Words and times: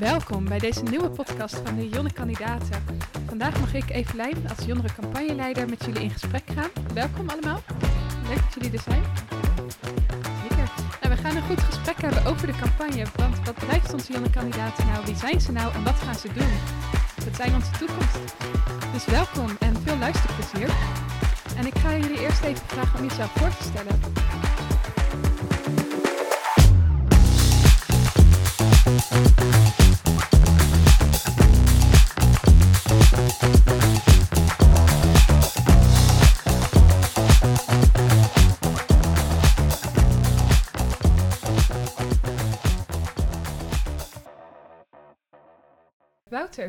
Welkom 0.00 0.44
bij 0.44 0.58
deze 0.58 0.82
nieuwe 0.82 1.10
podcast 1.10 1.60
van 1.64 1.76
de 1.76 1.88
Jonge 1.88 2.12
Kandidaten. 2.12 2.84
Vandaag 3.26 3.60
mag 3.60 3.74
ik 3.74 3.90
Evelijn 3.90 4.48
als 4.48 4.66
jongere 4.66 4.88
campagneleider 5.00 5.68
met 5.68 5.84
jullie 5.84 6.02
in 6.02 6.10
gesprek 6.10 6.42
gaan. 6.54 6.70
Welkom 6.94 7.28
allemaal. 7.28 7.60
Leuk 8.28 8.36
dat 8.36 8.54
jullie 8.54 8.72
er 8.72 8.82
zijn. 8.84 9.02
Zeker. 10.48 10.70
Nou, 11.00 11.14
we 11.14 11.22
gaan 11.22 11.36
een 11.36 11.42
goed 11.42 11.60
gesprek 11.60 12.00
hebben 12.00 12.26
over 12.26 12.46
de 12.46 12.58
campagne. 12.60 13.04
Want 13.16 13.36
wat 13.44 13.60
drijft 13.60 13.92
onze 13.92 14.12
jonge 14.12 14.30
kandidaten 14.30 14.86
nou? 14.86 15.04
Wie 15.04 15.16
zijn 15.16 15.40
ze 15.40 15.52
nou 15.52 15.74
en 15.74 15.84
wat 15.84 15.94
gaan 15.94 16.14
ze 16.14 16.28
doen? 16.32 16.52
Dat 17.24 17.36
zijn 17.36 17.54
onze 17.54 17.70
toekomst. 17.78 18.18
Dus 18.92 19.04
welkom 19.04 19.56
en 19.58 19.76
veel 19.84 19.96
luisterplezier. 19.96 20.70
En 21.56 21.66
ik 21.66 21.78
ga 21.78 21.96
jullie 21.96 22.20
eerst 22.20 22.42
even 22.42 22.66
vragen 22.66 22.98
om 22.98 23.08
jezelf 23.08 23.30
voor 23.30 23.48
te 23.48 23.62
stellen. 23.62 24.28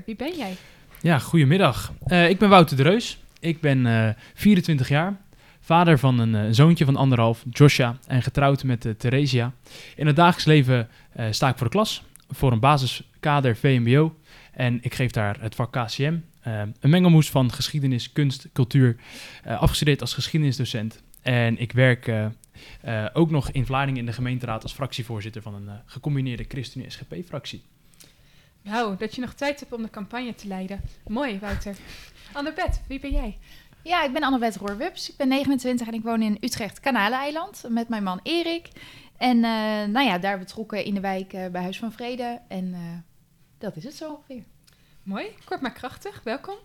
Wie 0.05 0.15
ben 0.15 0.37
jij? 0.37 0.55
Ja, 1.01 1.19
goedemiddag. 1.19 1.93
Eh, 2.05 2.29
ik 2.29 2.39
ben 2.39 2.49
Wouter 2.49 2.77
de 2.77 2.83
Reus. 2.83 3.19
Ik 3.39 3.61
ben 3.61 3.85
eh 3.85 4.09
24 4.33 4.89
jaar, 4.89 5.17
vader 5.59 5.99
van 5.99 6.19
een 6.19 6.35
eh, 6.35 6.47
zoontje 6.51 6.85
van 6.85 6.95
anderhalf, 6.95 7.43
Joshua, 7.49 7.97
en 8.07 8.21
getrouwd 8.21 8.63
met 8.63 8.85
eh, 8.85 8.91
Theresia. 8.91 9.53
In 9.95 10.07
het 10.07 10.15
dagelijks 10.15 10.45
leven 10.45 10.89
eh, 11.11 11.25
sta 11.29 11.49
ik 11.49 11.57
voor 11.57 11.67
de 11.67 11.73
klas, 11.73 12.03
voor 12.29 12.51
een 12.51 12.59
basiskader 12.59 13.55
VMBO. 13.55 14.15
En 14.51 14.79
ik 14.81 14.93
geef 14.93 15.11
daar 15.11 15.37
het 15.39 15.55
vak 15.55 15.71
KCM, 15.71 16.17
eh, 16.41 16.61
een 16.79 16.89
mengelmoes 16.89 17.29
van 17.29 17.51
geschiedenis, 17.51 18.11
kunst, 18.13 18.47
cultuur, 18.53 18.95
eh, 19.43 19.61
afgestudeerd 19.61 20.01
als 20.01 20.13
geschiedenisdocent. 20.13 21.01
En 21.21 21.57
ik 21.59 21.71
werk 21.71 22.07
eh, 22.07 22.25
eh, 22.81 23.05
ook 23.13 23.31
nog 23.31 23.51
in 23.51 23.65
Vlaardingen 23.65 23.99
in 23.99 24.05
de 24.05 24.13
gemeenteraad 24.13 24.63
als 24.63 24.73
fractievoorzitter 24.73 25.41
van 25.41 25.53
een 25.53 25.67
eh, 25.67 25.73
gecombineerde 25.85 26.45
ChristenUnie-SGP-fractie. 26.47 27.61
Wauw, 28.63 28.95
dat 28.95 29.15
je 29.15 29.21
nog 29.21 29.33
tijd 29.33 29.59
hebt 29.59 29.73
om 29.73 29.81
de 29.81 29.89
campagne 29.89 30.35
te 30.35 30.47
leiden. 30.47 30.81
Mooi, 31.07 31.39
Wouter. 31.39 31.75
Annabeth, 32.33 32.81
wie 32.87 32.99
ben 32.99 33.11
jij? 33.11 33.37
Ja, 33.83 34.03
ik 34.03 34.13
ben 34.13 34.23
Annabeth 34.23 34.55
Roorwups. 34.55 35.09
Ik 35.09 35.17
ben 35.17 35.27
29 35.27 35.87
en 35.87 35.93
ik 35.93 36.03
woon 36.03 36.21
in 36.21 36.37
Utrecht, 36.39 36.79
Kanaleiland, 36.79 37.63
met 37.69 37.89
mijn 37.89 38.03
man 38.03 38.19
Erik. 38.23 38.67
En 39.17 39.35
eh, 39.35 39.51
nou 39.87 40.01
ja, 40.01 40.17
daar 40.17 40.39
betrokken 40.39 40.83
in 40.83 40.93
de 40.93 40.99
wijk 40.99 41.33
eh, 41.33 41.47
bij 41.47 41.61
Huis 41.61 41.79
van 41.79 41.91
Vrede. 41.91 42.41
En 42.47 42.73
eh, 42.73 42.79
dat 43.57 43.75
is 43.75 43.83
het 43.83 43.95
zo 43.95 44.11
ongeveer. 44.11 44.43
Mooi, 45.03 45.25
kort 45.45 45.61
maar 45.61 45.73
krachtig. 45.73 46.21
Welkom. 46.23 46.55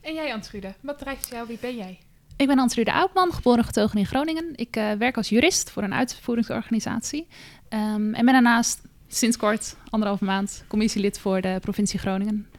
En 0.00 0.14
jij, 0.14 0.32
Antrude, 0.32 0.74
wat 0.80 0.98
drijft 0.98 1.28
jou? 1.28 1.46
Wie 1.46 1.58
ben 1.60 1.76
jij? 1.76 1.98
Ik 2.40 2.46
ben 2.46 2.58
Antrude 2.58 2.92
Oudman, 2.92 3.32
geboren 3.32 3.58
en 3.58 3.64
getogen 3.64 3.98
in 3.98 4.06
Groningen. 4.06 4.52
Ik 4.54 4.76
eh, 4.76 4.92
werk 4.92 5.16
als 5.16 5.28
jurist 5.28 5.70
voor 5.70 5.82
een 5.82 5.94
uitvoeringsorganisatie. 5.94 7.26
Ehm, 7.68 8.14
en 8.14 8.24
ben 8.24 8.32
daarnaast 8.32 8.82
sinds 9.14 9.36
kort, 9.36 9.76
anderhalve 9.90 10.24
maand, 10.24 10.64
commissielid 10.68 11.18
voor 11.18 11.40
de 11.40 11.58
provincie 11.60 11.98
Groningen. 11.98 12.50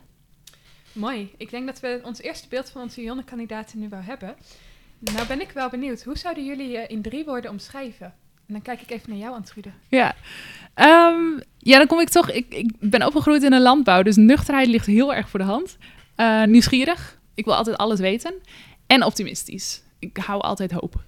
Mooi. 0.94 1.32
Ik 1.38 1.50
denk 1.50 1.66
dat 1.66 1.80
we 1.80 2.02
ons 2.04 2.22
eerste 2.22 2.48
beeld 2.50 2.70
van 2.70 2.82
onze 2.82 3.02
jonge 3.02 3.24
kandidaten 3.24 3.80
nu 3.80 3.90
wel 3.90 4.02
hebben. 4.02 4.36
Nou 5.00 5.28
ben 5.28 5.42
ik 5.42 5.52
wel 5.52 5.70
benieuwd. 5.70 6.04
Hoe 6.04 6.18
zouden 6.18 6.46
jullie 6.46 6.70
je 6.70 6.88
in 6.88 7.02
drie 7.02 7.26
woorden 7.26 7.52
omschrijven? 7.52 8.06
En 8.48 8.54
dan 8.54 8.62
kijk 8.62 8.82
ik 8.82 8.90
even 8.92 9.10
naar 9.10 9.20
jou, 9.20 9.36
Antrude. 9.36 9.72
Ja, 9.88 10.16
Ehm, 10.74 11.40
ja 11.58 11.78
dan 11.78 11.88
kom 11.88 12.00
ik 12.00 12.10
toch... 12.10 12.32
Ik, 12.32 12.54
ik 12.54 12.72
ben 12.80 13.06
opgegroeid 13.06 13.44
in 13.44 13.54
een 13.54 13.62
landbouw, 13.62 14.02
dus 14.02 14.16
nuchterheid 14.16 14.68
ligt 14.68 14.86
heel 14.86 15.14
erg 15.14 15.30
voor 15.30 15.40
de 15.40 15.46
hand. 15.46 15.78
Eh, 16.16 16.44
nieuwsgierig, 16.44 17.20
ik 17.34 17.46
wil 17.46 17.56
altijd 17.56 17.78
alles 17.78 18.00
weten. 18.00 18.34
En 18.88 19.04
optimistisch. 19.04 19.82
Ik 20.00 20.18
hou 20.18 20.42
altijd 20.42 20.72
hoop. 20.72 21.04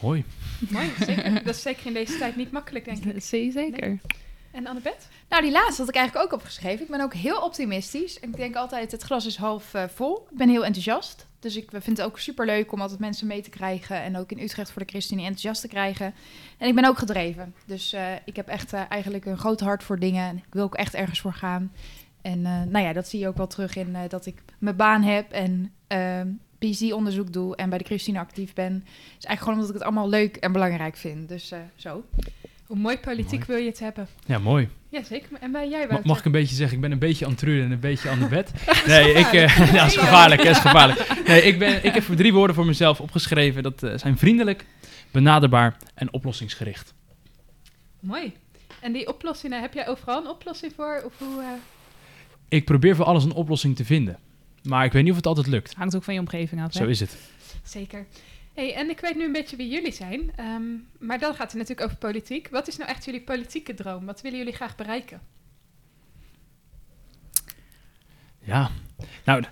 Hoi. 0.00 0.24
Mooi, 0.70 0.92
zeker. 0.98 1.44
Dat 1.44 1.54
is 1.54 1.62
zeker 1.62 1.86
in 1.86 1.92
deze 1.92 2.18
tijd 2.18 2.36
niet 2.36 2.52
makkelijk, 2.52 2.84
denk 2.84 3.04
ik. 3.04 3.22
Zeker. 3.52 3.98
En 4.50 4.66
Annabeth? 4.66 5.08
Nou, 5.28 5.42
die 5.42 5.52
laatste 5.52 5.80
had 5.80 5.88
ik 5.88 5.96
eigenlijk 5.96 6.26
ook 6.26 6.40
opgeschreven. 6.40 6.84
Ik 6.84 6.90
ben 6.90 7.00
ook 7.00 7.14
heel 7.14 7.40
optimistisch. 7.40 8.20
En 8.20 8.28
ik 8.28 8.36
denk 8.36 8.54
altijd, 8.54 8.92
het 8.92 9.02
glas 9.02 9.26
is 9.26 9.36
half 9.36 9.74
eh, 9.74 9.84
vol. 9.94 10.26
Ik 10.30 10.36
ben 10.36 10.48
heel 10.48 10.64
enthousiast. 10.64 11.26
Dus 11.38 11.56
ik 11.56 11.70
vind 11.70 11.96
het 11.96 12.02
ook 12.02 12.18
super 12.18 12.46
leuk 12.46 12.72
om 12.72 12.80
altijd 12.80 13.00
mensen 13.00 13.26
mee 13.26 13.42
te 13.42 13.50
krijgen. 13.50 14.02
En 14.02 14.16
ook 14.16 14.30
in 14.30 14.38
Utrecht 14.38 14.70
voor 14.70 14.82
de 14.82 14.88
ChristenUnie 14.88 15.26
enthousiast 15.26 15.60
te 15.60 15.68
krijgen. 15.68 16.14
En 16.58 16.68
ik 16.68 16.74
ben 16.74 16.84
ook 16.84 16.98
gedreven. 16.98 17.54
Dus 17.66 17.92
eh, 17.92 18.12
ik 18.24 18.36
heb 18.36 18.48
echt 18.48 18.72
eh, 18.72 18.82
eigenlijk 18.88 19.24
een 19.24 19.38
groot 19.38 19.60
hart 19.60 19.82
voor 19.82 19.98
dingen. 19.98 20.28
En 20.28 20.36
ik 20.36 20.44
wil 20.50 20.64
ook 20.64 20.74
echt 20.74 20.94
ergens 20.94 21.20
voor 21.20 21.34
gaan. 21.34 21.70
En 22.22 22.46
eh, 22.46 22.62
nou 22.62 22.84
ja, 22.84 22.92
dat 22.92 23.08
zie 23.08 23.20
je 23.20 23.28
ook 23.28 23.36
wel 23.36 23.46
terug 23.46 23.76
in 23.76 23.94
eh, 23.94 24.08
dat 24.08 24.26
ik 24.26 24.42
mijn 24.58 24.76
baan 24.76 25.02
heb 25.02 25.32
en 25.32 25.72
ehm 25.86 26.28
PhD-onderzoek 26.66 27.32
doe 27.32 27.56
en 27.56 27.68
bij 27.68 27.78
de 27.78 27.84
ChristenUnie 27.84 28.26
actief 28.26 28.52
ben. 28.52 28.78
Dus 28.84 29.24
eigenlijk 29.24 29.38
gewoon 29.38 29.54
omdat 29.54 29.68
ik 29.68 29.74
het 29.74 29.84
allemaal 29.84 30.08
leuk 30.08 30.36
en 30.36 30.52
belangrijk 30.52 30.96
vind. 30.96 31.28
Dus 31.28 31.50
eh, 31.50 31.58
zo. 31.76 32.04
Hoe 32.66 32.80
mooi 32.80 32.98
politiek 32.98 33.38
Mooi. 33.38 33.44
wil 33.46 33.56
je 33.56 33.66
het 33.66 33.78
hebben? 33.78 34.08
Ja, 34.26 34.38
mooi. 34.38 34.68
Ja, 34.88 35.02
zeker. 35.02 35.28
En 35.40 35.52
bij 35.52 35.68
jij? 35.68 36.00
Mag 36.04 36.18
ik 36.18 36.24
een 36.24 36.32
beetje 36.32 36.54
zeggen, 36.54 36.76
ik 36.76 36.82
ben 36.82 36.92
een 36.92 36.98
beetje 36.98 37.26
Antrude 37.26 37.62
en 37.62 37.70
een 37.70 37.80
beetje 37.80 38.08
aan 38.08 38.18
de 38.18 38.26
bed. 38.28 38.52
Nee, 38.86 39.12
ik, 39.12 39.32
eh, 39.32 39.72
ja, 39.74 39.84
is 39.84 39.96
gevaarlijk, 39.96 40.42
is 40.42 40.58
gevaarlijk. 40.58 41.26
Nee, 41.26 41.42
ik, 41.42 41.58
ben, 41.58 41.84
ik 41.84 41.94
heb 41.94 42.04
drie 42.16 42.32
woorden 42.32 42.56
voor 42.56 42.66
mezelf 42.66 43.00
opgeschreven. 43.00 43.62
Dat 43.62 43.82
eh, 43.82 43.98
zijn 43.98 44.18
vriendelijk, 44.18 44.64
benaderbaar 45.10 45.76
en 45.94 46.12
oplossingsgericht. 46.12 46.94
Mooi. 48.00 48.32
En 48.80 48.92
die 48.92 49.08
oplossingen, 49.08 49.60
heb 49.60 49.74
jij 49.74 49.88
overal 49.88 50.20
een 50.20 50.30
oplossing 50.30 50.72
voor? 50.76 51.02
Of 51.04 51.12
hoe, 51.18 51.40
eh, 51.40 51.48
Ik 52.48 52.64
probeer 52.64 52.96
voor 52.96 53.04
alles 53.04 53.24
een 53.24 53.32
oplossing 53.32 53.76
te 53.76 53.84
vinden. 53.84 54.18
Maar 54.62 54.84
ik 54.84 54.92
weet 54.92 55.02
niet 55.02 55.10
of 55.10 55.16
het 55.16 55.26
altijd 55.26 55.46
lukt. 55.46 55.74
Hangt 55.74 55.94
ook 55.96 56.02
van 56.02 56.14
je 56.14 56.20
omgeving 56.20 56.62
af. 56.62 56.72
hè? 56.72 56.78
Zo 56.78 56.86
is 56.86 57.00
het. 57.00 57.16
Zeker. 57.64 58.06
Hey, 58.54 58.74
en 58.74 58.90
ik 58.90 59.00
weet 59.00 59.16
nu 59.16 59.24
een 59.24 59.32
beetje 59.32 59.56
wie 59.56 59.68
jullie 59.68 59.92
zijn. 59.92 60.32
ehm, 60.36 60.62
maar 60.98 61.18
dan 61.18 61.34
gaat 61.34 61.50
het 61.52 61.60
natuurlijk 61.60 61.86
over 61.86 61.96
politiek. 61.96 62.48
Wat 62.48 62.68
is 62.68 62.76
nou 62.76 62.90
echt 62.90 63.04
jullie 63.04 63.20
politieke 63.22 63.74
droom? 63.74 64.04
Wat 64.06 64.20
willen 64.20 64.38
jullie 64.38 64.52
graag 64.54 64.76
bereiken? 64.76 65.20
Ja, 68.44 68.70
nou, 69.24 69.44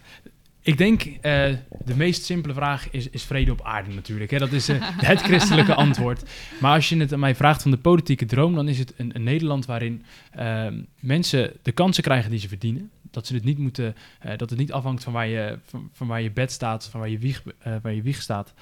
ik 0.62 0.78
denk 0.78 1.04
uh, 1.04 1.12
de 1.22 1.96
meest 1.96 2.24
simpele 2.24 2.54
vraag 2.54 2.90
is, 2.90 3.08
is 3.10 3.22
vrede 3.22 3.52
op 3.52 3.62
aarde 3.62 3.94
natuurlijk. 3.94 4.30
Hè? 4.30 4.38
Dat 4.38 4.52
is 4.52 4.68
uh, 4.68 4.76
het 5.12 5.22
christelijke 5.22 5.74
antwoord. 5.74 6.22
Maar 6.60 6.74
als 6.74 6.88
je 6.88 6.96
het 6.96 7.12
aan 7.12 7.20
mij 7.20 7.34
vraagt 7.34 7.62
van 7.62 7.70
de 7.70 7.78
politieke 7.78 8.26
droom, 8.26 8.54
dan 8.54 8.68
is 8.68 8.78
het 8.78 8.94
een, 8.96 9.12
Nederland 9.22 9.66
waarin 9.66 10.04
uh, 10.38 10.66
mensen 11.00 11.52
de 11.62 11.72
kansen 11.72 12.02
krijgen 12.02 12.30
die 12.30 12.40
ze 12.40 12.48
verdienen. 12.48 12.90
Dat, 13.10 13.26
ze 13.26 13.34
het 13.34 13.44
niet 13.44 13.58
moeten, 13.58 13.94
uh, 14.26 14.36
dat 14.36 14.50
het 14.50 14.58
niet 14.58 14.72
afhangt 14.72 15.04
van 15.04 15.12
waar 15.12 15.26
je, 15.26 15.58
van, 15.92 16.06
waar 16.06 16.22
je 16.22 16.30
bed 16.30 16.52
staat, 16.52 16.88
van 16.88 17.00
waar 17.00 17.08
je 17.08 17.18
wieg, 17.18 17.42
waar 17.82 17.94
je 17.94 18.02
wieg 18.02 18.22
staat. 18.22 18.54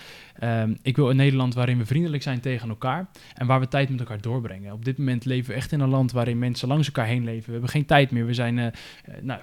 Um, 0.42 0.78
ik 0.82 0.97
wil 0.97 1.10
een 1.10 1.16
Nederland 1.16 1.54
waarin 1.54 1.78
we 1.78 1.86
vriendelijk 1.86 2.22
zijn 2.22 2.41
tegen 2.41 2.69
elkaar 2.69 3.09
en 3.34 3.47
waar 3.47 3.60
we 3.60 3.69
tijd 3.69 3.88
met 3.88 4.00
elkaar 4.00 4.20
doorbrengen. 4.20 4.72
Op 4.72 4.84
dit 4.84 4.98
moment 4.98 5.25
leven 5.25 5.50
we 5.50 5.56
echt 5.56 5.72
in 5.72 5.80
een 5.80 5.88
land 5.88 6.12
waarin 6.12 6.38
mensen 6.38 6.69
langs 6.69 6.86
elkaar 6.86 7.06
heen 7.06 7.25
leven. 7.25 7.47
We 7.47 7.53
hebben 7.53 7.70
geen 7.70 7.84
tijd 7.84 8.10
meer. 8.10 8.26
We 8.26 8.34
zijn, 8.34 8.75
nou, 9.20 9.41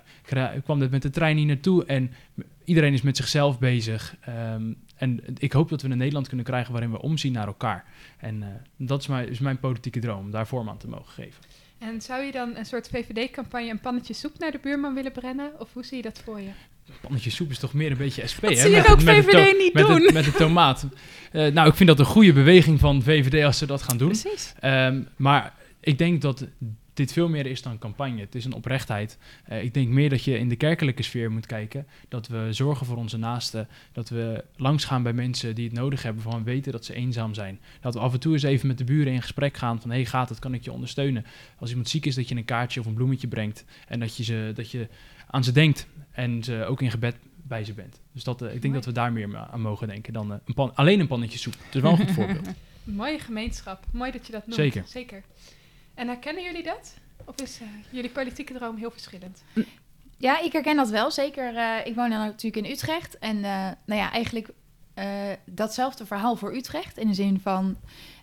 ik 0.56 0.64
kwam 0.64 0.78
net 0.78 0.92
met 0.92 1.02
de 1.02 1.10
trein 1.10 1.38
hier 1.38 1.46
naartoe 1.46 1.86
en 1.86 2.12
iedereen 2.64 2.94
is 2.94 3.02
met 3.02 3.18
zichzelf 3.18 3.60
bezig. 3.60 4.16
Um, 4.54 4.78
en 4.96 5.24
ik 5.38 5.52
hoop 5.52 5.70
dat 5.70 5.82
we 5.82 5.90
een 5.90 5.98
Nederland 5.98 6.28
kunnen 6.28 6.46
krijgen 6.46 6.72
waarin 6.72 6.92
we 6.92 7.02
omzien 7.02 7.32
naar 7.32 7.48
elkaar. 7.48 7.86
En 8.18 8.42
uh, 8.42 8.48
dat 8.78 9.02
is 9.02 9.08
mijn, 9.08 9.30
is 9.30 9.40
mijn 9.40 9.60
politieke 9.60 10.00
droom, 10.00 10.20
om 10.20 10.32
daar 10.32 10.48
vorm 10.48 10.70
aan 10.70 10.78
te 10.78 10.88
mogen 10.88 11.14
geven. 11.14 11.44
En 11.78 12.02
zou 12.02 12.24
je 12.24 12.32
dan 12.32 12.56
een 12.56 12.66
soort 12.66 12.88
VVD-campagne 12.88 13.70
een 13.70 13.80
pannetje 13.80 14.14
soep 14.14 14.40
naar 14.40 14.52
de 14.52 14.60
buurman 14.62 14.94
willen 14.94 15.12
brengen? 15.12 15.52
Of 15.60 15.74
hoe 15.74 15.86
zie 15.86 15.98
je 15.98 16.04
dat 16.04 16.22
voor 16.24 16.42
je? 16.42 16.50
Pannetje 17.02 17.30
soep 17.30 17.50
is 17.50 17.60
toch 17.60 17.74
meer 17.74 17.92
een 17.92 17.98
beetje 17.98 18.28
SP, 18.32 18.42
dat 18.42 18.50
hè? 18.50 18.56
zie 18.56 18.70
je 18.70 18.78
met, 18.78 18.90
ook 18.90 19.04
met 19.04 19.26
VVD 19.26 19.58
niet 19.58 19.74
met 19.74 19.88
doen. 19.88 20.02
Het, 20.02 20.14
met 20.14 20.26
de 20.26 20.32
tomaat. 20.32 20.88
Uh, 21.32 21.52
nou, 21.52 21.70
ik 21.70 21.76
vind 21.76 21.90
dat 21.90 22.00
een 22.00 22.06
goede 22.06 22.34
beweging 22.34 22.80
van 22.80 23.04
VVD 23.04 23.44
als 23.44 23.58
ze 23.58 23.66
dat 23.66 23.82
gaan 23.82 23.98
doen. 23.98 24.08
Precies. 24.08 24.54
Um, 24.64 25.08
maar 25.16 25.54
ik 25.80 25.98
denk 25.98 26.22
dat 26.22 26.48
dit 26.96 27.14
veel 27.14 27.30
meer 27.30 27.46
is 27.46 27.62
dan 27.62 27.72
een 27.72 27.78
campagne. 27.78 28.20
Het 28.20 28.36
is 28.36 28.46
een 28.46 28.54
oprechtheid. 28.54 29.18
Uh, 29.50 29.64
ik 29.64 29.74
denk 29.74 29.90
meer 29.90 30.10
dat 30.10 30.24
je 30.24 30.38
in 30.38 30.50
de 30.50 30.56
kerkelijke 30.56 31.04
sfeer 31.04 31.32
moet 31.32 31.46
kijken. 31.46 31.88
Dat 32.08 32.28
we 32.28 32.48
zorgen 32.54 32.86
voor 32.86 32.98
onze 32.98 33.18
naasten. 33.18 33.68
Dat 33.92 34.10
we 34.10 34.44
langsgaan 34.56 35.04
bij 35.04 35.14
mensen 35.14 35.56
die 35.56 35.66
het 35.66 35.74
nodig 35.74 36.04
hebben. 36.04 36.24
Van 36.24 36.44
weten 36.44 36.72
dat 36.72 36.86
ze 36.86 36.94
eenzaam 36.94 37.34
zijn. 37.34 37.60
Dat 37.82 37.94
we 37.94 38.00
af 38.00 38.14
en 38.14 38.20
toe 38.20 38.34
eens 38.34 38.44
even 38.44 38.68
met 38.68 38.78
de 38.78 38.84
buren 38.84 39.14
in 39.14 39.22
gesprek 39.22 39.58
gaan. 39.58 39.82
Van, 39.82 39.90
hé, 39.90 39.96
hey, 39.96 40.06
gaat 40.06 40.30
het? 40.30 40.40
Kan 40.40 40.54
ik 40.54 40.64
je 40.64 40.72
ondersteunen? 40.72 41.26
Als 41.60 41.70
iemand 41.70 41.90
ziek 41.90 42.06
is, 42.06 42.16
dat 42.16 42.30
je 42.30 42.36
een 42.36 42.46
kaartje 42.46 42.80
of 42.80 42.86
een 42.86 42.94
bloemetje 42.94 43.28
brengt. 43.28 43.66
En 43.88 44.00
dat 44.00 44.18
je, 44.18 44.24
ze, 44.24 44.52
dat 44.56 44.72
je 44.72 44.88
aan 45.28 45.44
ze 45.44 45.52
denkt. 45.52 45.88
En 46.12 46.44
ze 46.44 46.66
ook 46.66 46.82
in 46.82 46.92
gebed 46.92 47.16
bij 47.48 47.64
ze 47.64 47.74
bent. 47.74 48.02
Dus 48.12 48.24
dat, 48.24 48.42
uh, 48.42 48.48
ik 48.48 48.62
denk 48.62 48.64
Mooi. 48.64 48.76
dat 48.76 48.86
we 48.86 48.92
daar 48.92 49.14
meer 49.14 49.38
aan 49.38 49.62
mogen 49.62 49.88
denken 49.88 50.14
dan 50.14 50.32
uh, 50.32 50.38
een 50.46 50.54
pan, 50.54 50.76
alleen 50.76 51.00
een 51.00 51.08
pannetje 51.08 51.38
soep. 51.38 51.54
Het 51.66 51.76
is 51.76 51.82
wel 51.82 51.92
een 51.92 51.98
goed 51.98 52.12
voorbeeld. 52.12 52.48
Mooie 52.84 53.20
gemeenschap. 53.20 53.86
Mooi 53.92 54.12
dat 54.12 54.26
je 54.26 54.32
dat 54.32 54.42
noemt. 54.42 54.56
Zeker. 54.56 54.84
Zeker. 54.88 55.24
En 55.96 56.08
herkennen 56.08 56.44
jullie 56.44 56.64
dat? 56.64 56.94
Of 57.26 57.42
is 57.42 57.62
uh, 57.62 57.68
jullie 57.90 58.10
politieke 58.10 58.54
droom 58.54 58.78
heel 58.78 58.92
verschillend? 58.92 59.44
Ja, 60.18 60.42
ik 60.42 60.52
herken 60.52 60.76
dat 60.76 60.90
wel. 60.90 61.12
Zeker, 61.12 61.54
uh, 61.54 61.86
ik 61.86 61.96
woon 61.96 62.10
dan 62.10 62.20
natuurlijk 62.20 62.66
in 62.66 62.72
Utrecht. 62.72 63.18
En 63.20 63.36
uh, 63.36 63.44
nou 63.86 64.02
ja, 64.02 64.12
eigenlijk 64.12 64.50
eh, 64.96 65.08
datzelfde 65.46 66.06
verhaal 66.06 66.36
voor 66.36 66.56
Utrecht. 66.56 66.98
In 66.98 67.08
de 67.08 67.14
zin 67.14 67.40
van, 67.40 67.78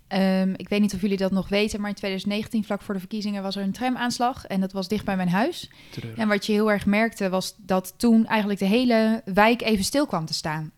ehm, 0.08 0.54
ik 0.56 0.68
weet 0.68 0.80
niet 0.80 0.94
of 0.94 1.00
jullie 1.00 1.16
dat 1.16 1.30
nog 1.30 1.48
weten, 1.48 1.80
maar 1.80 1.88
in 1.88 1.94
2019, 1.94 2.64
vlak 2.64 2.82
voor 2.82 2.94
de 2.94 3.00
verkiezingen, 3.00 3.42
was 3.42 3.56
er 3.56 3.62
een 3.62 3.72
tramaanslag. 3.72 4.46
En 4.46 4.60
dat 4.60 4.72
was 4.72 4.88
dicht 4.88 5.04
bij 5.04 5.16
mijn 5.16 5.28
huis. 5.28 5.70
Treurig. 5.90 6.18
En 6.18 6.28
wat 6.28 6.46
je 6.46 6.52
heel 6.52 6.70
erg 6.70 6.86
merkte, 6.86 7.28
was 7.28 7.54
dat 7.58 7.94
toen 7.96 8.26
eigenlijk 8.26 8.60
de 8.60 8.66
hele 8.66 9.22
wijk 9.24 9.62
even 9.62 9.84
stil 9.84 10.06
kwam 10.06 10.26
te 10.26 10.34
staan. 10.34 10.72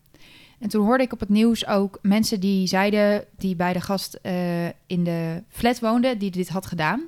En 0.65 0.71
toen 0.71 0.85
hoorde 0.85 1.03
ik 1.03 1.13
op 1.13 1.19
het 1.19 1.29
nieuws 1.29 1.67
ook 1.67 1.99
mensen 2.01 2.39
die 2.39 2.67
zeiden, 2.67 3.23
die 3.37 3.55
bij 3.55 3.73
de 3.73 3.81
gast 3.81 4.13
eh, 4.21 4.65
in 4.65 5.03
de 5.03 5.43
flat 5.49 5.79
woonde, 5.79 6.17
die 6.17 6.31
dit 6.31 6.49
had 6.49 6.65
gedaan. 6.65 7.03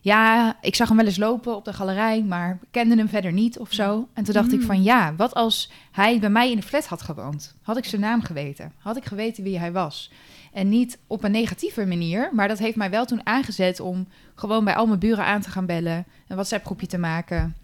Ja, 0.00 0.56
ik 0.60 0.74
zag 0.74 0.88
hem 0.88 0.96
wel 0.96 1.06
eens 1.06 1.16
lopen 1.16 1.56
op 1.56 1.64
de 1.64 1.72
galerij, 1.72 2.22
maar 2.22 2.58
kende 2.70 2.96
hem 2.96 3.08
verder 3.08 3.32
niet 3.32 3.58
of 3.58 3.72
zo. 3.72 4.08
En 4.12 4.24
toen 4.24 4.34
dacht 4.34 4.52
ik 4.52 4.60
Mm. 4.60 4.66
van 4.66 4.82
ja, 4.82 5.14
wat 5.16 5.34
als 5.34 5.70
hij 5.90 6.18
bij 6.18 6.30
mij 6.30 6.50
in 6.50 6.56
de 6.56 6.62
flat 6.62 6.86
had 6.86 7.02
gewoond? 7.02 7.54
Had 7.62 7.76
ik 7.76 7.84
zijn 7.84 8.00
naam 8.00 8.22
geweten? 8.22 8.72
Had 8.78 8.96
ik 8.96 9.04
geweten 9.04 9.44
wie 9.44 9.58
hij 9.58 9.72
was? 9.72 10.10
En 10.52 10.68
niet 10.68 10.98
op 11.06 11.24
een 11.24 11.30
negatieve 11.30 11.86
manier, 11.86 12.30
maar 12.32 12.48
dat 12.48 12.58
heeft 12.58 12.76
mij 12.76 12.90
wel 12.90 13.04
toen 13.04 13.26
aangezet 13.26 13.80
om 13.80 14.08
gewoon 14.34 14.64
bij 14.64 14.74
al 14.74 14.86
mijn 14.86 14.98
buren 14.98 15.24
aan 15.24 15.40
te 15.40 15.50
gaan 15.50 15.66
bellen, 15.66 15.96
een 16.28 16.36
WhatsApp-groepje 16.36 16.86
te 16.86 16.98
maken. 16.98 17.54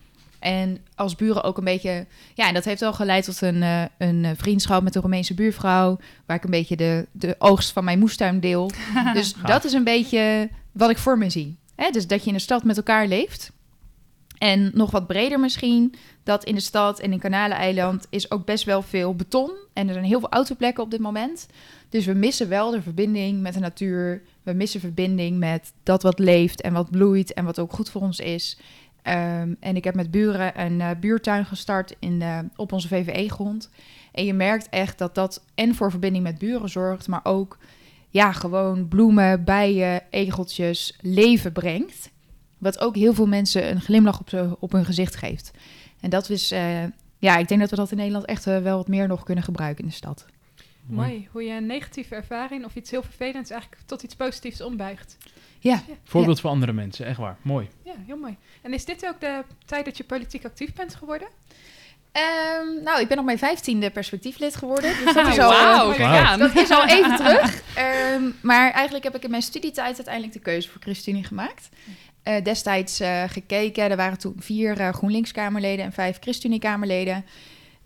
En 0.40 0.78
als 0.94 1.14
buren 1.14 1.42
ook 1.42 1.58
een 1.58 1.64
beetje... 1.64 2.06
Ja, 2.34 2.48
en 2.48 2.54
dat 2.54 2.64
heeft 2.64 2.81
wel 2.81 2.92
geleid 2.92 3.25
tot 3.25 3.40
een, 3.40 3.62
eh, 3.62 3.82
een 3.98 4.25
eh, 4.25 4.31
vriendschap 4.37 4.82
met 4.82 4.94
een 4.94 5.00
Roemeense 5.00 5.34
buurvrouw... 5.34 5.98
waar 6.26 6.37
ik 6.37 6.44
een 6.44 6.50
beetje 6.50 6.76
de, 6.76 7.06
de 7.12 7.34
oogst 7.38 7.72
van 7.72 7.84
mijn 7.84 7.98
moestuin 7.98 8.40
deel. 8.40 8.70
dus 9.12 9.32
Gaaf. 9.32 9.50
dat 9.50 9.64
is 9.64 9.72
een 9.72 9.84
beetje 9.84 10.48
wat 10.72 10.90
ik 10.90 10.98
voor 10.98 11.19
me 11.19 11.31
zie. 11.31 11.58
Hè? 11.75 11.90
Dus 11.90 12.06
dat 12.06 12.20
je 12.20 12.28
in 12.28 12.37
de 12.37 12.42
stad 12.42 12.64
met 12.64 12.76
elkaar 12.76 13.06
leeft. 13.06 13.52
En 14.38 14.70
nog 14.75 14.90
wat 14.90 15.06
breder 15.06 15.40
misschien... 15.40 15.94
dat 16.22 16.44
in 16.44 16.54
de 16.54 16.60
stad 16.60 17.00
en 17.00 17.12
in 17.12 17.19
Kanaleneiland 17.19 18.06
is 18.10 18.31
ook 18.31 18.44
best 18.44 18.64
wel 18.64 18.82
veel 18.82 19.14
beton. 19.14 19.50
En 19.72 19.87
er 19.87 19.92
zijn 19.92 20.06
heel 20.06 20.20
veel 20.20 20.31
autoplekken 20.31 20.82
op 20.82 20.90
dit 20.90 21.00
moment. 21.00 21.46
Dus 21.88 22.06
we 22.06 22.12
missen 22.12 22.48
wel 22.48 22.70
de 22.70 22.82
verbinding 22.82 23.40
met 23.40 23.54
de 23.54 23.60
natuur. 23.60 24.22
We 24.42 24.52
missen 24.52 24.81
verbinding 24.81 25.38
met 25.38 25.72
dat 25.82 26.02
wat 26.02 26.19
leeft 26.19 26.60
en 26.60 26.72
wat 26.72 26.90
bloeit... 26.90 27.32
en 27.32 27.44
wat 27.44 27.58
ook 27.58 27.72
goed 27.72 27.90
voor 27.90 28.00
ons 28.00 28.19
is... 28.19 28.58
Ehm, 29.02 29.55
en 29.61 29.76
ik 29.76 29.85
heb 29.85 29.94
met 29.94 30.11
buren 30.11 30.61
een 30.61 30.81
eh, 30.81 30.91
buurtuin 31.00 31.44
gestart 31.44 31.97
in 31.99 32.19
de, 32.19 32.44
op 32.56 32.73
onze 32.73 32.88
VVE-grond. 32.88 33.70
En 34.12 34.25
je 34.25 34.35
merkt 34.35 34.69
echt 34.69 34.99
dat 34.99 35.14
dat 35.14 35.44
en 35.55 35.75
voor 35.75 35.91
verbinding 35.91 36.25
met 36.25 36.38
buren 36.38 36.69
zorgt, 36.69 37.08
maar 37.08 37.20
ook 37.23 37.58
ja, 38.08 38.32
gewoon 38.32 38.88
bloemen, 38.88 39.44
bijen, 39.44 40.02
egeltjes, 40.11 40.99
leven 41.00 41.52
brengt. 41.52 42.11
Wat 42.58 42.81
ook 42.81 42.97
heel 42.97 43.14
veel 43.14 43.26
mensen 43.26 43.70
een 43.70 43.81
glimlach 43.81 44.20
op, 44.20 44.56
op 44.61 44.73
hun 44.73 44.85
gezicht 44.85 45.17
geeft. 45.17 45.50
En 46.00 46.11
dat 46.11 46.31
is, 46.31 46.50
eh, 46.50 46.82
ja, 47.19 47.37
ik 47.37 47.49
denk 47.49 47.61
dat 47.61 47.70
we 47.70 47.76
dat 47.76 47.91
in 47.91 47.97
Nederland 47.97 48.25
echt 48.25 48.47
eh, 48.47 48.62
wel 48.62 48.76
wat 48.76 48.88
meer 48.88 49.08
nog 49.08 49.23
kunnen 49.23 49.44
gebruiken 49.44 49.85
in 49.85 49.91
de 49.91 49.97
stad. 49.97 50.26
Mooi, 50.87 51.29
hoe 51.31 51.43
je 51.43 51.52
een 51.52 51.67
negatieve 51.67 52.14
ervaring 52.14 52.64
of 52.64 52.75
iets 52.75 52.91
heel 52.91 53.02
vervelends 53.02 53.50
eigenlijk 53.50 53.82
tot 53.87 54.02
iets 54.02 54.14
positiefs 54.17 54.61
ombuigt. 54.61 55.17
Ja, 55.62 55.82
Voorbeeld 56.04 56.40
voor 56.40 56.50
andere 56.50 56.72
mensen, 56.72 57.06
echt 57.06 57.18
waar. 57.18 57.36
Mooi. 57.42 57.68
Ja, 57.84 57.92
heel 58.06 58.16
mooi. 58.16 58.36
En 58.62 58.74
is 58.74 58.84
dit 58.84 59.06
ook 59.06 59.20
de 59.20 59.42
tijd 59.66 59.84
dat 59.84 59.96
je 59.96 60.04
politiek 60.04 60.44
actief 60.44 60.72
bent 60.72 60.94
geworden? 60.94 61.28
Ehm, 62.12 62.82
nou, 62.82 63.00
ik 63.00 63.08
ben 63.08 63.18
op 63.18 63.24
mijn 63.24 63.38
vijftiende 63.38 63.90
perspectieflid 63.90 64.56
geworden. 64.56 64.94
Dus 65.04 65.14
dat 65.14 65.26
is 65.26 65.38
al, 65.44 65.50
Wauw, 65.50 65.92
eh. 65.92 66.36
Dat 66.38 66.56
is 66.56 66.70
al 66.70 66.86
even 66.86 67.16
terug. 67.24 67.62
Ehm, 67.74 68.22
maar 68.42 68.72
eigenlijk 68.72 69.04
heb 69.04 69.16
ik 69.16 69.24
in 69.24 69.30
mijn 69.30 69.42
studietijd 69.42 69.96
uiteindelijk 69.96 70.32
de 70.34 70.40
keuze 70.40 70.68
voor 70.68 70.80
ChristenUnie 70.80 71.24
gemaakt. 71.24 71.68
Eh, 72.22 72.44
destijds 72.44 73.00
eh, 73.00 73.22
gekeken, 73.26 73.90
er 73.90 73.96
waren 73.96 74.18
toen 74.18 74.34
vier 74.38 74.80
eh, 74.80 74.88
GroenLinks-Kamerleden 74.92 75.84
en 75.84 75.92
vijf 75.92 76.18
ChristenUnie-Kamerleden. 76.20 77.24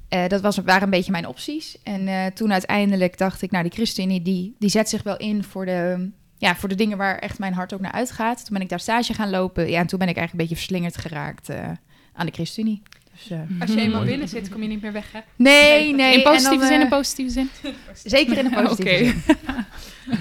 Eh, 0.08 0.28
dat 0.28 0.40
was, 0.40 0.56
waren 0.56 0.82
een 0.82 0.90
beetje 0.90 1.12
mijn 1.12 1.26
opties. 1.26 1.78
En 1.82 2.08
eh, 2.08 2.26
toen 2.26 2.52
uiteindelijk 2.52 3.18
dacht 3.18 3.42
ik, 3.42 3.50
nou, 3.50 3.62
die 3.64 3.72
ChristenUnie 3.72 4.22
die, 4.22 4.54
die 4.58 4.70
zet 4.70 4.88
zich 4.88 5.02
wel 5.02 5.16
in 5.16 5.44
voor 5.44 5.64
de, 5.66 6.10
ja, 6.38 6.56
voor 6.56 6.68
de 6.68 6.74
dingen 6.74 6.98
waar 6.98 7.18
echt 7.18 7.38
mijn 7.38 7.52
hart 7.52 7.74
ook 7.74 7.80
naar 7.80 7.92
uitgaat. 7.92 8.44
Toen 8.44 8.54
ben 8.54 8.62
ik 8.62 8.68
daar 8.68 8.80
stage 8.80 9.14
gaan 9.14 9.30
lopen. 9.30 9.70
Ja, 9.70 9.80
en 9.80 9.86
toen 9.86 9.98
ben 9.98 10.08
ik 10.08 10.16
eigenlijk 10.16 10.32
een 10.32 10.38
beetje 10.38 10.64
verslingerd 10.66 10.96
geraakt 10.96 11.48
eh, 11.48 11.70
aan 12.12 12.26
de 12.26 12.32
ChristenUnie. 12.32 12.82
Dus, 13.12 13.30
eh, 13.30 13.60
Als 13.60 13.70
je 13.70 13.80
eenmaal 13.80 13.96
Mooi. 13.96 14.10
binnen 14.10 14.28
zit, 14.28 14.48
kom 14.48 14.62
je 14.62 14.68
niet 14.68 14.82
meer 14.82 14.92
weg, 14.92 15.12
hè? 15.12 15.20
nee, 15.36 15.94
nee. 15.94 16.14
in 16.14 16.22
positieve 16.22 16.58
dan, 16.58 16.66
zin, 16.66 16.76
eh, 16.76 16.82
in 16.82 16.88
positieve 16.88 17.30
zin. 17.30 17.50
Zeker 18.04 18.38
in 18.38 18.44
de 18.44 18.62
positieve 18.62 19.04
Oké. 19.04 19.22
zin. 19.26 19.36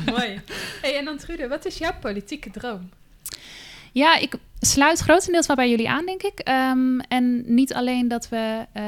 Mooi. 0.13 0.41
Hey, 0.81 0.97
en 0.97 1.05
dan 1.05 1.17
Trude, 1.17 1.47
wat 1.47 1.65
is 1.65 1.77
jouw 1.77 1.93
politieke 1.99 2.51
droom? 2.51 2.89
Ja, 3.91 4.17
ik 4.17 4.35
sluit 4.59 4.99
grotendeels 4.99 5.47
wel 5.47 5.55
bij 5.55 5.69
jullie 5.69 5.89
aan, 5.89 6.05
denk 6.05 6.23
ik. 6.23 6.39
Ehm, 6.39 6.99
en 6.99 7.43
niet 7.45 7.73
alleen 7.73 8.07
dat 8.07 8.29
we 8.29 8.65
eh, 8.73 8.83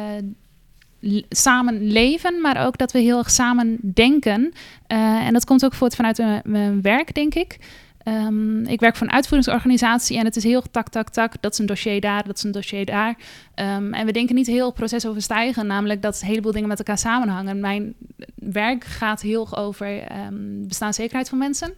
samen 1.29 1.91
leven, 1.91 2.41
maar 2.41 2.65
ook 2.65 2.77
dat 2.77 2.91
we 2.91 2.99
heel 2.99 3.17
erg 3.17 3.31
samen 3.31 3.77
denken. 3.81 4.53
Eh, 4.87 5.27
en 5.27 5.33
dat 5.33 5.45
komt 5.45 5.65
ook 5.65 5.73
voort 5.73 5.95
vanuit 5.95 6.19
eh, 6.19 6.35
mijn 6.43 6.81
werk, 6.81 7.13
denk 7.13 7.35
ik. 7.35 7.57
Ehm, 8.03 8.65
ik 8.65 8.79
werk 8.79 8.95
voor 8.95 9.07
een 9.07 9.13
uitvoeringsorganisatie 9.13 10.17
en 10.17 10.25
het 10.25 10.35
is 10.35 10.43
heel 10.43 10.63
tak, 10.71 10.89
tak, 10.89 11.09
tak. 11.09 11.33
Dat 11.41 11.51
is 11.51 11.59
een 11.59 11.65
dossier 11.65 12.01
daar, 12.01 12.25
dat 12.25 12.37
is 12.37 12.43
een 12.43 12.51
dossier 12.51 12.85
daar. 12.85 13.17
Ehm, 13.55 13.93
en 13.93 14.05
we 14.05 14.11
denken 14.11 14.35
niet 14.35 14.47
heel 14.47 14.71
procesoverstijgend, 14.71 15.67
namelijk 15.67 16.01
dat 16.01 16.21
een 16.21 16.27
heleboel 16.27 16.51
dingen 16.51 16.67
met 16.67 16.77
elkaar 16.77 16.97
samenhangen. 16.97 17.59
Mijn 17.59 17.93
werk 18.35 18.83
gaat 18.83 19.21
heel 19.21 19.41
erg 19.41 19.57
over 19.57 20.01
ehm 20.01 20.67
bestaanszekerheid 20.67 21.29
van 21.29 21.37
mensen. 21.37 21.73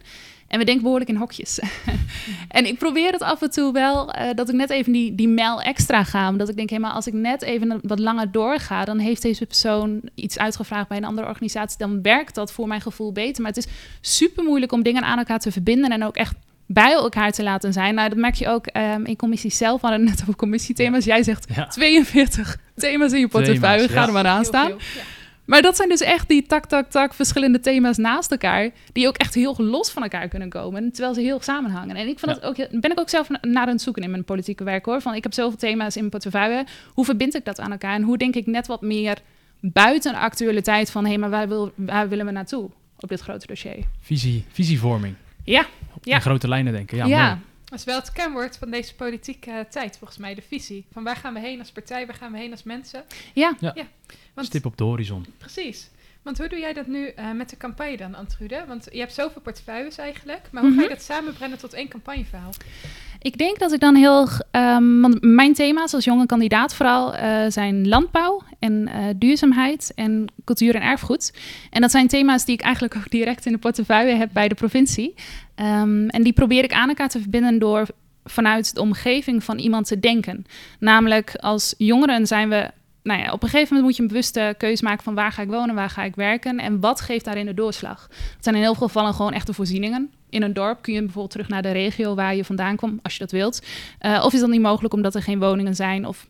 En 0.48 0.58
we 0.58 0.64
denken 0.64 0.82
behoorlijk 0.82 1.10
in 1.10 1.16
hokjes. 1.16 1.60
en 2.48 2.66
ik 2.66 2.78
probeer 2.78 3.12
het 3.12 3.22
af 3.22 3.42
en 3.42 3.50
toe 3.50 3.72
wel, 3.72 4.12
eh, 4.12 4.34
dat 4.34 4.48
ik 4.48 4.54
net 4.54 4.70
even 4.70 4.92
die, 4.92 5.14
die 5.14 5.28
mijl 5.28 5.62
extra 5.62 6.04
ga. 6.04 6.28
Omdat 6.28 6.48
ik 6.48 6.56
denk, 6.56 6.70
hé, 6.70 6.78
maar 6.78 6.90
als 6.90 7.06
ik 7.06 7.12
net 7.12 7.42
even 7.42 7.80
wat 7.82 7.98
langer 7.98 8.32
doorga... 8.32 8.84
dan 8.84 8.98
heeft 8.98 9.22
deze 9.22 9.46
persoon 9.46 10.00
iets 10.14 10.38
uitgevraagd 10.38 10.88
bij 10.88 10.96
een 10.96 11.04
andere 11.04 11.26
organisatie... 11.26 11.78
dan 11.78 12.02
werkt 12.02 12.34
dat 12.34 12.52
voor 12.52 12.68
mijn 12.68 12.80
gevoel 12.80 13.12
beter. 13.12 13.42
Maar 13.42 13.52
het 13.52 13.66
is 13.66 13.72
super 14.00 14.44
moeilijk 14.44 14.72
om 14.72 14.82
dingen 14.82 15.02
aan 15.02 15.18
elkaar 15.18 15.38
te 15.38 15.52
verbinden... 15.52 15.90
en 15.90 16.04
ook 16.04 16.16
echt 16.16 16.34
bij 16.66 16.92
elkaar 16.92 17.32
te 17.32 17.42
laten 17.42 17.72
zijn. 17.72 17.94
Nou, 17.94 18.08
dat 18.08 18.18
merk 18.18 18.34
je 18.34 18.48
ook 18.48 18.66
ehm, 18.66 19.04
in 19.04 19.16
commissies 19.16 19.56
zelf. 19.56 19.80
We 19.80 19.86
hadden 19.86 20.06
het 20.06 20.14
net 20.14 20.22
over 20.22 20.36
commissiethema's. 20.36 21.04
Jij 21.04 21.22
zegt 21.22 21.46
Ja. 21.54 21.66
42 21.76 22.56
thema's 22.76 23.12
in 23.12 23.20
je 23.20 23.28
portefeuille. 23.28 23.88
Ga 23.88 24.00
ja. 24.00 24.06
er 24.06 24.12
maar 24.12 24.26
aan 24.26 24.36
Heel 24.36 24.44
staan. 24.44 24.66
veel, 24.66 24.78
ja. 25.02 25.06
Maar 25.48 25.62
dat 25.62 25.76
zijn 25.76 25.88
dus 25.88 26.00
echt 26.00 26.28
die 26.28 26.46
tak, 26.46 26.66
tak, 26.66 26.90
tak 26.90 27.14
verschillende 27.14 27.60
thema's 27.60 27.96
naast 27.96 28.30
elkaar. 28.30 28.70
Die 28.92 29.06
ook 29.08 29.16
echt 29.16 29.34
heel 29.34 29.54
los 29.58 29.90
van 29.90 30.02
elkaar 30.02 30.28
kunnen 30.28 30.48
komen. 30.48 30.92
Terwijl 30.92 31.14
ze 31.14 31.20
heel 31.20 31.40
samenhangen. 31.40 31.96
En 31.96 32.08
ik 32.08 32.18
vind 32.18 32.30
Ja. 32.34 32.40
dat 32.40 32.44
ook, 32.44 32.80
ben 32.80 32.90
ik 32.90 33.00
ook 33.00 33.08
zelf 33.08 33.28
na- 33.28 33.38
naar 33.40 33.62
aan 33.62 33.68
het 33.68 33.82
zoeken 33.82 34.02
in 34.02 34.10
mijn 34.10 34.24
politieke 34.24 34.64
werk 34.64 34.84
hoor. 34.84 35.00
Van 35.00 35.14
ik 35.14 35.22
heb 35.22 35.32
zoveel 35.34 35.58
thema's 35.58 35.94
in 35.94 35.98
mijn 36.00 36.10
portefeuille. 36.10 36.66
Hoe 36.94 37.04
verbind 37.04 37.34
ik 37.34 37.44
dat 37.44 37.60
aan 37.60 37.70
elkaar? 37.72 37.94
En 37.94 38.02
hoe 38.02 38.18
denk 38.18 38.34
ik 38.34 38.46
net 38.46 38.66
wat 38.66 38.82
meer 38.82 39.18
buiten 39.60 40.12
de 40.12 40.18
actualiteit 40.18 40.90
van 40.90 41.06
hé, 41.06 41.16
maar 41.16 41.30
waar, 41.30 41.48
wil, 41.48 41.72
waar 41.74 42.08
willen 42.08 42.26
we 42.26 42.32
naartoe 42.32 42.70
op 43.00 43.08
dit 43.08 43.20
grote 43.20 43.46
dossier? 43.46 43.84
Visie, 44.00 44.44
visievorming. 44.52 45.14
Ja, 45.44 45.66
Ja. 46.02 46.14
in 46.14 46.20
grote 46.20 46.48
lijnen 46.48 46.72
denken. 46.72 46.96
Ja, 46.96 47.06
ja. 47.06 47.38
Dat 47.68 47.78
is 47.78 47.84
wel 47.84 47.98
het 47.98 48.12
kenwoord 48.12 48.56
van 48.56 48.70
deze 48.70 48.94
politieke 48.94 49.50
eh, 49.50 49.60
tijd, 49.60 49.96
volgens 49.98 50.18
mij, 50.18 50.34
de 50.34 50.42
visie. 50.42 50.86
Van 50.92 51.02
waar 51.04 51.16
gaan 51.16 51.34
we 51.34 51.40
heen 51.40 51.58
als 51.58 51.70
partij, 51.70 52.06
waar 52.06 52.14
gaan 52.16 52.32
we 52.32 52.38
heen 52.38 52.50
als 52.50 52.62
mensen? 52.62 53.04
Ja. 53.34 53.56
Want, 54.34 54.46
Stip 54.46 54.64
op 54.66 54.76
de 54.76 54.84
horizon. 54.84 55.26
Precies. 55.38 55.90
Want 56.22 56.38
hoe 56.38 56.48
doe 56.48 56.58
jij 56.58 56.72
dat 56.72 56.86
nu 56.86 57.06
eh, 57.08 57.32
met 57.32 57.50
de 57.50 57.56
campagne 57.56 57.96
dan, 57.96 58.14
Antrude? 58.14 58.64
Want 58.66 58.88
je 58.92 58.98
hebt 58.98 59.14
zoveel 59.14 59.42
portefeuilles 59.42 59.98
eigenlijk, 59.98 60.48
maar 60.52 60.62
hoe 60.62 60.72
ga 60.72 60.80
je 60.80 60.86
Mhm. 60.86 60.94
dat 60.94 61.02
samenbrengen 61.04 61.58
tot 61.58 61.72
één 61.72 61.88
campagneverhaal? 61.88 62.50
Ik 63.20 63.38
denk 63.38 63.58
dat 63.58 63.72
ik 63.72 63.80
dan 63.80 63.94
heel... 63.94 64.28
ehm, 64.50 65.00
want 65.00 65.22
mijn 65.22 65.54
thema's 65.54 65.94
als 65.94 66.04
jonge 66.04 66.26
kandidaat 66.26 66.74
vooral 66.74 67.14
eh, 67.14 67.44
zijn 67.48 67.88
landbouw 67.88 68.42
en 68.58 68.88
eh, 68.88 69.04
duurzaamheid 69.16 69.92
en 69.94 70.32
cultuur 70.44 70.74
en 70.74 70.82
erfgoed. 70.82 71.32
En 71.70 71.80
dat 71.80 71.90
zijn 71.90 72.08
thema's 72.08 72.44
die 72.44 72.54
ik 72.54 72.60
eigenlijk 72.60 72.96
ook 72.96 73.10
direct 73.10 73.46
in 73.46 73.52
de 73.52 73.58
portefeuille 73.58 74.14
heb 74.14 74.30
bij 74.32 74.48
de 74.48 74.54
provincie. 74.54 75.14
Ehm, 75.54 76.08
en 76.08 76.22
die 76.22 76.32
probeer 76.32 76.64
ik 76.64 76.72
aan 76.72 76.88
elkaar 76.88 77.08
te 77.08 77.20
verbinden 77.20 77.58
door 77.58 77.86
vanuit 78.24 78.74
de 78.74 78.80
omgeving 78.80 79.44
van 79.44 79.58
iemand 79.58 79.86
te 79.86 80.00
denken. 80.00 80.44
Namelijk 80.78 81.34
als 81.36 81.74
jongeren 81.78 82.26
zijn 82.26 82.48
we... 82.48 82.70
Nou 83.02 83.20
ja, 83.20 83.32
op 83.32 83.42
een 83.42 83.48
gegeven 83.48 83.74
moment 83.74 83.84
moet 83.86 83.96
je 83.96 84.02
een 84.02 84.08
bewuste 84.08 84.54
keuze 84.58 84.84
maken 84.84 85.04
van 85.04 85.14
waar 85.14 85.32
ga 85.32 85.42
ik 85.42 85.48
wonen, 85.48 85.74
waar 85.74 85.90
ga 85.90 86.04
ik 86.04 86.14
werken 86.14 86.58
en 86.58 86.80
wat 86.80 87.00
geeft 87.00 87.24
daarin 87.24 87.46
de 87.46 87.54
doorslag. 87.54 88.08
Het 88.10 88.44
zijn 88.44 88.54
in 88.54 88.60
heel 88.60 88.74
veel 88.74 88.86
gevallen 88.86 89.14
gewoon 89.14 89.32
echte 89.32 89.52
voorzieningen. 89.52 90.10
In 90.30 90.42
een 90.42 90.52
dorp 90.52 90.82
kun 90.82 90.92
je 90.92 90.98
bijvoorbeeld 91.00 91.30
terug 91.30 91.48
naar 91.48 91.62
de 91.62 91.70
regio 91.70 92.14
waar 92.14 92.36
je 92.36 92.44
vandaan 92.44 92.76
komt, 92.76 93.02
als 93.02 93.12
je 93.12 93.18
dat 93.18 93.30
wilt. 93.30 93.62
Eh, 93.98 94.22
of 94.24 94.32
is 94.32 94.40
dat 94.40 94.48
niet 94.48 94.60
mogelijk 94.60 94.94
omdat 94.94 95.14
er 95.14 95.22
geen 95.22 95.38
woningen 95.38 95.74
zijn 95.74 96.06
of 96.06 96.26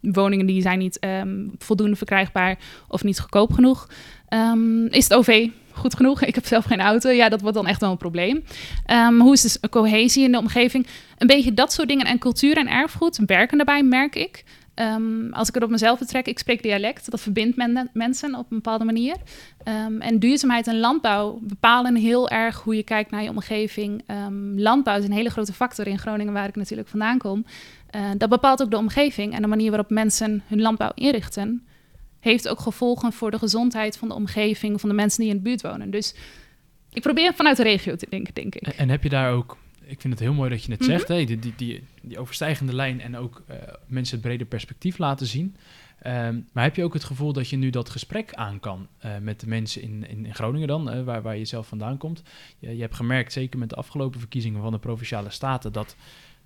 woningen 0.00 0.46
die 0.46 0.62
zijn 0.62 0.78
niet 0.78 0.98
ehm, 0.98 1.46
voldoende 1.58 1.96
verkrijgbaar 1.96 2.58
of 2.88 3.02
niet 3.02 3.20
goedkoop 3.20 3.52
genoeg. 3.52 3.88
Ehm, 4.28 4.86
is 4.86 5.04
het 5.04 5.14
OV 5.14 5.48
goed 5.70 5.96
genoeg? 5.96 6.22
Ik 6.30 6.34
heb 6.34 6.46
zelf 6.46 6.64
geen 6.64 6.80
auto. 6.80 7.10
Ja, 7.10 7.28
dat 7.28 7.40
wordt 7.40 7.56
dan 7.56 7.66
echt 7.66 7.80
wel 7.80 7.90
een 7.90 7.96
probleem. 7.96 8.44
Ehm, 8.86 9.18
hoe 9.18 9.32
is 9.32 9.40
dus 9.40 9.58
cohesie 9.70 10.24
in 10.24 10.32
de 10.32 10.38
omgeving? 10.38 10.86
Een 11.18 11.26
beetje 11.26 11.54
dat 11.54 11.72
soort 11.72 11.88
dingen. 11.88 12.06
En 12.06 12.18
cultuur 12.18 12.56
en 12.56 12.68
erfgoed 12.68 13.20
werken 13.26 13.56
daarbij, 13.56 13.82
merk 13.82 14.14
ik. 14.14 14.44
Ehm, 14.74 15.32
als 15.32 15.48
ik 15.48 15.54
het 15.54 15.62
op 15.62 15.70
mezelf 15.70 15.98
betrek, 15.98 16.26
ik 16.26 16.38
spreek 16.38 16.62
dialect. 16.62 17.10
Dat 17.10 17.20
verbindt 17.20 17.56
men- 17.56 17.90
mensen 17.92 18.34
op 18.34 18.50
een 18.50 18.56
bepaalde 18.56 18.84
manier. 18.84 19.16
Ehm, 19.64 20.00
en 20.00 20.18
duurzaamheid 20.18 20.66
en 20.66 20.78
landbouw 20.78 21.38
bepalen 21.42 21.94
heel 21.96 22.28
erg 22.28 22.60
hoe 22.62 22.76
je 22.76 22.82
kijkt 22.82 23.10
naar 23.10 23.22
je 23.22 23.28
omgeving. 23.28 24.02
Ehm, 24.06 24.58
landbouw 24.58 24.98
is 24.98 25.04
een 25.04 25.12
hele 25.12 25.30
grote 25.30 25.52
factor 25.52 25.86
in 25.86 25.98
Groningen, 25.98 26.32
waar 26.32 26.48
ik 26.48 26.56
natuurlijk 26.56 26.88
vandaan 26.88 27.18
kom. 27.18 27.44
Eh, 27.90 28.10
dat 28.18 28.28
bepaalt 28.28 28.62
ook 28.62 28.70
de 28.70 28.76
omgeving 28.76 29.34
en 29.34 29.42
de 29.42 29.48
manier 29.48 29.70
waarop 29.70 29.90
mensen 29.90 30.42
hun 30.46 30.60
landbouw 30.60 30.90
inrichten. 30.94 31.66
heeft 32.20 32.48
ook 32.48 32.60
gevolgen 32.60 33.12
voor 33.12 33.30
de 33.30 33.38
gezondheid 33.38 33.96
van 33.96 34.08
de 34.08 34.14
omgeving, 34.14 34.80
van 34.80 34.88
de 34.88 34.94
mensen 34.94 35.20
die 35.20 35.30
in 35.30 35.36
de 35.36 35.42
buurt 35.42 35.62
wonen. 35.62 35.90
Dus 35.90 36.14
ik 36.92 37.02
probeer 37.02 37.34
vanuit 37.34 37.56
de 37.56 37.62
regio 37.62 37.96
te 37.96 38.06
denken, 38.10 38.34
denk 38.34 38.54
ik. 38.54 38.66
En 38.66 38.88
heb 38.88 39.02
je 39.02 39.08
daar 39.08 39.32
ook, 39.32 39.56
ik 39.86 40.00
vind 40.00 40.12
het 40.12 40.22
heel 40.22 40.32
mooi 40.34 40.50
dat 40.50 40.64
je 40.64 40.70
het 40.70 40.80
Mhm. 40.80 40.90
zegt, 40.90 41.08
hè, 41.08 41.24
die, 41.24 41.38
die, 41.38 41.52
die, 41.56 41.84
die 42.02 42.18
overstijgende 42.18 42.74
lijn 42.74 43.00
en 43.00 43.16
ook 43.16 43.42
eh, 43.46 43.56
mensen 43.86 44.16
het 44.16 44.26
brede 44.26 44.44
perspectief 44.44 44.98
laten 44.98 45.26
zien. 45.26 45.56
Ehm, 46.02 46.40
maar 46.52 46.64
heb 46.64 46.76
je 46.76 46.84
ook 46.84 46.92
het 46.94 47.04
gevoel 47.04 47.32
dat 47.32 47.48
je 47.48 47.56
nu 47.56 47.70
dat 47.70 47.88
gesprek 47.90 48.34
aan 48.34 48.60
kan 48.60 48.86
eh, 48.98 49.10
met 49.20 49.40
de 49.40 49.46
mensen 49.46 49.82
in, 49.82 50.08
in, 50.08 50.26
in 50.26 50.34
Groningen 50.34 50.68
dan, 50.68 51.04
waar, 51.04 51.22
waar 51.22 51.36
je 51.36 51.44
zelf 51.44 51.66
vandaan 51.68 51.96
komt? 51.98 52.22
Je, 52.58 52.76
je 52.76 52.80
hebt 52.82 52.94
gemerkt, 52.94 53.32
zeker 53.32 53.58
met 53.58 53.68
de 53.68 53.74
afgelopen 53.76 54.20
verkiezingen 54.20 54.62
van 54.62 54.72
de 54.72 54.78
Provinciale 54.78 55.30
Staten, 55.30 55.72
dat 55.72 55.96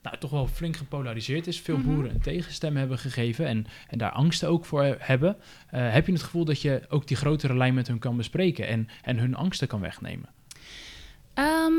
nou, 0.02 0.18
toch 0.18 0.30
wel 0.30 0.47
flink 0.47 0.76
gepolariseerd 0.76 1.47
is. 1.47 1.61
Veel 1.61 1.76
Mhm. 1.78 1.87
boeren 1.87 2.11
een 2.11 2.21
tegenstem 2.21 2.76
hebben 2.76 2.99
gegeven 2.99 3.47
en, 3.47 3.66
en 3.88 3.99
daar 3.99 4.11
angsten 4.12 4.49
ook 4.49 4.64
voor 4.64 4.97
hebben. 4.99 5.37
Eh, 5.71 5.92
heb 5.92 6.07
je 6.07 6.12
het 6.12 6.23
gevoel 6.23 6.45
dat 6.45 6.62
je 6.62 6.83
ook 6.88 7.07
die 7.07 7.16
grotere 7.16 7.57
lijn 7.57 7.75
met 7.75 7.87
hun 7.88 7.99
kan 7.99 8.16
bespreken 8.16 8.66
en, 8.66 8.88
en 9.02 9.18
hun 9.18 9.35
angsten 9.35 9.68
kan 9.68 9.80
wegnemen? 9.80 10.28
Ehm, 11.35 11.73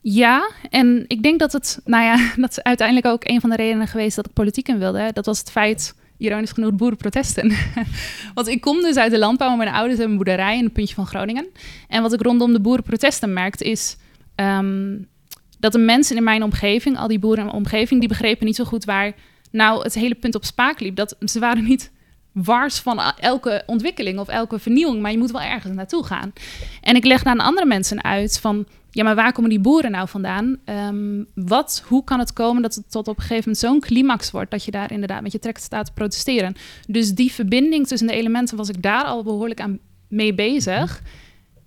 ja, 0.00 0.50
en 0.70 1.04
ik 1.06 1.22
denk 1.22 1.38
dat 1.38 1.52
het, 1.52 1.80
nou 1.84 2.04
ja, 2.04 2.30
dat 2.42 2.50
is 2.50 2.62
uiteindelijk 2.62 3.06
ook 3.06 3.28
een 3.28 3.40
van 3.40 3.50
de 3.50 3.56
redenen 3.56 3.86
geweest 3.86 4.16
dat 4.16 4.26
ik 4.26 4.32
politiek 4.32 4.68
in 4.68 4.78
wilde. 4.78 5.10
Dat 5.12 5.26
was 5.26 5.38
het 5.38 5.50
feit, 5.50 5.94
ironisch 6.16 6.52
genoeg, 6.52 6.72
boerenprotesten. 6.72 7.52
Want 8.34 8.48
ik 8.48 8.60
kom 8.60 8.80
dus 8.80 8.96
uit 8.96 9.10
de 9.10 9.18
landbouw, 9.18 9.56
mijn 9.56 9.68
ouders 9.68 9.98
hebben 9.98 10.10
een 10.10 10.24
boerderij 10.24 10.58
in 10.58 10.64
een 10.64 10.72
puntje 10.72 10.94
van 10.94 11.06
Groningen. 11.06 11.46
En 11.88 12.02
wat 12.02 12.12
ik 12.12 12.22
rondom 12.22 12.52
de 12.52 12.60
boerenprotesten 12.60 13.32
merkte 13.32 13.64
is 13.64 13.96
ehm, 14.34 14.96
dat 15.58 15.72
de 15.72 15.78
mensen 15.78 16.16
in 16.16 16.24
mijn 16.24 16.42
omgeving, 16.42 16.98
al 16.98 17.08
die 17.08 17.18
boeren 17.18 17.38
in 17.38 17.44
mijn 17.44 17.56
omgeving, 17.56 18.00
die 18.00 18.08
begrepen 18.08 18.46
niet 18.46 18.56
zo 18.56 18.64
goed 18.64 18.84
waar 18.84 19.12
nou 19.50 19.82
het 19.82 19.94
hele 19.94 20.14
punt 20.14 20.34
op 20.34 20.44
spaak 20.44 20.80
liep. 20.80 20.96
Dat 20.96 21.16
ze 21.20 21.38
waren 21.38 21.64
niet 21.64 21.90
wars 22.32 22.78
van 22.78 23.00
elke 23.18 23.62
ontwikkeling 23.66 24.18
of 24.18 24.28
elke 24.28 24.58
vernieuwing, 24.58 25.02
maar 25.02 25.10
je 25.10 25.18
moet 25.18 25.30
wel 25.30 25.40
ergens 25.40 25.74
naartoe 25.74 26.04
gaan. 26.04 26.32
En 26.80 26.96
ik 26.96 27.04
legde 27.04 27.30
aan 27.30 27.40
andere 27.40 27.66
mensen 27.66 28.04
uit 28.04 28.38
van, 28.40 28.66
ja, 28.90 29.04
maar 29.04 29.14
waar 29.14 29.32
komen 29.32 29.50
die 29.50 29.60
boeren 29.60 29.90
nou 29.90 30.08
vandaan? 30.08 30.56
Ehm, 30.64 31.24
wat, 31.34 31.82
hoe 31.86 32.04
kan 32.04 32.18
het 32.18 32.32
komen 32.32 32.62
dat 32.62 32.74
het 32.74 32.90
tot 32.90 33.08
op 33.08 33.16
een 33.16 33.22
gegeven 33.22 33.42
moment 33.50 33.58
zo'n 33.58 33.80
climax 33.80 34.30
wordt 34.30 34.50
dat 34.50 34.64
je 34.64 34.70
daar 34.70 34.92
inderdaad 34.92 35.22
met 35.22 35.32
je 35.32 35.38
trekt 35.38 35.62
staat 35.62 35.86
te 35.86 35.92
protesteren? 35.92 36.54
Dus 36.86 37.14
die 37.14 37.32
verbinding 37.32 37.86
tussen 37.86 38.08
de 38.08 38.14
elementen 38.14 38.56
was 38.56 38.68
ik 38.68 38.82
daar 38.82 39.04
al 39.04 39.22
behoorlijk 39.22 39.60
aan 39.60 39.78
mee 40.08 40.34
bezig. 40.34 41.02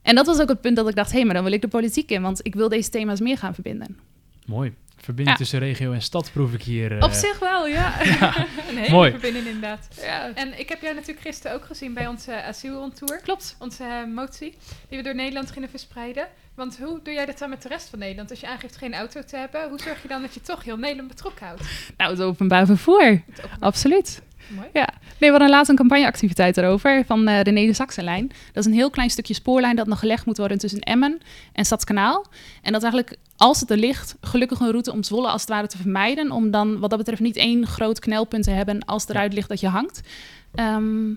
En 0.01 0.15
dat 0.15 0.25
was 0.25 0.41
ook 0.41 0.49
het 0.49 0.61
punt 0.61 0.75
dat 0.75 0.89
ik 0.89 0.95
dacht, 0.95 1.11
hé, 1.11 1.17
hey, 1.17 1.25
maar 1.25 1.35
dan 1.35 1.43
wil 1.43 1.53
ik 1.53 1.61
de 1.61 1.67
politiek 1.67 2.09
in, 2.09 2.21
want 2.21 2.39
ik 2.43 2.55
wil 2.55 2.69
deze 2.69 2.89
thema's 2.89 3.19
meer 3.19 3.37
gaan 3.37 3.53
verbinden. 3.53 3.97
Mooi. 4.45 4.73
Verbinding 5.03 5.37
Ja. 5.37 5.43
tussen 5.43 5.59
regio 5.59 5.91
en 5.91 6.01
stad 6.01 6.31
proef 6.33 6.53
ik 6.53 6.61
hier. 6.63 6.97
eh, 6.97 7.03
Op 7.03 7.11
zich 7.11 7.39
wel, 7.39 7.67
ja. 7.67 7.99
een 8.69 8.77
hele 8.77 8.89
Mooi. 8.97 9.11
verbinding 9.11 9.45
inderdaad. 9.45 9.87
Ja, 10.01 10.31
En 10.33 10.59
ik 10.59 10.69
heb 10.69 10.81
jou 10.81 10.93
natuurlijk 10.95 11.25
gisteren 11.25 11.55
ook 11.57 11.65
gezien 11.65 11.93
bij 11.93 12.07
onze 12.07 12.43
asielontour. 12.43 13.21
klopt. 13.23 13.55
Onze 13.59 13.83
eh, 13.83 14.13
motie, 14.13 14.57
die 14.89 14.97
we 14.97 15.03
door 15.03 15.15
Nederland 15.15 15.51
gingen 15.51 15.69
verspreiden. 15.69 16.27
Want 16.55 16.77
hoe 16.77 16.99
doe 17.03 17.13
jij 17.13 17.25
dat 17.25 17.37
dan 17.37 17.49
met 17.49 17.61
de 17.61 17.67
rest 17.67 17.89
van 17.89 17.99
Nederland? 17.99 18.29
Als 18.29 18.39
je 18.39 18.47
aangeeft 18.47 18.75
geen 18.77 18.93
auto 18.93 19.23
te 19.23 19.37
hebben, 19.37 19.69
hoe 19.69 19.79
zorg 19.79 20.01
je 20.01 20.07
dan 20.07 20.21
dat 20.21 20.33
je 20.33 20.41
toch 20.41 20.63
heel 20.63 20.77
Nederland 20.77 21.07
betrokken 21.07 21.45
houdt? 21.45 21.61
Nou, 21.97 22.11
het 22.11 22.21
openbaar 22.21 22.65
vervoer, 22.65 23.03
Het 23.03 23.21
openbaar- 23.45 23.57
absoluut. 23.59 24.21
Mooi. 24.47 24.67
Ja, 24.73 24.89
nee, 24.99 25.31
we 25.31 25.37
hadden 25.37 25.49
laatst 25.49 25.69
een 25.69 25.75
campagneactiviteit 25.75 26.57
erover 26.57 27.03
van 27.05 27.27
eh, 27.27 27.43
de 27.43 27.51
Neder-Saxenlijn. 27.51 28.27
Dat 28.27 28.65
is 28.65 28.65
een 28.65 28.77
heel 28.77 28.89
klein 28.89 29.09
stukje 29.09 29.33
spoorlijn 29.33 29.75
dat 29.75 29.87
nog 29.87 29.99
gelegd 29.99 30.25
moet 30.25 30.37
worden 30.37 30.57
tussen 30.57 30.79
Emmen 30.79 31.19
en 31.53 31.65
Stadskanaal. 31.65 32.25
En 32.61 32.71
dat 32.71 32.83
is 32.83 32.89
eigenlijk, 32.89 33.17
als 33.37 33.59
het 33.59 33.71
er 33.71 33.77
ligt, 33.77 34.15
gelukkig 34.21 34.59
een 34.59 34.71
route 34.71 34.91
om 34.91 35.03
Zwolle 35.03 35.27
als 35.27 35.41
het 35.41 35.49
ware 35.49 35.67
te 35.67 35.77
vermijden. 35.77 36.31
Om 36.31 36.51
dan 36.51 36.79
wat 36.79 36.89
dat 36.89 36.99
betreft 36.99 37.21
niet 37.21 37.35
één 37.35 37.67
groot 37.67 37.99
knelpunt 37.99 38.43
te 38.43 38.51
hebben 38.51 38.85
als 38.85 39.01
het 39.01 39.11
eruit 39.11 39.33
ligt 39.33 39.49
dat 39.49 39.59
je 39.59 39.67
hangt. 39.67 40.01
Ehm, 40.55 41.09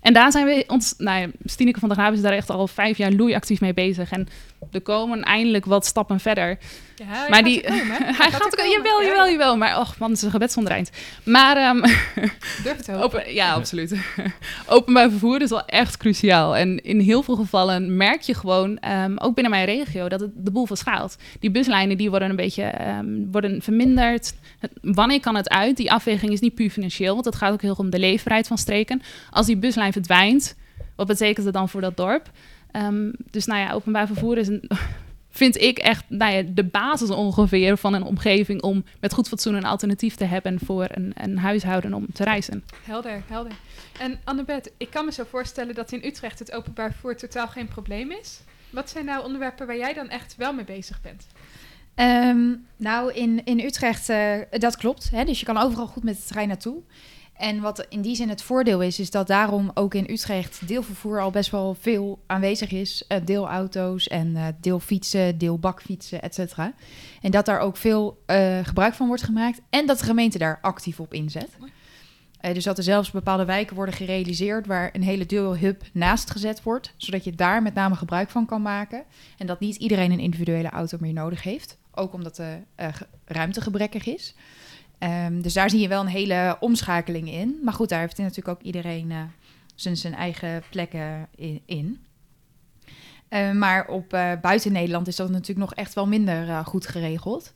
en 0.00 0.12
daar 0.12 0.32
zijn 0.32 0.46
we, 0.46 0.64
ons, 0.66 0.94
nou 0.98 1.20
ja, 1.20 1.28
Stineke 1.44 1.78
van 1.80 1.88
der 1.88 1.98
Graaf 1.98 2.12
is 2.12 2.20
daar 2.20 2.32
echt 2.32 2.50
al 2.50 2.68
vijf 2.68 2.98
jaar 2.98 3.12
loeiactief 3.12 3.60
mee 3.60 3.74
bezig. 3.74 4.10
En 4.10 4.28
er 4.70 4.80
komen 4.80 5.22
eindelijk 5.22 5.64
wat 5.64 5.86
stappen 5.86 6.20
verder. 6.20 6.58
Ja, 7.02 7.08
hij 7.08 7.28
Maar 7.28 7.38
gaat 7.38 7.44
die- 7.44 7.62
komen? 7.62 7.86
Hij 8.20 8.30
gaat 8.30 8.44
ook, 8.44 8.66
jawel, 8.76 9.00
Ja, 9.00 9.06
jawel, 9.06 9.30
jawel. 9.30 9.56
Maar 9.56 9.80
och 9.80 9.98
man, 9.98 10.08
het 10.08 10.18
is 10.18 10.24
een 10.24 10.30
gebed 10.30 10.52
zonder 10.52 10.72
eind. 10.72 10.90
Maar 11.24 11.56
ehm, 11.56 11.76
Durf 12.64 12.76
het. 12.76 12.90
Open, 12.90 13.34
ja, 13.34 13.52
absoluut. 13.52 13.94
Openbaar 14.66 15.10
vervoer 15.10 15.40
is 15.42 15.50
wel 15.50 15.64
echt 15.66 15.96
cruciaal. 15.96 16.56
En 16.56 16.82
in 16.84 17.00
heel 17.00 17.22
veel 17.22 17.36
gevallen 17.36 17.96
merk 17.96 18.20
je 18.20 18.34
gewoon, 18.34 18.78
ehm, 18.78 19.16
ook 19.18 19.34
binnen 19.34 19.52
mijn 19.52 19.64
regio, 19.64 20.08
dat 20.08 20.20
het 20.20 20.30
de 20.34 20.50
boel 20.50 20.66
verschaalt. 20.66 21.16
Die 21.40 21.50
buslijnen 21.50 21.96
die 21.96 22.10
worden 22.10 22.30
een 22.30 22.36
beetje 22.36 22.62
ehm, 22.62 23.06
worden 23.30 23.62
verminderd. 23.62 24.34
Wanneer 24.82 25.20
kan 25.20 25.34
het 25.34 25.48
uit? 25.48 25.76
Die 25.76 25.92
afweging 25.92 26.32
is 26.32 26.40
niet 26.40 26.54
puur 26.54 26.70
financieel, 26.70 27.12
want 27.14 27.24
het 27.26 27.36
gaat 27.36 27.52
ook 27.52 27.62
heel 27.62 27.74
om 27.74 27.90
de 27.90 27.98
leefbaarheid 27.98 28.46
van 28.46 28.58
streken. 28.58 29.02
Als 29.30 29.46
die 29.46 29.56
buslijn 29.56 29.92
verdwijnt, 29.92 30.56
wat 30.96 31.06
betekent 31.06 31.44
het 31.46 31.54
dan 31.54 31.68
voor 31.68 31.80
dat 31.80 31.96
dorp? 31.96 32.30
Dus 33.30 33.46
nou 33.46 33.60
ja, 33.60 33.72
openbaar 33.72 34.06
vervoer 34.06 34.38
is 34.38 34.48
een, 34.48 34.70
vind 35.32 35.60
ik 35.60 35.78
echt 35.78 36.04
nou 36.08 36.32
ja, 36.32 36.42
de 36.42 36.64
basis 36.64 37.10
ongeveer 37.10 37.76
van 37.76 37.94
een 37.94 38.02
omgeving 38.02 38.62
om 38.62 38.84
met 39.00 39.14
goed 39.14 39.28
fatsoen 39.28 39.54
een 39.54 39.64
alternatief 39.64 40.14
te 40.14 40.24
hebben 40.24 40.58
voor 40.64 40.86
een, 40.90 41.12
een 41.14 41.38
huishouden 41.38 41.94
om 41.94 42.06
te 42.12 42.24
reizen. 42.24 42.64
Helder, 42.82 43.22
helder. 43.26 43.52
En 43.98 44.20
Annabeth, 44.24 44.72
ik 44.76 44.90
kan 44.90 45.04
me 45.04 45.12
zo 45.12 45.24
voorstellen 45.30 45.74
dat 45.74 45.92
in 45.92 46.04
Utrecht 46.04 46.38
het 46.38 46.52
openbaar 46.52 46.90
vervoer 46.90 47.16
totaal 47.16 47.48
geen 47.48 47.68
probleem 47.68 48.10
is. 48.10 48.40
Wat 48.70 48.90
zijn 48.90 49.04
nou 49.04 49.24
onderwerpen 49.24 49.66
waar 49.66 49.76
jij 49.76 49.94
dan 49.94 50.08
echt 50.08 50.36
wel 50.36 50.52
mee 50.52 50.64
bezig 50.64 51.00
bent? 51.00 51.26
Ehm, 51.94 52.54
nou, 52.76 53.12
in, 53.12 53.44
in 53.44 53.60
Utrecht, 53.60 54.08
eh, 54.08 54.34
dat 54.50 54.76
klopt. 54.76 55.10
Hè? 55.10 55.24
Dus 55.24 55.40
je 55.40 55.46
kan 55.46 55.56
overal 55.58 55.86
goed 55.86 56.02
met 56.02 56.16
de 56.16 56.22
trein 56.26 56.48
naartoe. 56.48 56.82
En 57.42 57.60
wat 57.60 57.86
in 57.88 58.00
die 58.00 58.16
zin 58.16 58.28
het 58.28 58.42
voordeel 58.42 58.82
is, 58.82 58.98
is 58.98 59.10
dat 59.10 59.26
daarom 59.26 59.70
ook 59.74 59.94
in 59.94 60.06
Utrecht 60.10 60.68
deelvervoer 60.68 61.20
al 61.20 61.30
best 61.30 61.50
wel 61.50 61.74
veel 61.74 62.22
aanwezig 62.26 62.70
is. 62.70 63.04
Eh, 63.08 63.18
deelauto's 63.24 64.08
en 64.08 64.36
eh 64.36 64.46
deelfietsen, 64.60 65.38
deelbakfietsen, 65.38 66.22
et 66.22 66.34
cetera. 66.34 66.72
En 67.22 67.30
dat 67.30 67.46
daar 67.46 67.58
ook 67.58 67.76
veel 67.76 68.22
eh, 68.26 68.58
gebruik 68.62 68.94
van 68.94 69.06
wordt 69.06 69.22
gemaakt. 69.22 69.60
En 69.70 69.86
dat 69.86 69.98
de 69.98 70.04
gemeente 70.04 70.38
daar 70.38 70.58
actief 70.62 71.00
op 71.00 71.14
inzet. 71.14 71.48
Dus 72.52 72.64
dat 72.64 72.78
er 72.78 72.84
zelfs 72.84 73.10
bepaalde 73.10 73.44
wijken 73.44 73.76
worden 73.76 73.94
gerealiseerd 73.94 74.66
waar 74.66 74.90
een 74.92 75.02
hele 75.02 75.26
deelhub 75.26 75.82
naast 75.92 76.30
gezet 76.30 76.62
wordt. 76.62 76.92
Zodat 76.96 77.24
je 77.24 77.32
daar 77.34 77.62
met 77.62 77.74
name 77.74 77.94
gebruik 77.94 78.30
van 78.30 78.46
kan 78.46 78.62
maken. 78.62 79.04
En 79.38 79.46
dat 79.46 79.60
niet 79.60 79.76
iedereen 79.76 80.10
een 80.12 80.18
individuele 80.20 80.70
auto 80.70 80.96
meer 81.00 81.12
nodig 81.12 81.42
heeft. 81.42 81.78
Ook 81.94 82.12
omdat 82.12 82.36
de 82.36 82.58
ge- 82.76 83.06
ruimte 83.24 83.60
gebrekkig 83.60 84.06
is. 84.06 84.34
Ehm, 85.02 85.40
dus 85.40 85.52
daar 85.52 85.70
zie 85.70 85.80
je 85.80 85.88
wel 85.88 86.00
een 86.00 86.06
hele 86.06 86.56
omschakeling 86.60 87.30
in. 87.30 87.58
Maar 87.64 87.74
goed, 87.74 87.88
daar 87.88 88.00
heeft 88.00 88.18
natuurlijk 88.18 88.48
ook 88.48 88.62
iedereen 88.62 89.10
eh, 89.10 89.18
zijn, 89.74 89.96
zijn 89.96 90.14
eigen 90.14 90.62
plekken 90.70 91.28
in. 91.36 91.62
in. 91.66 92.00
Eh, 93.32 93.50
maar 93.50 93.86
op 93.86 94.12
eh, 94.12 94.32
buiten 94.40 94.72
Nederland 94.72 95.06
is 95.06 95.16
dat 95.16 95.30
natuurlijk 95.30 95.58
nog 95.58 95.74
echt 95.74 95.94
wel 95.94 96.06
minder 96.06 96.48
eh, 96.48 96.66
goed 96.66 96.86
geregeld. 96.86 97.52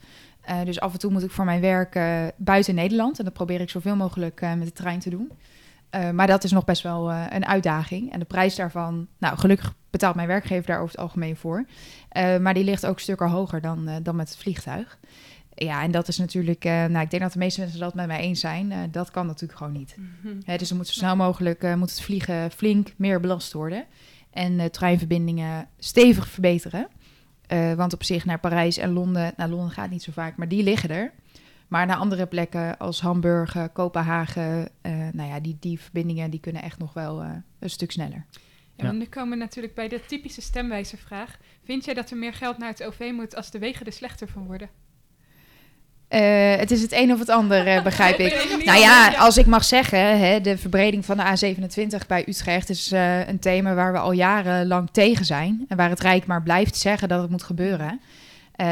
Dus 0.65 0.81
af 0.81 0.93
en 0.93 0.99
toe 0.99 1.11
moet 1.11 1.23
ik 1.23 1.31
voor 1.31 1.45
mijn 1.45 1.61
werk 1.61 1.99
buiten 2.37 2.75
Nederland. 2.75 3.19
En 3.19 3.25
dat 3.25 3.33
probeer 3.33 3.61
ik 3.61 3.71
zoveel 3.71 3.97
mogelijk 3.97 4.41
met 4.41 4.65
de 4.65 4.73
trein 4.73 4.99
te 4.99 5.11
doen. 5.11 5.33
Maar 6.15 6.27
dat 6.27 6.45
is 6.45 6.51
nog 6.51 6.65
best 6.65 6.83
wel 6.83 7.13
een 7.13 7.47
uitdaging. 7.47 8.13
En 8.13 8.19
de 8.19 8.25
prijs 8.25 8.55
daarvan, 8.55 9.07
nou 9.19 9.39
gelukkig 9.39 9.75
betaalt 9.91 10.15
mijn 10.15 10.29
werkgever 10.29 10.67
daar 10.67 10.81
over 10.81 10.91
het 10.91 11.01
algemeen 11.01 11.37
voor. 11.37 11.67
Maar 12.41 12.55
die 12.55 12.65
ligt 12.65 12.87
ook 12.87 13.01
stukken 13.01 13.29
hoger 13.29 13.61
dan, 13.61 13.89
dan 14.03 14.17
met 14.17 14.29
het 14.29 14.39
vliegtuig. 14.39 14.99
Ja, 15.59 15.83
en 15.83 15.91
dat 15.91 16.09
is 16.09 16.19
natuurlijk, 16.19 16.65
eh, 16.65 16.73
nou 16.73 16.99
ik 17.05 17.11
denk 17.11 17.23
dat 17.23 17.33
de 17.33 17.39
meeste 17.39 17.61
mensen 17.61 17.79
dat 17.81 17.95
met 17.95 18.07
mij 18.07 18.21
eens 18.21 18.41
zijn. 18.41 18.73
Eh, 18.73 18.79
dat 18.91 19.11
kan 19.11 19.27
natuurlijk 19.27 19.59
gewoon 19.59 19.73
niet. 19.73 19.97
Hè, 20.45 20.57
dus 20.57 20.71
er 20.71 20.77
moet 20.77 20.87
zo 20.87 20.93
snel 20.93 21.17
mogelijk 21.17 21.63
eh, 21.63 21.75
moet 21.75 21.91
het 21.91 22.01
vliegen 22.01 22.51
flink 22.51 22.93
meer 22.97 23.21
belast 23.21 23.53
worden. 23.53 23.85
En 24.31 24.61
eh, 24.61 24.67
treinverbindingen 24.67 25.69
stevig 25.79 26.29
verbeteren. 26.29 26.89
Eh, 27.47 27.73
want 27.75 27.93
op 27.93 28.05
zich 28.05 28.25
naar 28.25 28.41
Parijs 28.41 28.77
en 28.77 28.93
Londen, 28.93 29.33
naar 29.37 29.49
Londen 29.49 29.71
gaat 29.71 29.91
niet 29.91 30.03
zo 30.03 30.13
vaak, 30.13 30.37
maar 30.37 30.49
die 30.49 30.63
liggen 30.63 30.91
er. 30.91 31.13
Maar 31.69 31.87
naar 31.87 31.97
andere 31.97 32.27
plekken 32.27 32.79
als 32.79 33.01
Hamburg, 33.01 33.57
Kopenhagen, 33.73 34.69
eh, 34.81 34.93
nou 35.13 35.29
ja, 35.29 35.41
die, 35.41 35.57
die 35.61 35.81
verbindingen 35.81 36.31
die 36.31 36.41
kunnen 36.41 36.63
echt 36.63 36.79
nog 36.79 36.93
wel 36.93 37.23
eh, 37.23 37.31
een 37.59 37.71
stuk 37.71 37.91
sneller. 37.93 38.27
Ja, 38.31 38.85
Ja. 38.85 38.89
en 38.91 38.99
nu 38.99 39.05
komen 39.05 39.31
we 39.31 39.37
natuurlijk 39.45 39.75
bij 39.75 39.89
de 39.89 40.01
typische 40.07 40.41
stemwijzervraag. 40.41 41.39
Vind 41.65 41.85
jij 41.85 41.95
dat 41.95 42.11
er 42.11 42.17
meer 42.17 42.35
geld 42.35 42.59
naar 42.59 42.69
het 42.69 42.85
OV 42.85 43.11
moet 43.15 43.37
als 43.37 43.51
de 43.51 43.59
wegen 43.59 43.87
er 43.87 43.93
slechter 43.93 44.29
van 44.29 44.47
worden? 44.47 44.69
Eh, 46.09 46.57
het 46.57 46.71
is 46.71 46.83
het 46.83 46.93
een 46.93 47.13
of 47.13 47.19
het 47.19 47.29
ander, 47.29 47.67
eh, 47.67 47.83
begrijp 47.83 48.19
ik. 48.19 48.35
Nou 48.65 48.79
ja, 48.79 49.15
als 49.15 49.37
ik 49.37 49.47
mag 49.47 49.65
zeggen, 49.65 50.19
hè, 50.19 50.41
de 50.41 50.59
verbreding 50.59 51.05
van 51.05 51.17
de 51.17 51.23
A27 51.23 52.07
bij 52.07 52.25
Utrecht 52.29 52.69
is 52.69 52.93
eh, 52.93 53.29
een 53.29 53.39
thema 53.39 53.75
waar 53.75 53.93
we 53.93 53.99
al 53.99 54.13
jarenlang 54.13 54.89
tegen 54.93 55.25
zijn. 55.25 55.65
En 55.69 55.77
waar 55.77 55.89
het 55.89 56.01
Rijk 56.01 56.27
maar 56.27 56.43
blijft 56.43 56.77
zeggen 56.77 57.09
dat 57.09 57.21
het 57.21 57.31
moet 57.31 57.43
gebeuren. 57.43 58.01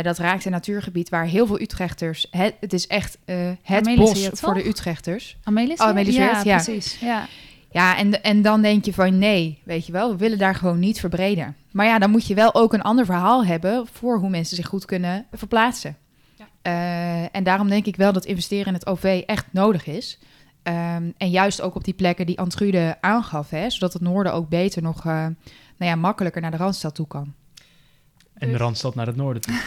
Dat 0.03 0.19
raakt 0.19 0.45
een 0.45 0.50
natuurgebied 0.50 1.09
waar 1.09 1.26
heel 1.26 1.47
veel 1.47 1.61
Utrechters... 1.61 2.26
Het, 2.31 2.55
het 2.61 2.73
is 2.73 2.87
echt 2.87 3.19
het 3.25 3.59
Amelis 3.67 3.97
bos 3.97 4.25
het, 4.25 4.41
voor 4.41 4.55
de 4.55 4.69
Utrechters. 4.69 5.37
Amelis? 5.43 5.81
Oh, 5.81 5.87
Amelis 5.87 6.14
ja, 6.14 6.41
ja. 6.45 6.62
precies. 6.62 6.97
Ja. 7.00 7.26
Ja, 7.71 7.97
en, 7.97 8.23
en 8.23 8.43
dan 8.43 8.62
denk 8.62 8.85
je 8.85 8.93
van 8.93 9.19
nee, 9.19 9.59
weet 9.64 9.87
je 9.87 9.93
wel, 9.93 10.11
we 10.11 10.17
willen 10.17 10.38
daar 10.38 10.55
gewoon 10.55 10.79
niet 10.79 11.00
verbreden. 11.00 11.57
Maar 11.71 11.87
ja, 11.87 11.99
dan 11.99 12.11
moet 12.11 12.26
je 12.26 12.35
wel 12.35 12.55
ook 12.55 12.73
een 12.73 12.83
ander 12.83 13.05
verhaal 13.05 13.45
hebben 13.45 13.87
voor 13.93 14.19
hoe 14.19 14.31
mensen 14.31 14.57
zich 14.57 14.67
goed 14.67 14.85
kunnen 14.85 15.26
verplaatsen. 15.33 15.97
Eh, 16.64 17.35
en 17.35 17.44
daarom 17.44 17.68
denk 17.68 17.87
ik 17.87 17.97
wel 17.97 18.12
dat 18.12 18.25
investeren 18.25 18.66
in 18.66 18.75
het 18.75 18.87
OV 18.87 19.23
echt 19.26 19.47
nodig 19.50 19.87
is. 19.87 20.18
Ehm, 20.62 21.11
en 21.16 21.30
juist 21.30 21.61
ook 21.61 21.75
op 21.75 21.85
die 21.85 21.94
plekken 21.94 22.26
die 22.26 22.38
Antrude 22.38 22.97
aangaf, 23.00 23.50
hè, 23.50 23.71
zodat 23.71 23.92
het 23.92 24.02
noorden 24.02 24.33
ook 24.33 24.49
beter 24.49 24.83
nog 24.83 24.99
eh, 24.99 25.12
nou 25.76 25.90
ja, 25.90 25.94
makkelijker 25.94 26.40
naar 26.40 26.50
de 26.50 26.56
Randstad 26.56 26.94
toe 26.94 27.06
kan. 27.06 27.35
En 28.35 28.47
de 28.47 28.53
Dus- 28.53 28.62
Randstad 28.62 28.95
naar 28.95 29.07
het 29.07 29.17
noorden 29.17 29.43
toe. 29.43 29.55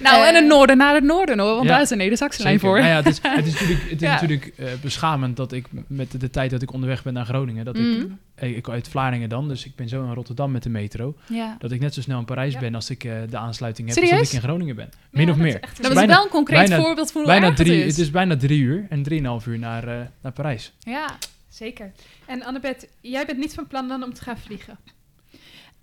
Nou, 0.00 0.22
en 0.26 0.34
Eh, 0.34 0.40
het 0.40 0.46
noorden 0.46 0.76
naar 0.76 0.94
het 0.94 1.04
noorden 1.04 1.38
hoor, 1.38 1.54
want 1.54 1.62
ja, 1.66 1.68
daar 1.72 1.80
is 1.80 1.90
een 1.90 1.98
Neder-Saxe-lijn 1.98 2.58
Zeker. 2.58 2.68
voor. 2.74 2.78
Nou 2.84 2.90
ja, 2.90 2.96
het 2.96 3.06
is, 3.06 3.18
het 3.22 3.46
is 3.46 3.52
natuurlijk, 3.60 3.82
het 3.82 3.92
is 4.02 4.06
Ja. 4.08 4.12
natuurlijk 4.12 4.52
eh, 4.56 4.66
beschamend 4.82 5.36
dat 5.36 5.52
ik 5.52 5.66
met 5.86 6.20
de 6.20 6.30
tijd 6.30 6.50
dat 6.50 6.62
ik 6.62 6.72
onderweg 6.72 7.02
ben 7.02 7.12
naar 7.12 7.24
Groningen, 7.24 7.64
dat 7.64 7.76
ik, 7.76 7.82
Mm. 7.82 8.18
eh, 8.34 8.56
ik 8.56 8.68
uit 8.68 8.88
Vlaardingen 8.88 9.28
dan, 9.28 9.48
dus 9.48 9.64
ik 9.64 9.74
ben 9.76 9.88
zo 9.88 10.04
in 10.04 10.12
Rotterdam 10.14 10.50
met 10.50 10.62
de 10.62 10.68
metro, 10.70 11.14
Ja. 11.26 11.56
dat 11.58 11.70
ik 11.72 11.80
net 11.80 11.94
zo 11.94 12.00
snel 12.00 12.18
in 12.18 12.24
Parijs 12.24 12.52
Ja. 12.52 12.60
ben 12.60 12.74
als 12.74 12.90
ik 12.90 13.04
eh, 13.04 13.12
de 13.30 13.36
aansluiting 13.38 13.88
heb, 13.88 13.98
als 14.02 14.10
dat 14.10 14.20
ik 14.26 14.32
in 14.32 14.40
Groningen 14.40 14.76
ben. 14.76 14.88
Ja, 14.92 14.98
Min 15.10 15.30
of 15.30 15.36
dat 15.36 15.46
is 15.46 15.52
meer. 15.52 15.62
echt 15.62 15.76
Dat 15.76 15.86
is 15.90 15.94
bijna- 15.96 16.14
wel 16.14 16.24
een 16.24 16.30
concreet 16.30 16.68
bijna- 16.68 16.82
voorbeeld 16.84 17.12
van 17.12 17.20
hoe 17.22 17.30
Bijna 17.30 17.46
erg 17.46 17.56
drie, 17.56 17.72
het 17.78 17.86
is. 17.86 17.96
het 17.96 18.04
is 18.04 18.10
bijna 18.10 18.36
drie 18.36 18.60
uur 18.60 18.86
en 18.88 19.02
drieënhalf 19.02 19.46
uur 19.46 19.58
naar, 19.58 19.88
eh, 19.88 20.00
naar 20.22 20.32
Parijs. 20.32 20.72
Ja. 20.78 21.06
Zeker. 21.48 21.92
En 22.26 22.42
Annabeth, 22.44 22.88
jij 23.00 23.26
bent 23.26 23.38
niet 23.38 23.54
van 23.54 23.66
plan 23.66 23.88
dan 23.88 24.02
om 24.02 24.14
te 24.14 24.22
gaan 24.22 24.38
vliegen? 24.38 24.78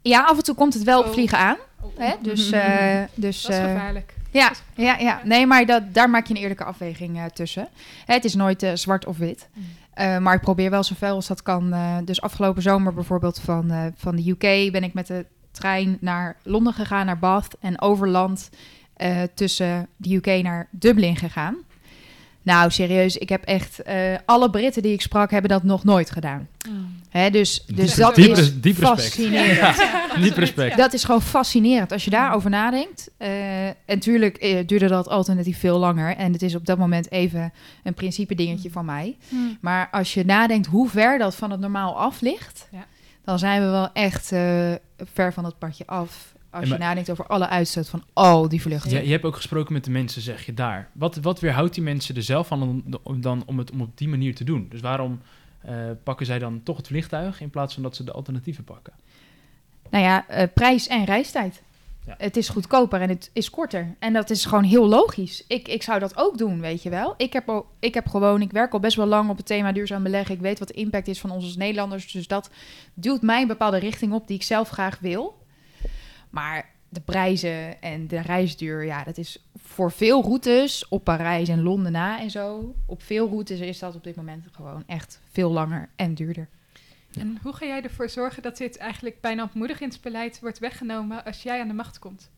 Ja, 0.10 0.24
af 0.24 0.38
en 0.38 0.44
toe 0.44 0.56
komt 0.56 0.74
het 0.74 0.84
wel 0.84 1.00
op 1.00 1.06
Oh. 1.06 1.12
vliegen 1.12 1.38
aan. 1.38 1.58
Hè? 1.98 2.14
Dus, 2.22 2.52
eh, 2.52 3.02
dus 3.16 3.42
Dat 3.42 3.52
is 3.52 3.58
eh, 3.60 3.66
gevaarlijk. 3.72 4.14
Ja, 4.32 4.52
ja, 4.76 4.98
ja. 4.98 5.22
Nee, 5.24 5.48
maar 5.48 5.66
dat, 5.66 5.94
daar 5.94 6.10
maak 6.10 6.28
je 6.28 6.34
een 6.34 6.40
eerlijke 6.40 6.64
afweging 6.64 7.18
eh, 7.18 7.26
tussen. 7.26 7.68
Het 8.06 8.26
is 8.26 8.36
nooit 8.36 8.72
zwart 8.74 9.06
of 9.06 9.18
wit. 9.18 9.50
Mm. 9.54 10.24
Maar 10.24 10.34
ik 10.36 10.42
probeer 10.42 10.70
wel 10.70 10.84
zoveel 10.84 11.16
als 11.16 11.28
dat 11.28 11.42
kan. 11.44 11.76
dus 12.06 12.22
afgelopen 12.22 12.62
zomer 12.62 12.94
bijvoorbeeld 12.94 13.40
van, 13.40 13.94
van 13.96 14.16
de 14.16 14.30
UK 14.30 14.72
ben 14.72 14.84
ik 14.84 14.94
met 14.94 15.08
de 15.08 15.26
trein 15.52 15.98
naar 16.02 16.36
Londen 16.44 16.74
gegaan, 16.74 17.06
naar 17.06 17.20
Bath. 17.20 17.56
En 17.60 17.82
overland 17.82 18.50
tussen 19.34 19.88
de 19.98 20.16
UK 20.16 20.44
naar 20.44 20.68
Dublin 20.72 21.16
gegaan. 21.16 21.56
Nou, 22.46 22.72
serieus, 22.72 23.18
ik 23.18 23.30
heb 23.30 23.44
echt... 23.44 23.82
eh, 23.82 23.96
alle 24.26 24.50
Britten 24.50 24.82
die 24.82 24.94
ik 24.94 25.02
sprak 25.02 25.32
hebben 25.32 25.50
dat 25.50 25.64
nog 25.64 25.84
nooit 25.84 26.12
gedaan. 26.12 26.48
Hè, 27.10 27.30
dus 27.30 27.64
dus 27.66 27.88
Diep- 27.94 27.96
dat 28.06 28.16
diep- 28.16 28.36
is 28.38 28.62
diep 28.62 28.78
respect. 28.78 29.02
fascinerend. 29.02 29.78
Niet 30.20 30.38
respect. 30.38 30.78
Dat 30.78 30.94
is 30.94 31.04
gewoon 31.04 31.22
fascinerend 31.22 31.92
als 31.92 32.04
je 32.04 32.10
daarover 32.10 32.50
nadenkt. 32.50 33.10
Eh, 33.18 33.68
en 33.68 33.76
natuurlijk 33.86 34.38
eh, 34.38 34.68
duurde 34.68 34.88
dat 34.88 35.08
alternatief 35.08 35.60
veel 35.60 35.78
langer. 35.78 36.16
En 36.16 36.34
het 36.34 36.42
is 36.42 36.56
op 36.56 36.66
dat 36.66 36.78
moment 36.78 37.12
even 37.12 37.54
een 37.84 37.94
principe 37.94 38.36
dingetje 38.36 38.72
van 38.72 38.86
mij. 38.86 39.18
Maar 39.62 39.90
als 39.92 40.14
je 40.14 40.26
nadenkt 40.26 40.68
hoe 40.68 40.90
ver 40.90 41.18
dat 41.18 41.36
van 41.36 41.52
het 41.52 41.60
normaal 41.60 41.98
af 41.98 42.22
ligt, 42.22 42.68
Ja. 42.72 42.86
dan 43.24 43.40
zijn 43.40 43.62
we 43.62 43.68
wel 43.68 43.90
echt 43.94 44.32
eh, 44.32 44.72
ver 45.14 45.34
van 45.34 45.46
het 45.46 45.58
padje 45.58 45.84
af. 45.88 46.34
Als 46.60 46.70
je 46.70 46.78
nadenkt 46.78 47.10
over 47.10 47.28
alle 47.28 47.48
uitstoot 47.48 47.90
van 47.90 48.04
al 48.14 48.50
die 48.50 48.62
vluchten. 48.62 48.92
Je, 48.92 49.06
je 49.06 49.12
hebt 49.12 49.24
ook 49.24 49.36
gesproken 49.36 49.74
met 49.74 49.84
de 49.84 49.92
mensen, 49.92 50.22
zeg 50.22 50.46
je 50.46 50.54
daar. 50.54 50.90
Wat, 50.94 51.16
wat 51.16 51.40
weerhoudt 51.40 51.74
die 51.74 51.84
mensen 51.84 52.16
er 52.16 52.24
zelf 52.24 52.48
van 52.48 52.62
om, 52.64 52.84
om- 53.04 53.22
dan, 53.22 53.44
om 53.46 53.58
het 53.58 53.72
om 53.72 53.82
op 53.82 53.98
die 53.98 54.08
manier 54.08 54.36
te 54.36 54.44
doen? 54.44 54.68
Dus 54.70 54.82
waarom 54.82 55.22
eh, 55.62 55.76
pakken 56.04 56.26
zij 56.26 56.40
dan 56.40 56.62
toch 56.64 56.78
het 56.78 56.88
vliegtuig 56.88 57.42
in 57.42 57.50
plaats 57.50 57.74
van 57.74 57.84
dat 57.84 57.96
ze 57.96 58.04
de 58.04 58.12
alternatieven 58.12 58.64
pakken? 58.64 58.94
Nou 59.90 60.04
ja, 60.04 60.28
eh, 60.28 60.48
prijs 60.54 60.88
en 60.88 61.04
reistijd. 61.06 61.62
Ja. 62.06 62.16
Het 62.18 62.38
is 62.38 62.50
goedkoper 62.50 63.02
en 63.02 63.10
het 63.10 63.30
is 63.34 63.50
korter. 63.50 63.96
En 64.00 64.14
dat 64.14 64.30
is 64.30 64.46
gewoon 64.46 64.64
heel 64.64 64.88
logisch. 64.88 65.44
Ik, 65.48 65.68
ik 65.68 65.84
zou 65.84 66.00
dat 66.00 66.18
ook 66.18 66.38
doen, 66.38 66.62
weet 66.62 66.84
je 66.84 66.90
wel. 66.90 67.14
Ik 67.18 67.34
heb, 67.34 67.50
al, 67.50 67.66
ik 67.80 67.94
heb 67.94 68.08
gewoon, 68.08 68.42
ik 68.42 68.52
werk 68.52 68.74
al 68.74 68.80
best 68.80 68.96
wel 68.96 69.06
lang 69.06 69.30
op 69.30 69.38
het 69.38 69.46
thema 69.46 69.72
duurzaam 69.72 70.04
beleggen. 70.04 70.36
Ik 70.36 70.42
weet 70.42 70.60
wat 70.60 70.68
de 70.68 70.74
impact 70.74 71.08
is 71.08 71.20
van 71.20 71.32
ons 71.32 71.44
als 71.44 71.56
Nederlanders. 71.56 72.12
Dus 72.12 72.28
dat 72.28 72.50
duwt 72.94 73.22
mij 73.22 73.42
een 73.42 73.48
bepaalde 73.48 73.78
richting 73.78 74.14
op 74.14 74.28
die 74.28 74.36
ik 74.36 74.44
zelf 74.44 74.70
graag 74.70 75.00
wil. 75.00 75.44
Maar 76.36 76.70
de 76.90 77.02
prijzen 77.02 77.82
en 77.82 78.08
de 78.08 78.20
reisduur, 78.20 78.86
ja, 78.86 79.04
dat 79.04 79.18
is 79.18 79.46
voor 79.56 79.92
veel 79.92 80.22
routes 80.22 80.88
op 80.88 81.04
Parijs 81.04 81.50
en 81.50 81.62
Londen 81.62 81.92
na 81.92 82.20
en 82.20 82.30
zo. 82.30 82.76
Op 82.86 83.04
veel 83.04 83.28
routes 83.28 83.60
is 83.60 83.80
dat 83.80 83.96
op 83.96 84.04
dit 84.04 84.16
moment 84.16 84.46
gewoon 84.52 84.84
echt 84.88 85.22
veel 85.32 85.52
langer 85.52 85.90
en 85.96 86.14
duurder. 86.14 86.48
En 87.20 87.38
hoe 87.42 87.54
ga 87.54 87.66
jij 87.66 87.82
ervoor 87.82 88.10
zorgen 88.10 88.44
dat 88.44 88.58
dit 88.58 88.78
eigenlijk 88.78 89.22
bijna 89.22 89.44
ontmoedigingsbeleid 89.44 90.40
wordt 90.40 90.60
weggenomen 90.60 91.26
als 91.26 91.44
jij 91.44 91.62
aan 91.62 91.68
de 91.68 91.74
macht 91.74 92.00
komt? 92.00 92.30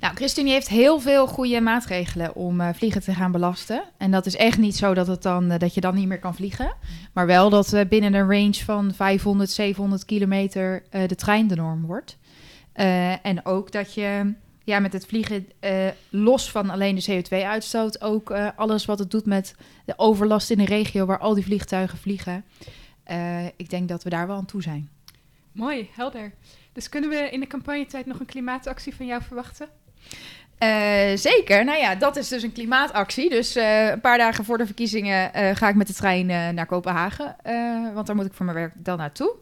Nou, 0.00 0.14
Christine 0.14 0.50
heeft 0.50 0.68
heel 0.68 1.00
veel 1.00 1.26
goede 1.26 1.60
maatregelen 1.60 2.34
om 2.34 2.60
eh, 2.60 2.68
vliegen 2.74 3.02
te 3.02 3.14
gaan 3.14 3.32
belasten. 3.32 3.82
En 3.96 4.10
dat 4.10 4.26
is 4.26 4.36
echt 4.36 4.58
niet 4.58 4.76
zo 4.76 4.94
dat, 4.94 5.06
het 5.06 5.22
dan, 5.22 5.50
eh, 5.50 5.58
dat 5.58 5.74
je 5.74 5.80
dan 5.80 5.94
niet 5.94 6.08
meer 6.08 6.18
kan 6.18 6.34
vliegen. 6.34 6.74
Maar 7.12 7.26
wel 7.26 7.50
dat 7.50 7.72
eh, 7.72 7.88
binnen 7.88 8.14
een 8.14 8.28
range 8.28 8.64
van 8.64 8.94
500, 8.94 9.50
700 9.50 10.04
kilometer 10.04 10.82
de 10.90 11.14
trein 11.14 11.46
de 11.46 11.54
norm 11.54 11.86
wordt. 11.86 12.18
Eh, 12.72 13.26
en 13.26 13.46
ook 13.46 13.72
dat 13.72 13.94
je 13.94 14.34
ja, 14.64 14.78
met 14.78 14.92
het 14.92 15.06
vliegen, 15.06 15.48
eh, 15.60 15.88
los 16.08 16.50
van 16.50 16.70
alleen 16.70 16.94
de 16.94 17.02
CO2-uitstoot, 17.02 18.00
ook 18.00 18.30
eh, 18.30 18.48
alles 18.56 18.84
wat 18.84 18.98
het 18.98 19.10
doet 19.10 19.26
met 19.26 19.54
de 19.84 19.94
overlast 19.96 20.50
in 20.50 20.58
de 20.58 20.64
regio 20.64 21.06
waar 21.06 21.18
al 21.18 21.34
die 21.34 21.44
vliegtuigen 21.44 21.98
vliegen. 21.98 22.44
Ik 23.56 23.70
denk 23.70 23.88
dat 23.88 24.02
we 24.02 24.10
daar 24.10 24.26
wel 24.26 24.36
aan 24.36 24.44
toe 24.44 24.62
zijn. 24.62 24.90
Mooi, 25.52 25.90
helder. 25.94 26.32
Dus 26.72 26.88
kunnen 26.88 27.10
we 27.10 27.30
in 27.30 27.40
de 27.40 27.46
campagnetijd 27.46 28.06
nog 28.06 28.20
een 28.20 28.26
klimaatactie 28.26 28.94
van 28.94 29.06
jou 29.06 29.22
verwachten? 29.22 29.68
Zeker. 31.14 31.64
Nou 31.64 31.78
ja, 31.78 31.94
dat 31.94 32.16
is 32.16 32.28
dus 32.28 32.42
een 32.42 32.52
klimaatactie. 32.52 33.30
Dus 33.30 33.54
een 33.54 34.00
paar 34.00 34.18
dagen 34.18 34.44
voor 34.44 34.58
de 34.58 34.66
verkiezingen 34.66 35.56
ga 35.56 35.68
ik 35.68 35.74
met 35.74 35.86
de 35.86 35.92
trein 35.92 36.26
naar 36.54 36.66
Kopenhagen. 36.66 37.36
Want 37.94 38.06
daar 38.06 38.16
moet 38.16 38.26
ik 38.26 38.32
voor 38.32 38.44
mijn 38.44 38.56
werk 38.56 38.72
dan 38.76 38.98
naartoe. 38.98 39.34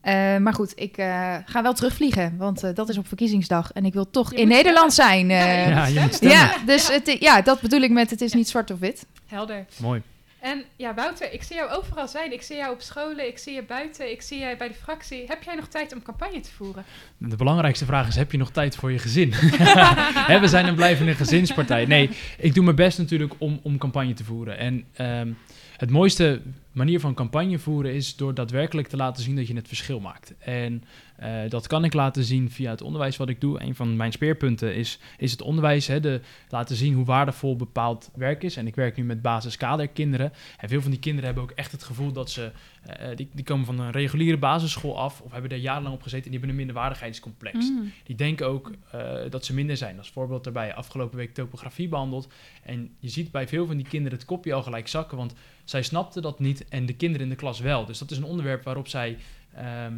Eh, 0.00 0.36
maar 0.36 0.54
goed, 0.54 0.72
ik 0.76 0.96
eh, 0.96 1.34
ga 1.44 1.62
wel 1.62 1.72
terugvliegen. 1.74 2.34
Want 2.36 2.62
eh, 2.64 2.74
dat 2.74 2.88
is 2.88 2.98
op 2.98 3.06
verkiezingsdag. 3.08 3.72
En 3.72 3.84
ik 3.84 3.92
wil 3.92 4.10
toch 4.10 4.30
Je 4.30 4.36
in 4.36 4.48
Nederland 4.48 4.92
zijn. 4.92 5.28
Ja, 5.28 5.46
eh. 5.46 5.64
je 5.66 5.70
Ja, 5.74 5.84
moet 5.84 5.94
je 5.94 6.00
moet 6.00 6.14
stemmen. 6.14 6.36
stemmen. 6.38 6.58
ja, 6.60 6.64
dus 6.66 6.88
Het, 6.88 7.16
ja, 7.20 7.42
dat 7.42 7.60
bedoel 7.60 7.80
ik 7.80 7.90
met 7.90 8.10
het 8.10 8.20
is 8.20 8.32
niet 8.32 8.48
zwart 8.48 8.70
of 8.70 8.78
wit. 8.78 9.06
Helder. 9.26 9.64
Mooi. 9.80 10.02
En 10.40 10.64
ja, 10.76 10.94
Wouter, 10.94 11.32
ik 11.32 11.42
zie 11.42 11.56
jou 11.56 11.70
overal 11.70 12.08
zijn. 12.08 12.32
Ik 12.32 12.42
zie 12.42 12.56
jou 12.56 12.72
op 12.72 12.80
scholen, 12.80 13.26
ik 13.26 13.38
zie 13.38 13.54
je 13.54 13.62
buiten, 13.62 14.10
ik 14.10 14.22
zie 14.22 14.38
jij 14.38 14.56
bij 14.56 14.68
de 14.68 14.74
fractie. 14.74 15.24
Heb 15.26 15.42
jij 15.42 15.54
nog 15.54 15.66
tijd 15.68 15.92
om 15.94 16.02
campagne 16.02 16.40
te 16.40 16.50
voeren? 16.56 16.84
De 17.18 17.36
belangrijkste 17.36 17.84
vraag 17.84 18.08
is, 18.08 18.16
heb 18.16 18.32
je 18.32 18.38
nog 18.38 18.50
tijd 18.50 18.76
voor 18.76 18.92
je 18.92 18.98
gezin? 18.98 19.32
Hè, 20.30 20.40
we 20.40 20.48
zijn 20.48 20.66
een 20.66 20.74
blijvende 20.74 21.14
gezinspartij. 21.14 21.84
Nee, 21.84 22.10
ik 22.38 22.54
doe 22.54 22.64
mijn 22.64 22.76
best 22.76 22.98
natuurlijk 22.98 23.34
om, 23.38 23.60
om 23.62 23.78
campagne 23.78 24.12
te 24.14 24.24
voeren. 24.24 24.58
En 24.58 24.84
ehm, 24.94 25.32
het 25.80 25.90
mooiste 25.90 26.40
manier 26.72 27.00
van 27.00 27.14
campagne 27.14 27.58
voeren 27.58 27.94
is 27.94 28.16
door 28.16 28.34
daadwerkelijk 28.34 28.88
te 28.88 28.96
laten 28.96 29.22
zien 29.22 29.36
dat 29.36 29.46
je 29.46 29.54
het 29.54 29.68
verschil 29.68 30.00
maakt. 30.00 30.34
En 30.38 30.84
eh, 31.20 31.40
dat 31.48 31.66
kan 31.66 31.84
ik 31.84 31.92
laten 31.92 32.24
zien 32.24 32.50
via 32.50 32.70
het 32.70 32.82
onderwijs 32.82 33.16
wat 33.16 33.28
ik 33.28 33.40
doe. 33.40 33.62
Een 33.62 33.74
van 33.74 33.96
mijn 33.96 34.12
speerpunten 34.12 34.74
is, 34.74 34.98
is 35.18 35.30
het 35.30 35.42
onderwijs. 35.42 35.86
Hè, 35.86 36.00
de, 36.00 36.20
laten 36.48 36.76
zien 36.76 36.94
hoe 36.94 37.04
waardevol 37.04 37.56
bepaald 37.56 38.10
werk 38.14 38.42
is. 38.42 38.56
En 38.56 38.66
ik 38.66 38.74
werk 38.74 38.96
nu 38.96 39.04
met 39.04 39.22
basiskaderkinderen. 39.22 40.32
En 40.58 40.68
veel 40.68 40.80
van 40.80 40.90
die 40.90 41.00
kinderen 41.00 41.24
hebben 41.24 41.42
ook 41.42 41.50
echt 41.50 41.72
het 41.72 41.82
gevoel 41.82 42.12
dat 42.12 42.30
ze... 42.30 42.50
eh, 42.82 43.16
die, 43.16 43.28
die 43.32 43.44
komen 43.44 43.66
van 43.66 43.78
een 43.78 43.90
reguliere 43.90 44.36
basisschool 44.36 44.98
af... 44.98 45.20
of 45.20 45.32
hebben 45.32 45.50
er 45.50 45.56
jarenlang 45.56 45.94
op 45.94 46.02
gezeten 46.02 46.24
en 46.24 46.30
die 46.30 46.38
hebben 46.38 46.58
een 46.58 46.64
minderwaardigheidscomplex. 46.64 47.70
Mm. 47.70 47.92
Die 48.04 48.16
denken 48.16 48.46
ook 48.46 48.72
eh, 48.90 49.14
dat 49.30 49.44
ze 49.44 49.54
minder 49.54 49.76
zijn. 49.76 49.98
Als 49.98 50.10
voorbeeld 50.10 50.44
daarbij 50.44 50.74
afgelopen 50.74 51.16
week 51.16 51.34
topografie 51.34 51.88
behandeld. 51.88 52.32
En 52.62 52.90
je 52.98 53.08
ziet 53.08 53.30
bij 53.30 53.48
veel 53.48 53.66
van 53.66 53.76
die 53.76 53.88
kinderen 53.88 54.18
het 54.18 54.26
kopje 54.26 54.54
al 54.54 54.62
gelijk 54.62 54.88
zakken, 54.88 55.16
want 55.16 55.34
zij 55.64 55.82
snapten 55.82 56.22
dat 56.22 56.38
niet 56.38 56.68
en 56.68 56.86
de 56.86 56.94
kinderen 56.94 57.26
in 57.26 57.32
de 57.32 57.38
klas 57.38 57.60
wel. 57.60 57.84
Dus 57.84 57.98
dat 57.98 58.10
is 58.10 58.16
een 58.16 58.24
onderwerp 58.24 58.64
waarop 58.64 58.88
zij 58.88 59.16
ehm, 59.54 59.94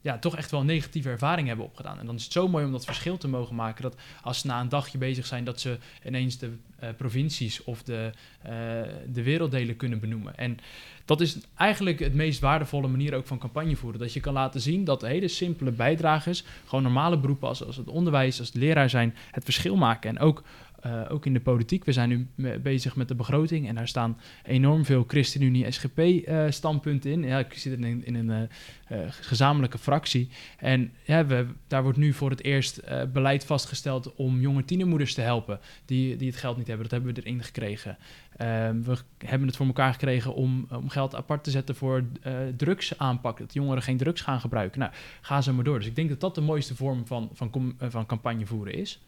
ja, 0.00 0.18
toch 0.18 0.36
echt 0.36 0.50
wel 0.50 0.62
negatieve 0.62 1.08
ervaring 1.08 1.48
hebben 1.48 1.64
opgedaan. 1.64 1.98
En 1.98 2.06
dan 2.06 2.14
is 2.14 2.24
het 2.24 2.32
zo 2.32 2.48
mooi 2.48 2.64
om 2.64 2.72
dat 2.72 2.84
verschil 2.84 3.16
te 3.18 3.28
mogen 3.28 3.54
maken, 3.54 3.82
dat 3.82 3.96
als 4.22 4.40
ze 4.40 4.46
na 4.46 4.60
een 4.60 4.68
dagje 4.68 4.98
bezig 4.98 5.26
zijn, 5.26 5.44
dat 5.44 5.60
ze 5.60 5.78
ineens 6.04 6.38
de 6.38 6.52
eh, 6.78 6.88
provincies 6.96 7.64
of 7.64 7.82
de, 7.82 8.10
eh, 8.42 8.52
de 9.12 9.22
werelddelen 9.22 9.76
kunnen 9.76 10.00
benoemen. 10.00 10.36
En 10.36 10.58
dat 11.04 11.20
is 11.20 11.36
eigenlijk 11.56 11.98
het 11.98 12.14
meest 12.14 12.40
waardevolle 12.40 12.88
manier 12.88 13.14
ook 13.14 13.26
van 13.26 13.38
campagne 13.38 13.76
voeren. 13.76 14.00
Dat 14.00 14.12
je 14.12 14.20
kan 14.20 14.32
laten 14.32 14.60
zien 14.60 14.84
dat 14.84 15.02
hele 15.02 15.28
simpele 15.28 15.70
bijdragers, 15.70 16.44
gewoon 16.66 16.82
normale 16.82 17.18
beroepen 17.18 17.48
als, 17.48 17.64
als 17.64 17.76
het 17.76 17.88
onderwijs, 17.88 18.38
als 18.38 18.48
het 18.48 18.56
leraar 18.56 18.90
zijn, 18.90 19.14
het 19.30 19.44
verschil 19.44 19.76
maken. 19.76 20.10
En 20.10 20.18
ook, 20.18 20.42
eh, 20.80 21.02
ook 21.08 21.26
in 21.26 21.32
de 21.32 21.40
politiek. 21.40 21.84
We 21.84 21.92
zijn 21.92 22.08
nu 22.08 22.28
bezig 22.62 22.96
met 22.96 23.08
de 23.08 23.14
begroting 23.14 23.68
en 23.68 23.74
daar 23.74 23.88
staan 23.88 24.18
enorm 24.42 24.84
veel 24.84 25.04
ChristenUnie 25.06 25.70
SGP-standpunten 25.70 27.10
in. 27.10 27.22
Ja, 27.22 27.38
ik 27.38 27.54
zit 27.54 27.78
in 27.78 28.04
in 28.04 28.14
een 28.14 28.30
eh, 28.30 28.42
eh, 28.90 29.08
gezamenlijke 29.10 29.78
fractie. 29.78 30.28
En 30.58 30.92
we, 31.04 31.46
daar 31.66 31.82
wordt 31.82 31.98
nu 31.98 32.12
voor 32.12 32.30
het 32.30 32.44
eerst 32.44 32.76
eh, 32.76 33.02
beleid 33.12 33.44
vastgesteld 33.44 34.14
om 34.14 34.40
jonge 34.40 34.64
tienermoeders 34.64 35.14
te 35.14 35.20
helpen 35.20 35.60
die, 35.84 36.16
die 36.16 36.28
het 36.28 36.38
geld 36.38 36.56
niet 36.56 36.66
hebben. 36.66 36.88
Dat 36.88 36.98
hebben 36.98 37.14
we 37.14 37.22
erin 37.22 37.42
gekregen. 37.42 37.98
Ehm, 38.36 38.82
we 38.82 38.96
hebben 39.18 39.48
het 39.48 39.56
voor 39.56 39.66
elkaar 39.66 39.92
gekregen 39.92 40.34
om, 40.34 40.66
om 40.70 40.88
geld 40.88 41.14
apart 41.14 41.44
te 41.44 41.50
zetten 41.50 41.74
voor 41.74 42.04
eh 42.22 42.32
drugsaanpak. 42.56 43.38
Dat 43.38 43.54
jongeren 43.54 43.82
geen 43.82 43.96
drugs 43.96 44.20
gaan 44.20 44.40
gebruiken. 44.40 44.80
Nou, 44.80 44.92
ga 45.20 45.40
zo 45.40 45.52
maar 45.52 45.64
door. 45.64 45.78
Dus 45.78 45.88
ik 45.88 45.96
denk 45.96 46.08
dat 46.08 46.20
dat 46.20 46.34
de 46.34 46.40
mooiste 46.40 46.76
vorm 46.76 47.06
van, 47.06 47.30
van, 47.32 47.74
eh, 47.78 47.88
van 47.90 48.06
campagne 48.06 48.46
voeren 48.46 48.74
is. 48.74 49.00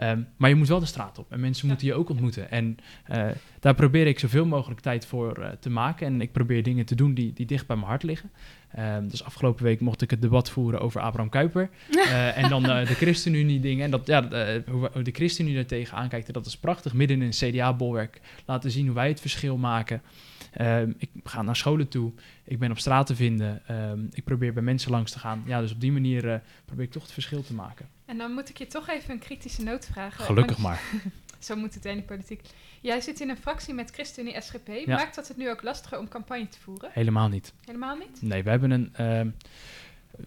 Ehm, 0.00 0.20
maar 0.36 0.48
je 0.48 0.54
moet 0.54 0.68
wel 0.68 0.80
de 0.80 0.86
straat 0.86 1.18
op 1.18 1.32
en 1.32 1.40
mensen 1.40 1.66
moeten 1.66 1.86
je 1.86 1.94
ook 1.94 2.08
ontmoeten. 2.08 2.50
En 2.50 2.76
eh, 3.04 3.28
daar 3.60 3.74
probeer 3.74 4.06
ik 4.06 4.18
zoveel 4.18 4.46
mogelijk 4.46 4.80
tijd 4.80 5.06
voor 5.06 5.36
eh, 5.36 5.50
te 5.50 5.70
maken. 5.70 6.06
En 6.06 6.20
ik 6.20 6.32
probeer 6.32 6.62
dingen 6.62 6.84
te 6.84 6.94
doen 6.94 7.14
die, 7.14 7.32
die 7.32 7.46
dicht 7.46 7.66
bij 7.66 7.76
mijn 7.76 7.88
hart 7.88 8.02
liggen. 8.02 8.30
Ehm, 8.72 9.08
dus 9.08 9.24
afgelopen 9.24 9.64
week 9.64 9.80
mocht 9.80 10.02
ik 10.02 10.10
het 10.10 10.22
debat 10.22 10.50
voeren 10.50 10.80
over 10.80 11.00
Abraham 11.00 11.30
Kuyper. 11.30 11.70
Eh, 12.10 12.36
en 12.36 12.48
dan 12.48 12.62
de 12.62 12.84
ChristenUnie 12.86 13.60
dingen. 13.60 13.84
En 13.84 13.90
dat, 13.90 14.06
ja, 14.06 14.28
hoe 14.70 15.02
de 15.02 15.10
ChristenUnie 15.10 15.58
er 15.58 15.66
tegenaan 15.66 16.08
kijkt, 16.08 16.32
dat 16.32 16.46
is 16.46 16.56
prachtig. 16.56 16.92
Midden 16.92 17.22
in 17.22 17.26
een 17.26 17.52
CDA-bolwerk 17.52 18.20
laten 18.46 18.70
zien 18.70 18.86
hoe 18.86 18.94
wij 18.94 19.08
het 19.08 19.20
verschil 19.20 19.56
maken. 19.56 20.02
Ehm, 20.52 20.92
ik 20.98 21.10
ga 21.24 21.42
naar 21.42 21.56
scholen 21.56 21.88
toe. 21.88 22.12
Ik 22.44 22.58
ben 22.58 22.70
op 22.70 22.78
straat 22.78 23.06
te 23.06 23.14
vinden. 23.14 23.62
Ik 24.12 24.24
probeer 24.24 24.52
bij 24.52 24.62
mensen 24.62 24.90
langs 24.90 25.12
te 25.12 25.18
gaan. 25.18 25.42
Ja, 25.46 25.60
dus 25.60 25.72
op 25.72 25.80
die 25.80 25.92
manier 25.92 26.42
probeer 26.64 26.84
ik 26.84 26.90
toch 26.90 27.02
het 27.02 27.12
verschil 27.12 27.42
te 27.42 27.54
maken. 27.54 27.86
En 28.10 28.18
dan 28.18 28.32
moet 28.32 28.48
ik 28.48 28.58
je 28.58 28.66
toch 28.66 28.88
even 28.88 29.10
een 29.10 29.18
kritische 29.18 29.62
noot 29.62 29.86
vragen. 29.92 30.24
Gelukkig 30.24 30.56
want 30.56 30.68
maar. 30.68 30.82
Zo 31.38 31.56
moet 31.56 31.74
het 31.74 31.84
in 31.84 31.96
de 31.96 32.02
politiek. 32.02 32.40
Jij 32.80 33.00
zit 33.00 33.20
in 33.20 33.28
een 33.30 33.36
fractie 33.36 33.74
met 33.74 33.90
ChristenUnie 33.90 34.40
SGP. 34.40 34.68
Ja. 34.86 34.96
Maakt 34.96 35.14
dat 35.14 35.28
het 35.28 35.36
nu 35.36 35.50
ook 35.50 35.62
lastiger 35.62 35.98
om 35.98 36.08
campagne 36.08 36.48
te 36.48 36.58
voeren? 36.60 36.90
Helemaal 36.92 37.28
niet. 37.28 37.52
Helemaal 37.64 37.96
niet? 37.96 38.22
Nee, 38.22 38.42
we 38.42 38.50
hebben 38.50 38.70
een. 38.70 38.90
ehm, 38.94 39.28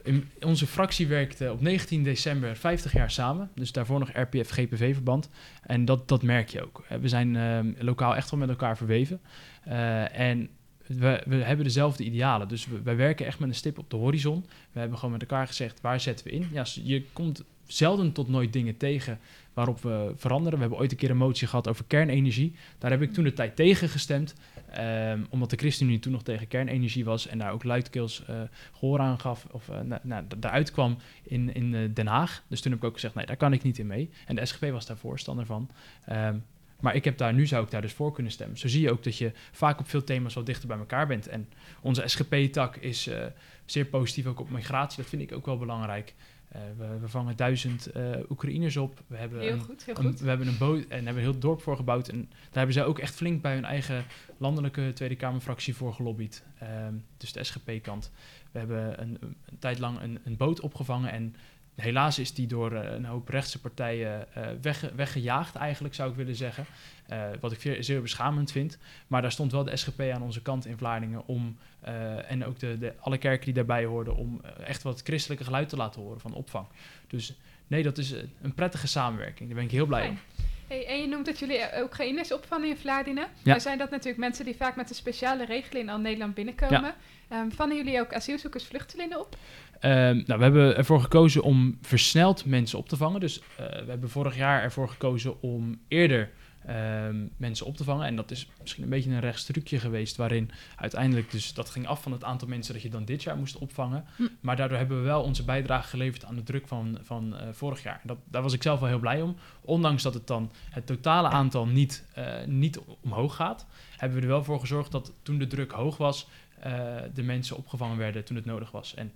in- 0.04 0.30
onze 0.42 0.68
fractie 0.68 1.08
werkte 1.08 1.52
op 1.52 1.62
19 1.62 2.04
december 2.04 2.56
50 2.58 2.94
jaar 2.94 3.12
samen. 3.12 3.52
Dus 3.56 3.72
daarvoor 3.72 4.00
nog 4.00 4.10
RPF-GPV-verband. 4.14 5.30
En 5.64 5.86
dat, 5.86 6.08
dat 6.08 6.24
merk 6.24 6.50
je 6.50 6.64
ook. 6.64 6.84
Eh, 6.90 6.98
We 6.98 7.08
zijn 7.08 7.36
ehm, 7.36 7.74
lokaal 7.80 8.16
echt 8.16 8.30
wel 8.32 8.40
met 8.40 8.50
elkaar 8.50 8.78
verweven. 8.78 9.22
Eh, 9.64 10.20
en 10.20 10.50
we, 10.88 11.22
we 11.26 11.36
hebben 11.36 11.66
dezelfde 11.66 12.04
idealen. 12.04 12.48
Dus 12.48 12.66
we, 12.68 12.82
wij 12.82 12.96
werken 12.96 13.26
echt 13.26 13.40
met 13.40 13.50
een 13.50 13.56
stip 13.56 13.78
op 13.78 13.90
de 13.90 13.96
horizon. 13.96 14.46
We 14.72 14.80
hebben 14.80 14.98
gewoon 14.98 15.12
met 15.14 15.22
elkaar 15.22 15.48
gezegd, 15.48 15.82
waar 15.82 16.00
zetten 16.00 16.26
we 16.26 16.32
in? 16.32 16.50
Ja, 16.52 16.66
je 16.84 17.06
komt 17.14 17.44
zelden 17.66 18.12
tot 18.12 18.28
nooit 18.28 18.54
dingen 18.54 18.78
tegen 18.78 19.20
waarop 19.54 19.82
we 19.82 20.14
veranderen. 20.16 20.54
We 20.54 20.60
hebben 20.60 20.80
ooit 20.80 20.92
een 20.92 20.98
keer 20.98 21.10
een 21.10 21.18
motie 21.18 21.48
gehad 21.48 21.68
over 21.68 21.86
kernenergie. 21.88 22.56
Daar 22.78 22.92
heb 22.92 23.02
ik 23.02 23.14
toen 23.14 23.24
de 23.24 23.34
tijd 23.34 23.56
tegen 23.56 23.90
gestemd. 23.90 24.34
ehm, 24.72 25.24
omdat 25.30 25.50
de 25.50 25.56
ChristenUnie 25.58 26.00
toen 26.00 26.12
nog 26.12 26.24
tegen 26.24 26.48
kernenergie 26.48 27.06
was 27.06 27.28
en 27.28 27.38
daar 27.38 27.52
ook 27.52 27.64
luidkeels 27.64 28.26
eh 28.26 28.42
gehoor 28.74 29.00
aan 29.00 29.20
gaf, 29.20 29.46
of 29.52 29.70
eh, 29.70 29.80
nou, 29.82 30.02
da- 30.04 30.26
daaruit 30.38 30.72
kwam 30.72 30.98
in, 31.24 31.54
in 31.54 31.76
eh, 31.76 31.82
Den 31.94 32.08
Haag. 32.08 32.44
Dus 32.48 32.62
toen 32.62 32.72
heb 32.72 32.82
ik 32.82 32.88
ook 32.88 32.94
gezegd, 32.94 33.14
nee, 33.16 33.26
daar 33.26 33.38
kan 33.38 33.54
ik 33.54 33.64
niet 33.64 33.80
in 33.80 33.88
mee. 33.88 34.10
En 34.26 34.36
de 34.36 34.46
SGP 34.46 34.70
was 34.72 34.86
daar 34.86 34.98
voorstander 34.98 35.46
van. 35.46 35.70
Ehm, 36.06 36.38
maar 36.80 36.96
ik 36.96 37.04
heb 37.04 37.18
daar, 37.18 37.34
nu 37.34 37.46
zou 37.48 37.64
ik 37.64 37.72
daar 37.72 37.82
dus 37.82 37.94
voor 37.94 38.12
kunnen 38.14 38.32
stemmen. 38.32 38.58
Zo 38.58 38.68
zie 38.68 38.82
je 38.82 38.92
ook 38.92 39.04
dat 39.04 39.18
je 39.18 39.32
vaak 39.52 39.80
op 39.80 39.90
veel 39.90 40.04
thema's 40.04 40.34
wat 40.34 40.46
dichter 40.46 40.68
bij 40.68 40.78
elkaar 40.78 41.08
bent. 41.08 41.28
En 41.28 41.50
onze 41.82 42.04
SGP-tak 42.06 42.76
is 42.76 43.08
eh, 43.08 43.26
zeer 43.66 43.86
positief 43.86 44.26
ook 44.26 44.40
op 44.40 44.50
migratie. 44.50 44.98
Dat 45.02 45.10
vind 45.10 45.22
ik 45.22 45.32
ook 45.32 45.46
wel 45.46 45.58
belangrijk. 45.58 46.14
Eh, 46.54 46.62
we, 46.78 47.00
we 47.00 47.08
vangen 47.08 47.36
duizend 47.36 47.86
eh, 47.86 48.04
Oekraïners 48.30 48.78
op. 48.78 49.02
We 49.08 49.18
hebben 49.18 49.40
Heel 49.40 49.52
een, 49.54 49.60
goed, 49.60 49.84
heel 49.86 49.98
een- 49.98 50.04
goed. 50.04 50.20
we 50.20 50.30
hebben 50.30 50.48
een 50.48 50.58
boot 50.58 50.82
en 50.88 51.06
hebben 51.06 51.24
een 51.24 51.30
heel 51.32 51.40
dorp 51.40 51.62
voor 51.62 51.76
gebouwd. 51.76 52.08
En 52.08 52.20
daar 52.30 52.38
hebben 52.52 52.74
zij 52.74 52.86
ook 52.86 53.00
echt 53.00 53.16
flink 53.16 53.42
bij 53.42 53.54
hun 53.54 53.66
eigen 53.66 54.04
landelijke 54.38 54.92
Tweede 54.94 55.16
Kamerfractie 55.16 55.76
voor 55.76 55.94
gelobbyd. 55.94 56.44
Ehm, 56.60 56.94
dus 57.18 57.32
de 57.34 57.44
SGP-kant. 57.44 58.12
We 58.52 58.60
hebben 58.60 59.02
een, 59.02 59.18
een 59.22 59.60
tijd 59.60 59.80
lang 59.80 60.02
een, 60.02 60.20
een 60.24 60.38
boot 60.38 60.60
opgevangen. 60.60 61.12
En 61.12 61.36
helaas 61.76 62.20
is 62.20 62.34
die 62.34 62.48
door 62.48 62.72
eh, 62.72 62.94
een 62.94 63.06
hoop 63.06 63.30
rechtse 63.30 63.60
partijen 63.60 64.28
wegge- 64.62 64.96
weggejaagd, 64.96 65.56
eigenlijk 65.56 65.96
zou 65.96 66.10
ik 66.10 66.16
willen 66.16 66.36
zeggen. 66.36 66.66
Eh, 67.08 67.24
wat 67.40 67.52
ik 67.52 67.78
zeer, 67.84 68.02
beschamend 68.02 68.52
vind. 68.52 68.78
Maar 69.08 69.22
daar 69.22 69.32
stond 69.32 69.52
wel 69.52 69.64
de 69.64 69.76
SGP 69.76 70.02
aan 70.02 70.22
onze 70.22 70.42
kant 70.42 70.66
in 70.66 70.78
Vlaardingen 70.78 71.28
om, 71.28 71.58
eh, 71.80 72.32
en 72.32 72.46
ook 72.46 72.60
de, 72.60 72.78
de, 72.78 72.94
alle 73.00 73.18
kerken 73.18 73.46
die 73.46 73.54
daarbij 73.54 73.86
hoorden, 73.86 74.16
om 74.16 74.42
eh, 74.44 74.68
echt 74.68 74.84
wat 74.84 75.02
christelijke 75.04 75.44
geluid 75.44 75.70
te 75.70 75.78
laten 75.78 76.02
horen 76.02 76.20
van 76.20 76.34
opvang. 76.34 76.68
Dus 77.08 77.38
nee, 77.68 77.84
dat 77.84 77.98
is 77.98 78.12
een 78.42 78.54
prettige 78.54 78.88
samenwerking. 78.88 79.50
Daar 79.50 79.58
ben 79.58 79.68
ik 79.68 79.72
heel 79.72 79.86
blij 79.86 80.08
om. 80.08 80.20
Hey, 80.68 80.88
en 80.88 81.02
je 81.02 81.08
noemt 81.08 81.26
dat 81.26 81.40
jullie 81.40 81.60
Oekraïners 81.82 82.34
opvangen 82.34 82.70
in 82.70 82.78
Vlaardingen. 82.78 83.24
Ja. 83.24 83.30
Nou 83.44 83.60
zijn 83.60 83.78
dat 83.78 83.90
natuurlijk 83.90 84.18
mensen 84.18 84.46
die 84.46 84.56
vaak 84.56 84.76
met 84.76 84.90
een 84.90 84.96
speciale 84.96 85.46
regeling 85.46 85.90
al 85.90 86.00
Nederland 86.00 86.34
binnenkomen. 86.34 86.94
Ehm, 87.30 87.50
vangen 87.50 87.76
jullie 87.76 88.00
ook 88.00 88.14
asielzoekers, 88.14 88.66
vluchtelingen 88.66 89.20
op? 89.20 89.38
Ehm, 89.80 90.24
nou, 90.26 90.40
we 90.40 90.44
hebben 90.44 90.78
ervoor 90.78 91.02
gekozen 91.02 91.44
om 91.44 91.78
versneld 91.82 92.46
mensen 92.46 92.78
op 92.78 92.90
te 92.90 92.98
vangen. 92.98 93.20
Dus 93.20 93.42
we 93.58 93.86
hebben 93.88 94.10
vorig 94.10 94.36
jaar 94.38 94.62
ervoor 94.62 94.90
gekozen 94.90 95.42
om 95.42 95.80
eerder 95.88 96.30
ehm, 96.66 97.28
mensen 97.38 97.66
op 97.66 97.78
te 97.78 97.84
vangen. 97.84 98.06
En 98.06 98.16
dat 98.16 98.32
is 98.32 98.48
misschien 98.62 98.84
een 98.84 98.90
beetje 98.90 99.10
een 99.10 99.20
rechtstrucje 99.20 99.80
geweest, 99.80 100.16
waarin 100.16 100.52
uiteindelijk 100.76 101.32
dus 101.32 101.54
dat 101.54 101.70
ging 101.70 101.88
af 101.88 102.02
van 102.02 102.12
het 102.12 102.24
aantal 102.24 102.48
mensen 102.48 102.74
dat 102.74 102.82
je 102.82 102.90
dan 102.90 103.06
dit 103.06 103.24
jaar 103.24 103.38
moest 103.38 103.58
opvangen. 103.58 104.06
Hm. 104.16 104.24
Maar 104.40 104.56
daardoor 104.56 104.78
hebben 104.78 104.98
we 104.98 105.04
wel 105.04 105.24
onze 105.24 105.44
bijdrage 105.44 105.88
geleverd 105.88 106.26
aan 106.26 106.36
de 106.36 106.44
druk 106.44 106.68
van, 106.68 106.98
van 107.02 107.38
eh, 107.38 107.48
vorig 107.52 107.84
jaar. 107.84 108.02
Dat, 108.04 108.18
daar 108.26 108.42
was 108.42 108.54
ik 108.54 108.64
zelf 108.64 108.80
wel 108.80 108.90
heel 108.90 109.00
blij 109.00 109.22
om. 109.22 109.36
Ondanks 109.62 110.04
dat 110.04 110.14
het 110.14 110.28
dan 110.28 110.52
het 110.70 110.86
totale 110.86 111.28
aantal 111.28 111.66
niet, 111.66 112.06
eh, 112.14 112.46
niet 112.46 112.80
omhoog 113.02 113.36
gaat, 113.36 113.66
hebben 113.98 114.18
we 114.18 114.24
er 114.24 114.32
wel 114.32 114.44
voor 114.44 114.60
gezorgd 114.60 114.92
dat 114.92 115.14
toen 115.22 115.38
de 115.38 115.48
druk 115.48 115.72
hoog 115.72 115.98
was, 115.98 116.28
eh, 116.60 116.96
de 117.14 117.24
mensen 117.24 117.58
opgevangen 117.58 117.98
werden 117.98 118.24
toen 118.24 118.36
het 118.36 118.46
nodig 118.46 118.72
was. 118.72 118.94
En 118.94 119.12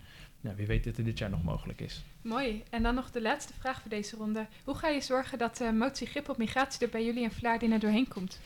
nou, 0.48 0.60
wie 0.60 0.68
weet 0.68 0.84
dat 0.84 0.96
het 0.96 1.06
dit 1.06 1.18
jaar 1.18 1.30
nog 1.30 1.44
mogelijk 1.44 1.82
is. 1.82 2.04
Mooi. 2.22 2.64
En 2.70 2.84
dan 2.84 2.96
nog 2.96 3.12
de 3.12 3.22
laatste 3.22 3.54
vraag 3.60 3.82
voor 3.82 3.90
deze 3.90 4.16
ronde. 4.16 4.46
Hoe 4.64 4.76
ga 4.76 4.88
je 4.88 5.02
zorgen 5.02 5.38
dat 5.38 5.58
de 5.58 5.72
motie 5.72 6.08
grip 6.08 6.30
op 6.30 6.38
migratie 6.38 6.86
er 6.86 6.92
bij 6.92 7.06
jullie 7.06 7.24
in 7.24 7.32
Vlaardingen 7.32 7.80
doorheen 7.80 8.08
komt? 8.08 8.40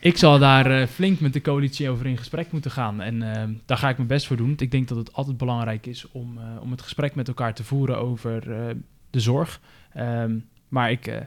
Ik 0.00 0.16
zal 0.16 0.38
daar 0.38 0.80
eh, 0.80 0.86
flink 0.86 1.20
met 1.20 1.32
de 1.32 1.40
coalitie 1.40 1.90
over 1.90 2.06
in 2.06 2.18
gesprek 2.18 2.52
moeten 2.52 2.70
gaan. 2.70 3.00
En 3.00 3.22
eh, 3.34 3.48
daar 3.66 3.78
ga 3.78 3.88
ik 3.88 3.96
mijn 3.96 4.08
best 4.08 4.26
voor 4.26 4.36
doen. 4.36 4.54
Ik 4.56 4.70
denk 4.70 4.88
dat 4.88 4.98
het 4.98 5.12
altijd 5.12 5.36
belangrijk 5.36 5.86
is 5.86 6.10
om, 6.10 6.38
eh, 6.38 6.62
om 6.62 6.70
het 6.70 6.82
gesprek 6.82 7.14
met 7.14 7.28
elkaar 7.28 7.54
te 7.54 7.64
voeren 7.64 7.98
over 7.98 8.52
eh, 8.52 8.74
de 9.10 9.20
zorg. 9.20 9.60
Ehm, 9.92 10.38
maar 10.68 10.90
ik, 10.90 11.06
eh, 11.06 11.20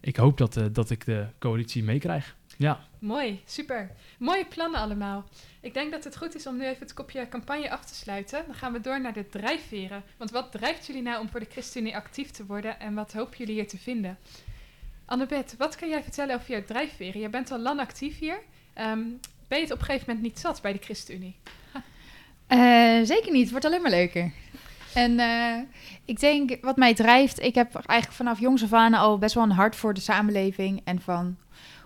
ik 0.00 0.16
hoop 0.16 0.38
dat, 0.38 0.56
eh, 0.56 0.64
dat 0.72 0.90
ik 0.90 1.04
de 1.04 1.26
coalitie 1.38 1.84
meekrijg. 1.84 2.36
Ja, 2.56 2.80
Mooi, 2.98 3.42
super. 3.44 3.90
Mooie 4.18 4.44
plannen 4.44 4.80
allemaal. 4.80 5.24
Ik 5.60 5.74
denk 5.74 5.90
dat 5.90 6.04
het 6.04 6.16
goed 6.16 6.34
is 6.34 6.46
om 6.46 6.56
nu 6.56 6.64
even 6.64 6.82
het 6.82 6.94
kopje 6.94 7.28
campagne 7.28 7.70
af 7.70 7.84
te 7.84 7.94
sluiten. 7.94 8.42
Dan 8.46 8.54
gaan 8.54 8.72
we 8.72 8.80
door 8.80 9.00
naar 9.00 9.12
de 9.12 9.28
drijfveren. 9.28 10.02
Want 10.16 10.30
wat 10.30 10.52
drijft 10.52 10.86
jullie 10.86 11.02
nou 11.02 11.20
om 11.20 11.28
voor 11.28 11.40
de 11.40 11.46
ChristenUnie 11.50 11.96
actief 11.96 12.30
te 12.30 12.46
worden 12.46 12.80
en 12.80 12.94
wat 12.94 13.12
hopen 13.12 13.38
jullie 13.38 13.54
hier 13.54 13.68
te 13.68 13.78
vinden? 13.78 14.18
Annabeth, 15.04 15.54
wat 15.58 15.76
kan 15.76 15.88
jij 15.88 16.02
vertellen 16.02 16.34
over 16.34 16.50
jouw 16.50 16.64
drijfveren? 16.64 17.20
Jij 17.20 17.30
bent 17.30 17.50
al 17.50 17.58
lang 17.58 17.80
actief 17.80 18.18
hier. 18.18 18.38
Ehm, 18.74 19.02
ben 19.48 19.58
je 19.58 19.64
het 19.64 19.72
op 19.72 19.78
een 19.78 19.84
gegeven 19.84 20.06
moment 20.06 20.26
niet 20.26 20.38
zat 20.38 20.62
bij 20.62 20.72
de 20.72 20.82
ChristenUnie? 20.82 21.36
Eh, 22.46 23.00
zeker 23.02 23.32
niet, 23.32 23.42
het 23.42 23.50
wordt 23.50 23.64
alleen 23.64 23.82
maar 23.82 23.90
leuker. 23.90 24.32
En 24.94 25.18
eh, 25.18 25.58
ik 26.04 26.20
denk, 26.20 26.56
wat 26.60 26.76
mij 26.76 26.94
drijft, 26.94 27.42
ik 27.42 27.54
heb 27.54 27.74
eigenlijk 27.74 28.12
vanaf 28.12 28.40
jongs 28.40 28.62
af 28.62 28.72
aan 28.72 28.94
al 28.94 29.18
best 29.18 29.34
wel 29.34 29.44
een 29.44 29.50
hart 29.50 29.76
voor 29.76 29.94
de 29.94 30.00
samenleving 30.00 30.80
en 30.84 31.00
van 31.00 31.36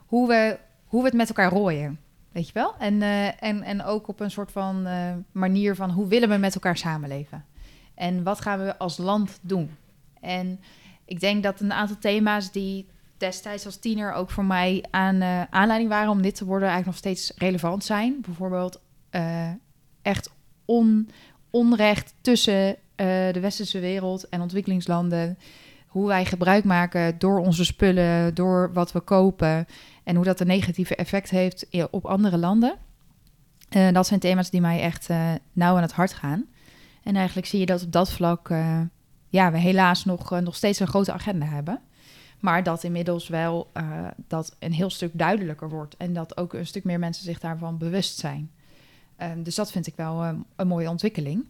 hoe 0.06 0.28
we, 0.28 0.58
hoe 0.92 1.00
we 1.00 1.06
het 1.06 1.16
met 1.16 1.28
elkaar 1.28 1.50
rooien. 1.50 1.98
Weet 2.32 2.46
je 2.46 2.52
wel? 2.52 2.74
En, 2.78 3.02
eh, 3.02 3.42
en, 3.42 3.62
en 3.62 3.82
ook 3.82 4.08
op 4.08 4.20
een 4.20 4.30
soort 4.30 4.52
van 4.52 4.86
eh, 4.86 5.12
manier 5.32 5.74
van 5.74 5.90
hoe 5.90 6.08
willen 6.08 6.28
we 6.28 6.36
met 6.36 6.54
elkaar 6.54 6.76
samenleven? 6.76 7.44
En 7.94 8.22
wat 8.22 8.40
gaan 8.40 8.64
we 8.64 8.78
als 8.78 8.96
land 8.96 9.38
doen? 9.42 9.76
En 10.20 10.60
ik 11.04 11.20
denk 11.20 11.42
dat 11.42 11.60
een 11.60 11.72
aantal 11.72 11.96
thema's 11.98 12.50
die 12.50 12.86
destijds 13.16 13.66
als 13.66 13.76
tiener 13.76 14.12
ook 14.12 14.30
voor 14.30 14.44
mij 14.44 14.84
aan 14.90 15.20
eh, 15.20 15.42
aanleiding 15.50 15.90
waren 15.90 16.10
om 16.10 16.22
dit 16.22 16.34
te 16.34 16.44
worden, 16.44 16.68
eigenlijk 16.68 17.02
nog 17.02 17.14
steeds 17.14 17.32
relevant 17.36 17.84
zijn. 17.84 18.20
Bijvoorbeeld 18.20 18.80
echt 20.02 20.30
on, 20.64 21.10
onrecht 21.50 22.14
tussen 22.20 22.76
de 22.96 23.40
westerse 23.40 23.80
wereld 23.80 24.28
en 24.28 24.40
ontwikkelingslanden. 24.40 25.38
Hoe 25.92 26.06
wij 26.06 26.24
gebruik 26.24 26.64
maken 26.64 27.18
door 27.18 27.38
onze 27.38 27.64
spullen, 27.64 28.34
door 28.34 28.72
wat 28.72 28.92
we 28.92 29.00
kopen. 29.00 29.66
En 30.04 30.16
hoe 30.16 30.24
dat 30.24 30.40
een 30.40 30.46
negatieve 30.46 30.96
effect 30.96 31.30
heeft 31.30 31.66
op 31.90 32.06
andere 32.06 32.38
landen. 32.38 32.74
Eh, 33.68 33.92
dat 33.92 34.06
zijn 34.06 34.20
thema's 34.20 34.50
die 34.50 34.60
mij 34.60 34.80
echt 34.80 35.10
eh, 35.10 35.30
nauw 35.52 35.76
aan 35.76 35.82
het 35.82 35.92
hart 35.92 36.12
gaan. 36.12 36.46
En 37.02 37.16
eigenlijk 37.16 37.46
zie 37.46 37.60
je 37.60 37.66
dat 37.66 37.82
op 37.82 37.92
dat 37.92 38.12
vlak 38.12 38.50
eh, 38.50 38.80
ja, 39.28 39.52
we 39.52 39.58
helaas 39.58 40.04
nog, 40.04 40.40
nog 40.40 40.54
steeds 40.54 40.80
een 40.80 40.86
grote 40.86 41.12
agenda 41.12 41.46
hebben. 41.46 41.80
Maar 42.40 42.62
dat 42.62 42.84
inmiddels 42.84 43.28
wel 43.28 43.70
dat 44.28 44.56
een 44.58 44.72
heel 44.72 44.90
stuk 44.90 45.10
duidelijker 45.12 45.68
wordt. 45.68 45.96
En 45.96 46.12
dat 46.12 46.36
ook 46.36 46.52
een 46.52 46.66
stuk 46.66 46.84
meer 46.84 46.98
mensen 46.98 47.24
zich 47.24 47.38
daarvan 47.38 47.78
bewust 47.78 48.18
zijn. 48.18 48.50
Ehm, 49.16 49.42
dus 49.42 49.54
dat 49.54 49.72
vind 49.72 49.86
ik 49.86 49.96
wel 49.96 50.22
ehm, 50.22 50.36
een 50.56 50.66
mooie 50.66 50.88
ontwikkeling. 50.88 51.44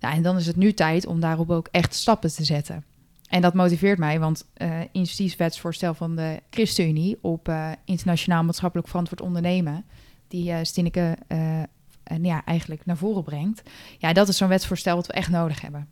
Nou, 0.00 0.14
en 0.14 0.22
dan 0.22 0.36
is 0.36 0.46
het 0.46 0.56
nu 0.56 0.72
tijd 0.72 1.06
om 1.06 1.20
daarop 1.20 1.50
ook 1.50 1.68
echt 1.70 1.94
stappen 1.94 2.34
te 2.34 2.44
zetten. 2.44 2.84
En 3.34 3.40
dat 3.40 3.54
motiveert 3.54 3.98
mij, 3.98 4.20
want 4.20 4.46
eh 4.54 4.80
initiatiefwetsvoorstel 4.92 5.94
van 5.94 6.16
de 6.16 6.42
ChristenUnie 6.50 7.18
op 7.20 7.48
eh, 7.48 7.70
internationaal 7.84 8.44
maatschappelijk 8.44 8.88
verantwoord 8.88 9.20
ondernemen, 9.20 9.84
die 10.28 10.64
Stineke 10.64 11.16
eh, 11.26 11.62
en 12.02 12.24
ja, 12.24 12.44
eigenlijk 12.44 12.86
naar 12.86 12.96
voren 12.96 13.22
brengt. 13.24 13.62
Ja, 13.98 14.12
dat 14.12 14.28
is 14.28 14.36
zo'n 14.36 14.48
wetsvoorstel 14.48 14.96
wat 14.96 15.06
we 15.06 15.12
echt 15.12 15.30
nodig 15.30 15.60
hebben. 15.60 15.88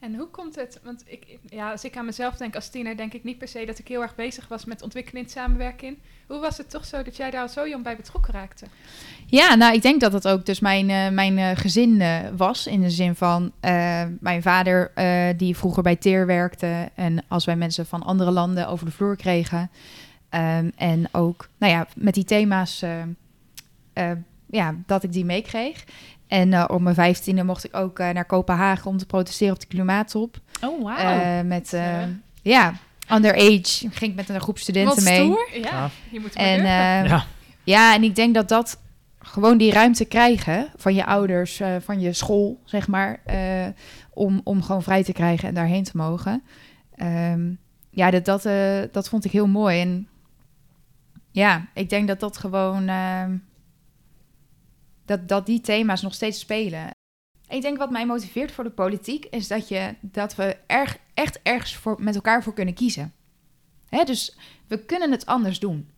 En 0.00 0.14
hoe 0.14 0.26
komt 0.26 0.54
het? 0.54 0.80
Want 0.84 1.02
ik, 1.06 1.38
ja, 1.48 1.70
als 1.70 1.84
ik 1.84 1.96
aan 1.96 2.04
mezelf 2.04 2.36
denk 2.36 2.54
als 2.54 2.68
tiener, 2.68 2.96
denk 2.96 3.12
ik 3.12 3.24
niet 3.24 3.38
per 3.38 3.48
se 3.48 3.64
dat 3.64 3.78
ik 3.78 3.88
heel 3.88 4.02
erg 4.02 4.14
bezig 4.14 4.48
was 4.48 4.64
met 4.64 4.82
ontwikkelingssamenwerking. 4.82 5.98
Hoe 6.26 6.38
was 6.38 6.58
het 6.58 6.70
toch 6.70 6.84
zo 6.84 7.02
dat 7.02 7.16
jij 7.16 7.30
daar 7.30 7.42
al 7.42 7.48
zo 7.48 7.68
jong 7.68 7.84
bij 7.84 7.96
betrokken 7.96 8.32
raakte? 8.32 8.66
Ja, 9.26 9.54
nou, 9.54 9.74
ik 9.74 9.82
denk 9.82 10.00
dat 10.00 10.12
dat 10.12 10.28
ook 10.28 10.46
dus 10.46 10.60
mijn, 10.60 10.90
eh, 10.90 11.08
mijn 11.08 11.38
eh, 11.38 11.50
gezin 11.54 12.00
eh, 12.00 12.18
was. 12.36 12.66
In 12.66 12.80
de 12.80 12.90
zin 12.90 13.14
van 13.14 13.52
mijn 14.20 14.42
vader, 14.42 14.92
die 15.36 15.56
vroeger 15.56 15.82
bij 15.82 15.96
TEER 15.96 16.26
werkte. 16.26 16.90
En 16.94 17.24
als 17.28 17.44
wij 17.44 17.56
mensen 17.56 17.86
van 17.86 18.02
andere 18.02 18.30
landen 18.30 18.68
over 18.68 18.86
de 18.86 18.92
vloer 18.92 19.16
kregen. 19.16 19.70
ehm, 20.28 20.70
en 20.76 21.08
ook, 21.12 21.48
nou 21.58 21.72
ja, 21.72 21.86
met 21.96 22.14
die 22.14 22.24
thema's 22.24 22.84
ja, 24.50 24.74
dat 24.86 25.02
ik 25.02 25.12
die 25.12 25.24
meekreeg. 25.24 25.84
En 26.26 26.52
uh, 26.52 26.64
op 26.68 26.80
mijn 26.80 26.94
vijftiende 26.94 27.44
mocht 27.44 27.64
ik 27.64 27.76
ook 27.76 27.98
uh, 27.98 28.10
naar 28.10 28.24
Kopenhagen 28.24 28.90
om 28.90 28.96
te 28.98 29.06
protesteren 29.06 29.54
op 29.54 29.60
de 29.60 29.66
klimaattop. 29.66 30.40
Oh, 30.64 30.80
wow. 30.80 30.98
Uh, 30.98 31.40
met, 31.40 31.76
ja, 32.42 32.74
underage 33.12 33.88
ging 33.90 34.10
ik 34.10 34.14
met 34.14 34.28
een 34.28 34.40
groep 34.40 34.58
studenten 34.58 34.94
Wat 34.94 35.04
mee. 35.04 35.20
stoer. 35.24 35.48
Ja, 35.52 35.68
Ja. 35.70 35.90
je 36.10 36.20
moet 36.20 36.34
En 36.34 36.44
en, 36.60 37.04
eh, 37.04 37.10
Ja. 37.10 37.24
ja, 37.64 37.94
en 37.94 38.02
ik 38.02 38.14
denk 38.14 38.34
dat 38.34 38.48
dat 38.48 38.78
gewoon 39.18 39.58
die 39.58 39.72
ruimte 39.72 40.04
krijgen 40.04 40.68
van 40.76 40.94
je 40.94 41.06
ouders, 41.06 41.60
eh, 41.60 41.76
van 41.80 42.00
je 42.00 42.12
school, 42.12 42.60
zeg 42.64 42.88
maar, 42.88 43.20
eh, 43.24 43.66
om, 44.10 44.40
om 44.44 44.62
gewoon 44.62 44.82
vrij 44.82 45.04
te 45.04 45.12
krijgen 45.12 45.48
en 45.48 45.54
daarheen 45.54 45.84
te 45.84 45.96
mogen. 45.96 46.42
Ehm, 46.96 47.50
ja, 47.90 48.10
dat, 48.10 48.24
dat, 48.24 48.44
eh, 48.44 48.82
dat 48.92 49.08
vond 49.08 49.24
ik 49.24 49.30
heel 49.30 49.46
mooi. 49.46 49.80
En 49.80 50.08
ja, 51.30 51.66
ik 51.74 51.88
denk 51.88 52.08
dat 52.08 52.20
dat 52.20 52.36
gewoon, 52.36 52.88
ehm, 52.88 53.36
dat, 55.06 55.28
dat 55.28 55.46
die 55.46 55.60
thema's 55.60 56.02
nog 56.02 56.14
steeds 56.14 56.38
spelen. 56.38 56.90
Ik 57.48 57.62
denk 57.62 57.78
wat 57.78 57.90
mij 57.90 58.06
motiveert 58.06 58.52
voor 58.52 58.64
de 58.64 58.70
politiek 58.70 59.24
is 59.24 59.48
dat, 59.48 59.68
je, 59.68 59.94
dat 60.00 60.34
we 60.34 60.56
erg, 60.66 60.98
echt 61.14 61.40
ergens 61.42 61.74
voor, 61.74 61.96
met 61.98 62.14
elkaar 62.14 62.42
voor 62.42 62.52
kunnen 62.52 62.74
kiezen. 62.74 63.12
Hè, 63.88 64.04
dus 64.04 64.36
we 64.66 64.78
kunnen 64.78 65.10
het 65.10 65.26
anders 65.26 65.58
doen. 65.58 65.88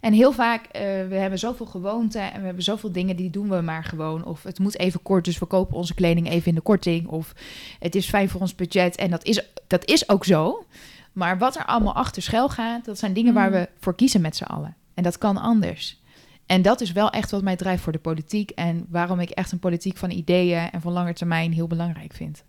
En 0.00 0.12
heel 0.12 0.32
vaak, 0.32 0.64
eh, 0.64 0.82
we 0.82 1.14
hebben 1.14 1.38
zoveel 1.38 1.66
gewoonten 1.66 2.32
en 2.32 2.40
we 2.40 2.46
hebben 2.46 2.64
zoveel 2.64 2.92
dingen 2.92 3.16
die 3.16 3.30
doen 3.30 3.48
we 3.48 3.60
maar 3.60 3.84
gewoon. 3.84 4.24
Of 4.24 4.42
het 4.42 4.58
moet 4.58 4.78
even 4.78 5.02
kort, 5.02 5.24
dus 5.24 5.38
we 5.38 5.46
kopen 5.46 5.76
onze 5.76 5.94
kleding 5.94 6.28
even 6.30 6.48
in 6.48 6.54
de 6.54 6.60
korting. 6.60 7.06
Of 7.06 7.32
het 7.78 7.94
is 7.94 8.08
fijn 8.08 8.28
voor 8.28 8.40
ons 8.40 8.54
budget 8.54 8.96
en 8.96 9.10
dat 9.10 9.24
is, 9.24 9.42
dat 9.66 9.84
is 9.84 10.08
ook 10.08 10.24
zo. 10.24 10.64
Maar 11.12 11.38
wat 11.38 11.56
er 11.56 11.64
allemaal 11.64 11.94
achter 11.94 12.22
schuil 12.22 12.48
gaat, 12.48 12.84
dat 12.84 12.98
zijn 12.98 13.12
dingen 13.12 13.34
waar 13.34 13.48
Mm. 13.48 13.52
we 13.52 13.68
voor 13.80 13.94
kiezen 13.94 14.20
met 14.20 14.36
z'n 14.36 14.44
allen. 14.44 14.76
En 14.94 15.02
dat 15.02 15.18
kan 15.18 15.36
anders. 15.36 16.00
En 16.48 16.62
dat 16.62 16.80
is 16.80 16.92
wel 16.92 17.10
echt 17.10 17.30
wat 17.30 17.42
mij 17.42 17.56
drijft 17.56 17.82
voor 17.82 17.92
de 17.92 17.98
politiek. 17.98 18.50
En 18.50 18.86
waarom 18.88 19.20
ik 19.20 19.30
echt 19.30 19.52
een 19.52 19.58
politiek 19.58 19.96
van 19.96 20.10
ideeën 20.10 20.70
en 20.70 20.80
van 20.80 20.92
lange 20.92 21.12
termijn 21.12 21.52
heel 21.52 21.66
belangrijk 21.66 22.12
vind. 22.12 22.44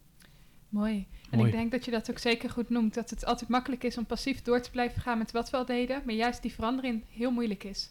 Mooi. 0.70 1.08
En 1.30 1.38
Mooi. 1.38 1.50
ik 1.50 1.56
denk 1.56 1.72
dat 1.72 1.86
je 1.86 1.92
dat 1.92 2.10
ook 2.10 2.18
zeker 2.18 2.50
goed 2.50 2.70
noemt. 2.70 2.94
Dat 2.94 3.10
het 3.10 3.26
altijd 3.26 3.50
makkelijk 3.50 3.84
is 3.84 3.98
om 3.98 4.06
passief 4.06 4.42
door 4.42 4.62
te 4.62 4.72
blijven 4.72 5.02
gaan 5.02 5.18
met 5.18 5.32
wat 5.32 5.50
we 5.50 5.58
al 5.58 5.66
deden. 5.66 6.02
Maar 6.06 6.16
juist 6.16 6.42
die 6.42 6.54
verandering 6.54 7.04
heel 7.10 7.32
moeilijk 7.32 7.64
is. 7.64 7.90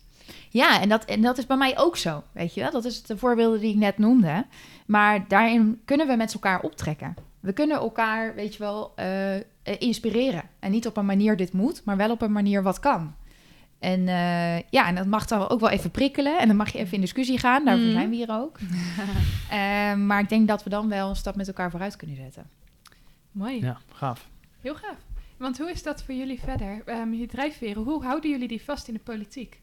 Ja, 0.49 0.81
en 0.81 0.89
dat, 0.89 1.05
en 1.05 1.21
dat 1.21 1.39
is 1.39 1.47
bij 1.47 1.57
mij 1.57 1.79
ook 1.79 1.97
zo. 1.97 2.23
Weet 2.33 2.55
je 2.55 2.61
wel? 2.61 2.71
Dat 2.71 2.85
is 2.85 3.03
de 3.03 3.19
voorbeelden 3.19 3.61
die 3.61 3.71
ik 3.71 3.79
net 3.79 3.99
noemde. 3.99 4.47
Maar 4.87 5.29
daarin 5.29 5.81
kunnen 5.85 6.07
we 6.07 6.17
met 6.17 6.35
elkaar 6.35 6.61
optrekken. 6.61 7.15
We 7.41 7.53
kunnen 7.53 7.77
elkaar, 7.77 8.35
weet 8.35 8.53
je 8.53 8.59
wel, 8.59 8.93
eh, 8.97 9.37
eh, 9.37 9.43
inspireren. 9.63 10.43
En 10.59 10.71
niet 10.71 10.87
op 10.87 10.97
een 10.97 11.07
manier 11.07 11.37
dit 11.37 11.53
moet, 11.53 11.85
maar 11.85 11.97
wel 11.97 12.11
op 12.11 12.23
een 12.23 12.33
manier 12.33 12.63
wat 12.63 12.81
kan. 12.81 13.15
En 13.79 14.09
eh, 14.09 14.61
ja, 14.71 14.87
en 14.87 14.95
dat 14.95 15.07
mag 15.07 15.27
dan 15.27 15.49
ook 15.49 15.61
wel 15.61 15.69
even 15.71 15.91
prikkelen. 15.91 16.39
En 16.39 16.47
dan 16.47 16.57
mag 16.57 16.73
je 16.73 16.79
even 16.79 16.95
in 16.95 17.01
discussie 17.01 17.39
gaan. 17.39 17.65
Daarvoor 17.65 17.85
Mhm. 17.85 17.93
zijn 17.95 18.11
we 18.11 18.17
hier 18.17 18.31
ook. 18.31 18.59
Eh, 19.51 19.95
maar 19.95 20.21
ik 20.21 20.29
denk 20.29 20.49
dat 20.49 20.63
we 20.65 20.71
dan 20.71 20.89
wel 20.89 21.09
een 21.09 21.17
stap 21.17 21.37
met 21.37 21.47
elkaar 21.47 21.71
vooruit 21.71 21.97
kunnen 21.97 22.17
zetten. 22.17 22.47
Mooi. 23.33 23.61
Ja, 23.61 23.79
gaaf. 23.93 24.29
Heel 24.61 24.75
gaaf. 24.75 24.97
Want 25.37 25.59
hoe 25.59 25.71
is 25.71 25.83
dat 25.83 26.03
voor 26.03 26.15
jullie 26.15 26.41
verder? 26.41 26.83
Ehm, 26.87 27.13
je 27.13 27.27
drijfveren, 27.27 27.83
hoe 27.83 28.05
houden 28.05 28.31
jullie 28.31 28.49
die 28.49 28.63
vast 28.63 28.89
in 28.89 28.95
de 28.95 29.01
politiek? 29.01 29.61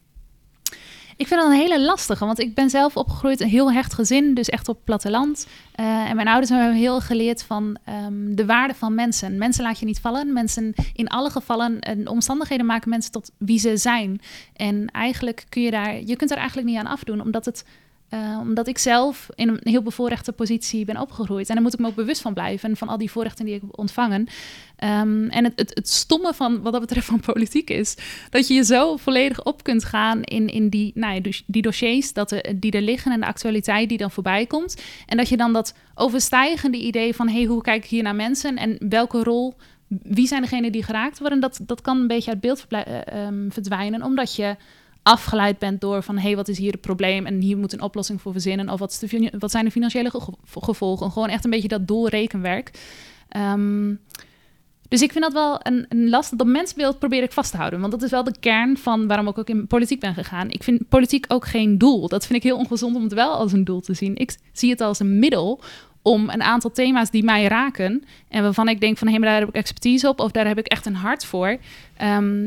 Ik 1.16 1.26
vind 1.26 1.40
dat 1.40 1.50
een 1.50 1.56
hele 1.56 1.80
lastige, 1.80 2.24
want 2.24 2.38
ik 2.38 2.54
ben 2.54 2.70
zelf 2.70 2.96
opgegroeid 2.96 3.40
een 3.40 3.48
heel 3.48 3.72
hecht 3.72 3.94
gezin, 3.94 4.34
dus 4.34 4.48
echt 4.48 4.68
op 4.68 4.78
platteland. 4.84 5.46
Eh, 5.74 6.10
en 6.10 6.16
mijn 6.16 6.28
ouders 6.28 6.50
hebben 6.50 6.74
heel 6.74 7.00
geleerd 7.00 7.42
van 7.42 7.76
ehm, 7.84 8.34
de 8.34 8.46
waarde 8.46 8.74
van 8.74 8.94
mensen. 8.94 9.38
Mensen 9.38 9.62
laat 9.62 9.78
je 9.78 9.86
niet 9.86 10.00
vallen. 10.00 10.32
Mensen 10.32 10.74
in 10.94 11.08
alle 11.08 11.30
gevallen 11.30 11.80
en 11.80 12.08
omstandigheden 12.08 12.66
maken 12.66 12.90
mensen 12.90 13.12
tot 13.12 13.30
wie 13.38 13.58
ze 13.58 13.76
zijn. 13.76 14.20
En 14.56 14.86
eigenlijk 14.90 15.44
kun 15.48 15.62
je 15.62 15.70
daar, 15.70 16.00
je 16.04 16.16
kunt 16.16 16.30
er 16.30 16.36
eigenlijk 16.36 16.68
niet 16.68 16.78
aan 16.78 16.86
afdoen, 16.86 17.20
omdat 17.20 17.44
het 17.44 17.64
eh, 18.08 18.38
omdat 18.40 18.66
ik 18.66 18.78
zelf 18.78 19.28
in 19.34 19.48
een 19.48 19.60
heel 19.62 19.82
bevoorrechte 19.82 20.32
positie 20.32 20.84
ben 20.84 21.00
opgegroeid. 21.00 21.48
En 21.48 21.54
daar 21.54 21.62
moet 21.62 21.72
ik 21.72 21.78
me 21.78 21.86
ook 21.86 21.94
bewust 21.94 22.20
van 22.20 22.34
blijven. 22.34 22.70
En 22.70 22.76
van 22.76 22.88
al 22.88 22.98
die 22.98 23.10
voorrechten 23.10 23.44
die 23.44 23.54
ik 23.54 23.60
heb 23.60 23.78
ontvangen. 23.78 24.26
Ehm, 24.76 25.28
en 25.28 25.44
het, 25.44 25.52
het, 25.56 25.74
het 25.74 25.88
stomme 25.88 26.34
van 26.34 26.62
wat 26.62 26.72
dat 26.72 26.80
betreft 26.80 27.06
van 27.06 27.20
politiek 27.20 27.70
is... 27.70 27.96
dat 28.30 28.48
je 28.48 28.54
je 28.54 28.64
zo 28.64 28.96
volledig 28.96 29.44
op 29.44 29.62
kunt 29.62 29.84
gaan 29.84 30.22
in, 30.22 30.48
in 30.48 30.68
die, 30.68 30.92
nou 30.94 31.14
ja, 31.14 31.20
dus 31.20 31.42
die 31.46 31.62
dossiers 31.62 32.12
dat 32.12 32.42
die 32.56 32.70
er 32.70 32.82
liggen... 32.82 33.12
en 33.12 33.20
de 33.20 33.26
actualiteit 33.26 33.88
die 33.88 33.98
dan 33.98 34.10
voorbij 34.10 34.46
komt. 34.46 34.82
En 35.06 35.16
dat 35.16 35.28
je 35.28 35.36
dan 35.36 35.52
dat 35.52 35.74
overstijgende 35.94 36.78
idee 36.78 37.14
van... 37.14 37.28
hey, 37.28 37.44
hoe 37.44 37.62
kijk 37.62 37.84
ik 37.84 37.90
hier 37.90 38.02
naar 38.02 38.14
mensen 38.14 38.56
en 38.56 38.76
welke 38.88 39.22
rol... 39.22 39.54
wie 39.88 40.26
zijn 40.26 40.42
degenen 40.42 40.72
die 40.72 40.82
geraakt 40.82 41.18
worden... 41.18 41.40
dat, 41.40 41.60
dat 41.62 41.80
kan 41.80 42.00
een 42.00 42.06
beetje 42.06 42.30
uit 42.30 42.40
beeld 42.40 42.66
eh, 42.68 43.06
ehm, 43.06 43.50
verdwijnen... 43.50 44.02
omdat 44.02 44.36
je 44.36 44.56
afgeleid 45.06 45.58
bent 45.58 45.80
door 45.80 46.02
van... 46.02 46.16
hé, 46.16 46.22
hey, 46.22 46.36
wat 46.36 46.48
is 46.48 46.58
hier 46.58 46.72
het 46.72 46.80
probleem 46.80 47.26
en 47.26 47.40
hier 47.40 47.56
moet 47.56 47.72
een 47.72 47.80
oplossing 47.82 48.20
voor 48.20 48.32
verzinnen... 48.32 48.70
of 48.70 48.78
wat, 48.78 48.90
is 48.90 48.98
de, 48.98 49.32
wat 49.38 49.50
zijn 49.50 49.64
de 49.64 49.70
financiële 49.70 50.10
ge- 50.10 50.60
gevolgen. 50.60 51.10
Gewoon 51.10 51.28
echt 51.28 51.44
een 51.44 51.50
beetje 51.50 51.68
dat 51.68 51.88
doorrekenwerk. 51.88 52.70
Ehm, 53.28 53.94
dus 54.88 55.02
ik 55.02 55.12
vind 55.12 55.24
dat 55.24 55.32
wel 55.32 55.60
een, 55.62 55.86
een 55.88 56.08
last. 56.08 56.38
Dat 56.38 56.46
mensbeeld 56.46 56.98
probeer 56.98 57.22
ik 57.22 57.32
vast 57.32 57.50
te 57.50 57.56
houden. 57.56 57.80
Want 57.80 57.92
dat 57.92 58.02
is 58.02 58.10
wel 58.10 58.24
de 58.24 58.34
kern 58.40 58.76
van 58.76 59.06
waarom 59.06 59.28
ik 59.28 59.38
ook 59.38 59.48
in 59.48 59.66
politiek 59.66 60.00
ben 60.00 60.14
gegaan. 60.14 60.50
Ik 60.50 60.62
vind 60.62 60.88
politiek 60.88 61.24
ook 61.28 61.46
geen 61.46 61.78
doel. 61.78 62.08
Dat 62.08 62.26
vind 62.26 62.38
ik 62.38 62.44
heel 62.44 62.58
ongezond 62.58 62.96
om 62.96 63.02
het 63.02 63.12
wel 63.12 63.32
als 63.32 63.52
een 63.52 63.64
doel 63.64 63.80
te 63.80 63.94
zien. 63.94 64.16
Ik 64.16 64.36
zie 64.52 64.70
het 64.70 64.80
als 64.80 65.00
een 65.00 65.18
middel 65.18 65.60
om 66.02 66.28
een 66.28 66.42
aantal 66.42 66.70
thema's 66.70 67.10
die 67.10 67.24
mij 67.24 67.46
raken... 67.46 68.04
en 68.28 68.42
waarvan 68.42 68.68
ik 68.68 68.80
denk 68.80 68.98
van, 68.98 69.08
hé, 69.08 69.18
maar 69.18 69.28
daar 69.28 69.38
heb 69.38 69.48
ik 69.48 69.54
expertise 69.54 70.08
op... 70.08 70.20
of 70.20 70.30
daar 70.30 70.46
heb 70.46 70.58
ik 70.58 70.66
echt 70.66 70.86
een 70.86 70.94
hart 70.94 71.24
voor... 71.24 71.58
ehm, 71.96 72.44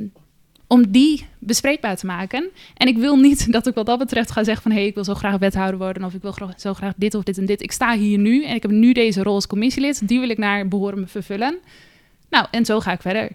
om 0.69 0.91
die 0.91 1.25
bespreekbaar 1.39 1.97
te 1.97 2.05
maken. 2.05 2.49
En 2.73 2.87
ik 2.87 2.97
wil 2.97 3.15
niet 3.15 3.51
dat 3.53 3.67
ik 3.67 3.73
wat 3.73 3.85
dat 3.85 3.99
betreft 3.99 4.31
ga 4.31 4.43
zeggen 4.43 4.63
van... 4.63 4.71
hé, 4.71 4.77
hey, 4.77 4.87
ik 4.87 4.95
wil 4.95 5.03
zo 5.03 5.13
graag 5.13 5.37
wethouder 5.37 5.79
worden... 5.79 6.03
of 6.03 6.13
ik 6.13 6.21
wil 6.21 6.35
zo 6.57 6.73
graag 6.73 6.93
dit 6.95 7.15
of 7.15 7.23
dit 7.23 7.37
en 7.37 7.45
dit. 7.45 7.61
Ik 7.61 7.71
sta 7.71 7.97
hier 7.97 8.17
nu 8.17 8.45
en 8.45 8.55
ik 8.55 8.61
heb 8.61 8.71
nu 8.71 8.93
deze 8.93 9.23
rol 9.23 9.33
als 9.33 9.47
commissielid. 9.47 10.07
Die 10.07 10.19
wil 10.19 10.29
ik 10.29 10.37
naar 10.37 10.67
behoren 10.67 11.07
vervullen. 11.07 11.57
Nou, 12.29 12.47
en 12.51 12.65
zo 12.65 12.79
ga 12.79 12.91
ik 12.91 13.01
verder. 13.01 13.29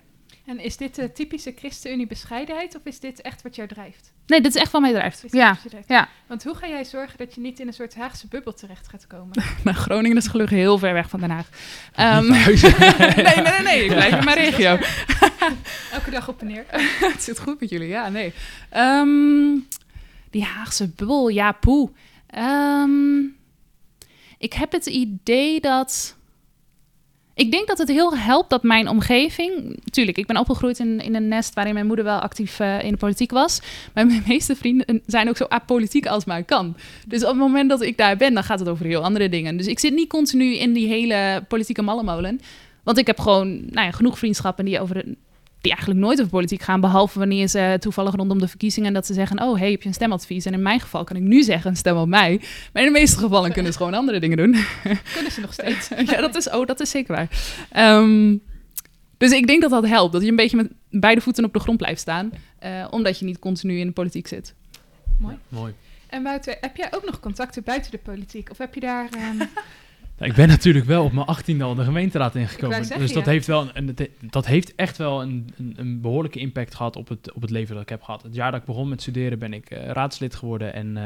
En 0.46 0.60
is 0.60 0.76
dit 0.76 0.94
de 0.94 1.12
typische 1.12 1.54
ChristenUnie 1.56 2.06
bescheidenheid 2.06 2.76
of 2.76 2.80
is 2.84 3.00
dit 3.00 3.20
echt 3.20 3.42
wat 3.42 3.56
jou 3.56 3.68
drijft? 3.68 4.12
Nee, 4.26 4.40
dit 4.40 4.54
is 4.54 4.60
echt 4.60 4.72
wat 4.72 4.80
mij 4.80 4.92
drijft. 4.92 5.24
Ja, 5.26 5.58
drijft? 5.68 5.88
ja. 5.88 6.08
Want 6.26 6.44
hoe 6.44 6.54
ga 6.54 6.68
jij 6.68 6.84
zorgen 6.84 7.18
dat 7.18 7.34
je 7.34 7.40
niet 7.40 7.60
in 7.60 7.66
een 7.66 7.72
soort 7.72 7.94
Haagse 7.94 8.26
bubbel 8.26 8.54
terecht 8.54 8.88
gaat 8.88 9.06
komen? 9.06 9.42
Nou, 9.64 9.76
Groningen 9.76 10.16
is 10.16 10.26
gelukkig 10.26 10.56
heel 10.56 10.78
ver 10.78 10.92
weg 10.92 11.08
van 11.08 11.20
Den 11.20 11.30
Haag. 11.30 11.48
Ehm, 11.94 12.30
nee, 12.30 12.56
nee, 13.24 13.42
nee, 13.42 13.62
nee, 13.62 13.84
ik 13.84 13.90
blijf 13.90 14.18
in 14.18 14.24
mijn 14.24 14.36
regio. 14.36 14.78
Elke 15.92 16.10
dag 16.10 16.28
op 16.28 16.40
en 16.40 16.46
neer. 16.46 16.64
het 17.12 17.22
zit 17.22 17.40
goed 17.40 17.60
met 17.60 17.70
jullie, 17.70 17.88
ja, 17.88 18.08
nee. 18.08 18.32
Ehm, 18.70 19.58
die 20.30 20.44
Haagse 20.44 20.88
bubbel, 20.88 21.28
ja, 21.28 21.52
poe. 21.52 21.90
Ehm, 22.26 23.18
ik 24.38 24.52
heb 24.52 24.72
het 24.72 24.86
idee 24.86 25.60
dat... 25.60 26.16
Ik 27.36 27.50
denk 27.50 27.66
dat 27.66 27.78
het 27.78 27.88
heel 27.88 28.16
helpt 28.16 28.50
dat 28.50 28.62
mijn 28.62 28.88
omgeving... 28.88 29.80
Tuurlijk, 29.90 30.18
ik 30.18 30.26
ben 30.26 30.36
opgegroeid 30.36 30.78
in, 30.78 31.00
in 31.00 31.14
een 31.14 31.28
nest 31.28 31.54
waarin 31.54 31.74
mijn 31.74 31.86
moeder 31.86 32.04
wel 32.04 32.18
actief 32.18 32.60
eh, 32.60 32.82
in 32.82 32.92
de 32.92 32.98
politiek 32.98 33.30
was. 33.30 33.60
Maar 33.94 34.06
mijn 34.06 34.22
meeste 34.28 34.56
vrienden 34.56 35.02
zijn 35.06 35.28
ook 35.28 35.36
zo 35.36 35.44
apolitiek 35.48 36.06
als 36.06 36.24
maar 36.24 36.44
kan. 36.44 36.76
Dus 37.06 37.22
op 37.22 37.28
het 37.28 37.38
moment 37.38 37.68
dat 37.68 37.82
ik 37.82 37.96
daar 37.96 38.16
ben, 38.16 38.34
dan 38.34 38.44
gaat 38.44 38.58
het 38.58 38.68
over 38.68 38.84
heel 38.86 39.02
andere 39.02 39.28
dingen. 39.28 39.56
Dus 39.56 39.66
ik 39.66 39.78
zit 39.78 39.94
niet 39.94 40.08
continu 40.08 40.56
in 40.56 40.72
die 40.72 40.88
hele 40.88 41.44
politieke 41.48 41.82
mallenmolen. 41.82 42.40
Want 42.82 42.98
ik 42.98 43.06
heb 43.06 43.20
gewoon 43.20 43.48
nou 43.50 43.86
ja, 43.86 43.90
genoeg 43.90 44.18
vriendschappen 44.18 44.64
die 44.64 44.80
over 44.80 45.04
die 45.64 45.72
eigenlijk 45.72 46.04
nooit 46.04 46.18
over 46.18 46.30
politiek 46.30 46.62
gaan, 46.62 46.80
behalve 46.80 47.18
wanneer 47.18 47.48
ze 47.48 47.76
toevallig 47.80 48.14
rondom 48.14 48.38
de 48.38 48.48
verkiezingen 48.48 48.92
dat 48.92 49.06
ze 49.06 49.14
zeggen, 49.14 49.42
oh 49.42 49.58
hey, 49.58 49.70
heb 49.70 49.82
je 49.82 49.88
een 49.88 49.94
stemadvies? 49.94 50.44
En 50.44 50.52
in 50.52 50.62
mijn 50.62 50.80
geval 50.80 51.04
kan 51.04 51.16
ik 51.16 51.22
nu 51.22 51.42
zeggen, 51.42 51.76
stem 51.76 51.96
op 51.96 52.08
mij. 52.08 52.40
Maar 52.72 52.82
in 52.82 52.92
de 52.92 52.98
meeste 52.98 53.18
gevallen 53.18 53.52
kunnen 53.52 53.72
ze 53.72 53.78
gewoon 53.78 53.94
andere 53.94 54.20
dingen 54.20 54.36
doen. 54.36 54.56
Kunnen 55.14 55.32
ze 55.32 55.40
nog 55.40 55.52
steeds? 55.52 55.88
ja, 56.12 56.20
dat 56.20 56.34
is, 56.34 56.50
oh, 56.50 56.66
dat 56.66 56.80
is 56.80 56.90
zeker 56.90 57.14
waar. 57.14 57.28
Ehm, 57.70 58.36
dus 59.16 59.30
ik 59.32 59.46
denk 59.46 59.62
dat 59.62 59.70
dat 59.70 59.86
helpt, 59.86 60.12
dat 60.12 60.22
je 60.22 60.28
een 60.28 60.36
beetje 60.36 60.56
met 60.56 60.70
beide 60.90 61.20
voeten 61.20 61.44
op 61.44 61.52
de 61.52 61.60
grond 61.60 61.78
blijft 61.78 62.00
staan, 62.00 62.32
eh, 62.58 62.86
omdat 62.90 63.18
je 63.18 63.24
niet 63.24 63.38
continu 63.38 63.78
in 63.78 63.86
de 63.86 63.92
politiek 63.92 64.26
zit. 64.26 64.54
Mooi. 65.48 65.72
En 66.06 66.22
Wouter, 66.22 66.56
heb 66.60 66.76
jij 66.76 66.88
ook 66.90 67.04
nog 67.04 67.20
contacten 67.20 67.62
buiten 67.62 67.90
de 67.90 67.98
politiek? 67.98 68.50
Of 68.50 68.58
heb 68.58 68.74
je 68.74 68.80
daar... 68.80 69.08
ehm, 69.10 69.46
Nou, 70.18 70.30
ik 70.30 70.36
ben 70.36 70.48
natuurlijk 70.56 70.84
wel 70.84 71.04
op 71.04 71.12
mijn 71.12 71.26
achttiende 71.26 71.64
al 71.64 71.74
de 71.74 71.84
gemeenteraad 71.84 72.34
ingekomen. 72.34 72.98
Dus 72.98 73.12
dat 73.12 73.26
heeft, 73.26 73.46
wel 73.46 73.68
een, 73.74 73.96
dat 74.20 74.46
heeft 74.46 74.74
echt 74.74 74.96
wel 74.96 75.22
een, 75.22 75.48
een, 75.56 75.74
een 75.76 76.00
behoorlijke 76.00 76.38
impact 76.38 76.74
gehad 76.74 76.96
op 76.96 77.08
het, 77.08 77.32
op 77.32 77.42
het 77.42 77.50
leven 77.50 77.74
dat 77.74 77.82
ik 77.82 77.88
heb 77.88 78.02
gehad. 78.02 78.22
Het 78.22 78.34
jaar 78.34 78.50
dat 78.50 78.60
ik 78.60 78.66
begon 78.66 78.88
met 78.88 79.02
studeren 79.02 79.38
ben 79.38 79.52
ik 79.52 79.70
eh, 79.70 79.90
raadslid 79.90 80.34
geworden. 80.34 80.74
En 80.74 80.96
eh, 80.96 81.02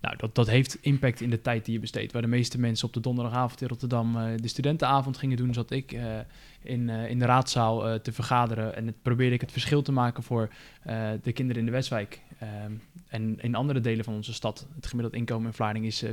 nou, 0.00 0.16
dat, 0.16 0.34
dat 0.34 0.46
heeft 0.46 0.78
impact 0.80 1.20
in 1.20 1.30
de 1.30 1.40
tijd 1.40 1.64
die 1.64 1.74
je 1.74 1.80
besteedt. 1.80 2.12
Waar 2.12 2.22
de 2.22 2.28
meeste 2.28 2.60
mensen 2.60 2.86
op 2.86 2.92
de 2.92 3.00
donderdagavond 3.00 3.60
in 3.60 3.68
Rotterdam 3.68 4.16
eh, 4.16 4.24
de 4.36 4.48
studentenavond 4.48 5.16
gingen 5.16 5.36
doen, 5.36 5.54
zat 5.54 5.70
ik 5.70 5.96
in, 6.62 6.88
in 6.88 7.18
de 7.18 7.24
raadzaal 7.24 8.00
te 8.00 8.12
vergaderen. 8.12 8.76
En 8.76 8.86
het 8.86 9.02
probeerde 9.02 9.34
ik 9.34 9.40
het 9.40 9.52
verschil 9.52 9.82
te 9.82 9.92
maken 9.92 10.22
voor 10.22 10.48
de 11.22 11.32
kinderen 11.32 11.60
in 11.60 11.66
de 11.66 11.72
Westwijk. 11.72 12.20
Ehm, 12.38 12.72
en 13.08 13.40
in 13.40 13.54
andere 13.54 13.80
delen 13.80 14.04
van 14.04 14.14
onze 14.14 14.32
stad, 14.32 14.66
het 14.74 14.86
gemiddeld 14.86 15.14
inkomen 15.14 15.46
in 15.46 15.52
Vlaarding 15.52 15.84
is 15.84 16.04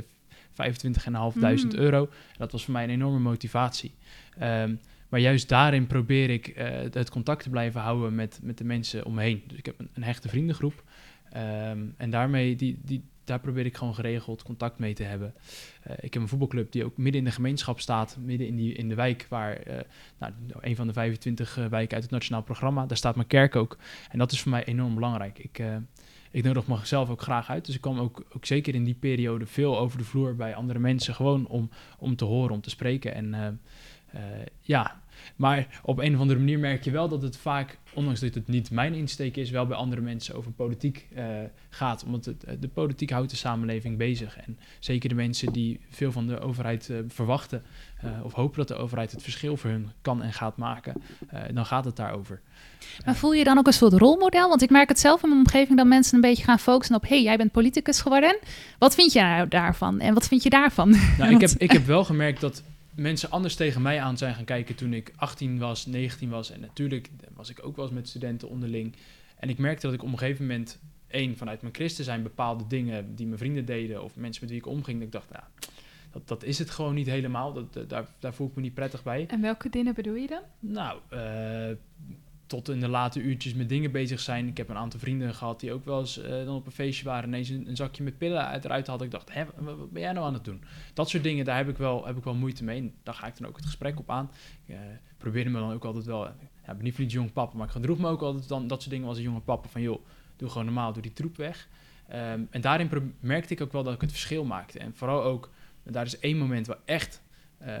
25.500 0.52 1.74
Mm. 1.74 1.80
euro. 1.80 2.08
Dat 2.36 2.52
was 2.52 2.64
voor 2.64 2.72
mij 2.72 2.84
een 2.84 2.90
enorme 2.90 3.18
motivatie. 3.18 3.94
Ehm, 4.38 4.74
maar 5.08 5.20
juist 5.20 5.48
daarin 5.48 5.86
probeer 5.86 6.30
ik 6.30 6.46
eh, 6.46 6.68
het 6.90 7.10
contact 7.10 7.42
te 7.42 7.50
blijven 7.50 7.80
houden 7.80 8.14
met, 8.14 8.40
met 8.42 8.58
de 8.58 8.64
mensen 8.64 9.04
om 9.04 9.14
me 9.14 9.22
heen. 9.22 9.42
Dus 9.46 9.58
ik 9.58 9.66
heb 9.66 9.78
een, 9.78 9.90
een 9.94 10.02
hechte 10.02 10.28
vriendengroep. 10.28 10.84
Ehm, 11.32 11.84
en 11.96 12.10
daarmee, 12.10 12.56
die, 12.56 12.80
die, 12.84 13.04
daar 13.30 13.40
probeer 13.40 13.66
ik 13.66 13.76
gewoon 13.76 13.94
geregeld 13.94 14.42
contact 14.42 14.78
mee 14.78 14.94
te 14.94 15.02
hebben. 15.02 15.34
Eh, 15.82 15.92
ik 16.00 16.12
heb 16.12 16.22
een 16.22 16.28
voetbalclub 16.28 16.72
die 16.72 16.84
ook 16.84 16.96
midden 16.96 17.20
in 17.20 17.26
de 17.26 17.34
gemeenschap 17.34 17.80
staat, 17.80 18.16
midden 18.20 18.46
in, 18.46 18.56
die, 18.56 18.72
in 18.72 18.88
de 18.88 18.94
wijk 18.94 19.26
waar, 19.28 19.56
eh, 19.56 19.80
nou, 20.18 20.32
een 20.60 20.76
van 20.76 20.86
de 20.86 20.92
25 20.92 21.58
eh, 21.58 21.66
wijken 21.66 21.94
uit 21.94 22.02
het 22.02 22.12
nationaal 22.12 22.42
programma, 22.42 22.86
daar 22.86 22.96
staat 22.96 23.14
mijn 23.14 23.26
kerk 23.26 23.56
ook. 23.56 23.78
En 24.10 24.18
dat 24.18 24.32
is 24.32 24.40
voor 24.40 24.50
mij 24.50 24.64
enorm 24.64 24.94
belangrijk. 24.94 25.38
Ik, 25.38 25.62
ik 26.30 26.44
nodig 26.44 26.66
mezelf 26.66 27.10
ook 27.10 27.22
graag 27.22 27.50
uit, 27.50 27.64
dus 27.64 27.74
ik 27.74 27.80
kwam 27.80 27.98
ook, 27.98 28.24
ook 28.36 28.46
zeker 28.46 28.74
in 28.74 28.84
die 28.84 28.94
periode 28.94 29.46
veel 29.46 29.78
over 29.78 29.98
de 29.98 30.04
vloer 30.04 30.36
bij 30.36 30.54
andere 30.54 30.78
mensen, 30.78 31.14
gewoon 31.14 31.46
om, 31.46 31.70
om 31.98 32.16
te 32.16 32.24
horen, 32.24 32.54
om 32.54 32.60
te 32.60 32.70
spreken. 32.70 33.14
En 33.14 33.34
eh, 33.34 33.46
eh, 34.12 34.46
ja, 34.60 35.02
maar 35.36 35.80
op 35.82 35.98
een 35.98 36.14
of 36.14 36.20
andere 36.20 36.38
manier 36.38 36.58
merk 36.58 36.84
je 36.84 36.90
wel 36.90 37.08
dat 37.08 37.22
het 37.22 37.36
vaak, 37.36 37.78
ondanks 37.94 38.20
dat 38.20 38.34
het 38.34 38.48
niet 38.48 38.70
mijn 38.70 38.94
insteek 38.94 39.36
is, 39.36 39.50
wel 39.50 39.66
bij 39.66 39.76
andere 39.76 40.00
mensen 40.00 40.34
over 40.34 40.52
politiek 40.52 41.06
eh, 41.14 41.24
gaat. 41.68 42.04
Omdat 42.04 42.24
het, 42.24 42.44
de 42.60 42.68
politiek 42.68 43.10
houdt 43.10 43.30
de 43.30 43.36
samenleving 43.36 43.96
bezig. 43.96 44.36
En 44.36 44.58
zeker 44.78 45.08
de 45.08 45.14
mensen 45.14 45.52
die 45.52 45.80
veel 45.90 46.12
van 46.12 46.26
de 46.26 46.40
overheid 46.40 46.92
verwachten 47.08 47.62
eh, 48.02 48.24
of 48.24 48.32
hopen 48.32 48.58
dat 48.58 48.68
de 48.68 48.74
overheid 48.74 49.10
het 49.10 49.22
verschil 49.22 49.56
voor 49.56 49.70
hun 49.70 49.90
kan 50.02 50.22
en 50.22 50.32
gaat 50.32 50.56
maken, 50.56 50.94
eh, 51.28 51.40
dan 51.52 51.66
gaat 51.66 51.84
het 51.84 51.96
daarover. 51.96 52.40
Maar 53.04 53.16
voel 53.16 53.32
je 53.32 53.38
je 53.38 53.44
dan 53.44 53.58
ook 53.58 53.66
een 53.66 53.72
soort 53.72 53.92
rolmodel? 53.92 54.48
Want 54.48 54.62
ik 54.62 54.70
merk 54.70 54.88
het 54.88 54.98
zelf 54.98 55.22
in 55.22 55.28
mijn 55.28 55.40
omgeving 55.40 55.76
dat 55.76 55.86
mensen 55.86 56.14
een 56.14 56.20
beetje 56.20 56.44
gaan 56.44 56.58
focussen 56.58 56.96
op... 56.96 57.02
hé, 57.02 57.08
hey, 57.08 57.22
jij 57.22 57.36
bent 57.36 57.52
politicus 57.52 58.00
geworden. 58.00 58.38
Wat 58.78 58.94
vind 58.94 59.12
jij 59.12 59.36
nou 59.36 59.48
daarvan? 59.48 60.00
En 60.00 60.14
wat 60.14 60.28
vind 60.28 60.42
je 60.42 60.50
daarvan? 60.50 60.96
Nou, 61.18 61.34
ik, 61.34 61.40
heb, 61.46 61.50
ik 61.50 61.70
heb 61.70 61.86
wel 61.86 62.04
gemerkt 62.04 62.40
dat 62.40 62.62
mensen 62.94 63.30
anders 63.30 63.54
tegen 63.54 63.82
mij 63.82 64.00
aan 64.00 64.18
zijn 64.18 64.34
gaan 64.34 64.44
kijken 64.44 64.74
toen 64.74 64.92
ik 64.92 65.12
18 65.16 65.58
was, 65.58 65.86
19 65.86 66.28
was. 66.28 66.50
En 66.50 66.60
natuurlijk 66.60 67.08
was 67.34 67.50
ik 67.50 67.66
ook 67.66 67.76
wel 67.76 67.84
eens 67.84 67.94
met 67.94 68.08
studenten 68.08 68.48
onderling. 68.48 68.96
En 69.36 69.48
ik 69.48 69.58
merkte 69.58 69.86
dat 69.86 69.94
ik 69.94 70.02
op 70.02 70.12
een 70.12 70.18
gegeven 70.18 70.46
moment, 70.46 70.78
één, 71.08 71.36
vanuit 71.36 71.60
mijn 71.60 71.74
christen 71.74 72.04
zijn, 72.04 72.22
bepaalde 72.22 72.64
dingen 72.66 73.14
die 73.14 73.26
mijn 73.26 73.38
vrienden 73.38 73.64
deden 73.64 74.02
of 74.02 74.16
mensen 74.16 74.42
met 74.42 74.50
wie 74.50 74.60
ik 74.60 74.66
omging, 74.66 74.98
dat 74.98 75.06
ik 75.06 75.12
dacht, 75.12 75.28
ja, 75.32 75.48
dat, 76.12 76.28
dat 76.28 76.44
is 76.44 76.58
het 76.58 76.70
gewoon 76.70 76.94
niet 76.94 77.06
helemaal. 77.06 77.52
Dat, 77.52 77.72
dat- 77.72 77.88
daar, 77.88 78.06
daar 78.18 78.34
voel 78.34 78.46
ik 78.48 78.54
me 78.54 78.60
niet 78.62 78.74
prettig 78.74 79.02
bij. 79.02 79.26
En 79.28 79.40
welke 79.40 79.68
dingen 79.68 79.94
bedoel 79.94 80.14
je 80.14 80.26
dan? 80.26 80.42
Nou, 80.60 80.98
eh, 81.08 81.76
tot 82.46 82.68
in 82.68 82.80
de 82.80 82.88
late 82.88 83.20
uurtjes 83.20 83.54
met 83.54 83.68
dingen 83.68 83.92
bezig 83.92 84.20
zijn. 84.20 84.46
Ik 84.48 84.56
heb 84.56 84.68
een 84.68 84.76
aantal 84.76 85.00
vrienden 85.00 85.34
gehad 85.34 85.60
die 85.60 85.72
ook 85.72 85.84
wel 85.84 86.00
eens 86.00 86.18
eh, 86.18 86.30
dan 86.44 86.54
op 86.54 86.66
een 86.66 86.72
feestje 86.72 87.04
waren. 87.04 87.28
Ineens 87.28 87.48
een, 87.48 87.68
een 87.68 87.76
zakje 87.76 88.02
met 88.02 88.18
pillen 88.18 88.46
uit 88.46 88.64
eruit 88.64 88.86
hadden. 88.86 89.06
Ik 89.06 89.12
dacht, 89.12 89.32
hè, 89.34 89.44
wat, 89.56 89.90
ben 89.90 90.02
jij 90.02 90.12
nou 90.12 90.26
aan 90.26 90.34
het 90.34 90.44
doen? 90.44 90.62
Dat 90.94 91.08
soort 91.08 91.22
dingen, 91.22 91.44
daar 91.44 91.56
heb 91.56 91.68
ik 91.68 91.76
wel, 91.76 92.06
heb 92.06 92.16
ik 92.16 92.24
wel 92.24 92.34
moeite 92.34 92.64
mee. 92.64 92.78
En 92.80 92.94
daar 93.02 93.14
ga 93.14 93.26
ik 93.26 93.36
dan 93.38 93.48
ook 93.48 93.56
het 93.56 93.64
gesprek 93.64 93.98
op 93.98 94.10
aan. 94.10 94.30
Ik 94.66 94.74
eh, 94.74 94.80
probeerde 95.18 95.50
me 95.50 95.58
dan 95.58 95.72
ook 95.72 95.84
altijd 95.84 96.04
wel... 96.04 96.24
Ja, 96.24 96.70
ik 96.70 96.76
ben 96.76 96.84
niet 96.84 96.96
die 96.96 97.06
jong 97.06 97.32
papa, 97.32 97.56
maar 97.56 97.66
ik 97.66 97.72
gedroeg 97.72 97.98
me 97.98 98.08
ook 98.08 98.22
altijd 98.22 98.48
dan 98.48 98.66
dat 98.66 98.80
soort 98.80 98.94
dingen 98.94 99.08
als 99.08 99.16
een 99.16 99.22
jonge 99.22 99.40
papa. 99.40 99.68
Van 99.68 99.82
joh, 99.82 100.04
doe 100.36 100.48
gewoon 100.48 100.64
normaal, 100.64 100.92
doe 100.92 101.02
die 101.02 101.12
troep 101.12 101.36
weg. 101.36 101.68
Ehm, 102.08 102.40
en 102.50 102.60
daarin 102.60 103.14
merkte 103.20 103.52
ik 103.54 103.60
ook 103.60 103.72
wel 103.72 103.82
dat 103.82 103.94
ik 103.94 104.00
het 104.00 104.10
verschil 104.10 104.44
maakte. 104.44 104.78
En 104.78 104.94
vooral 104.94 105.22
ook, 105.22 105.50
daar 105.82 106.04
is 106.06 106.18
één 106.18 106.38
moment 106.38 106.66
waar 106.66 106.78
echt 106.84 107.22
eh, 107.58 107.74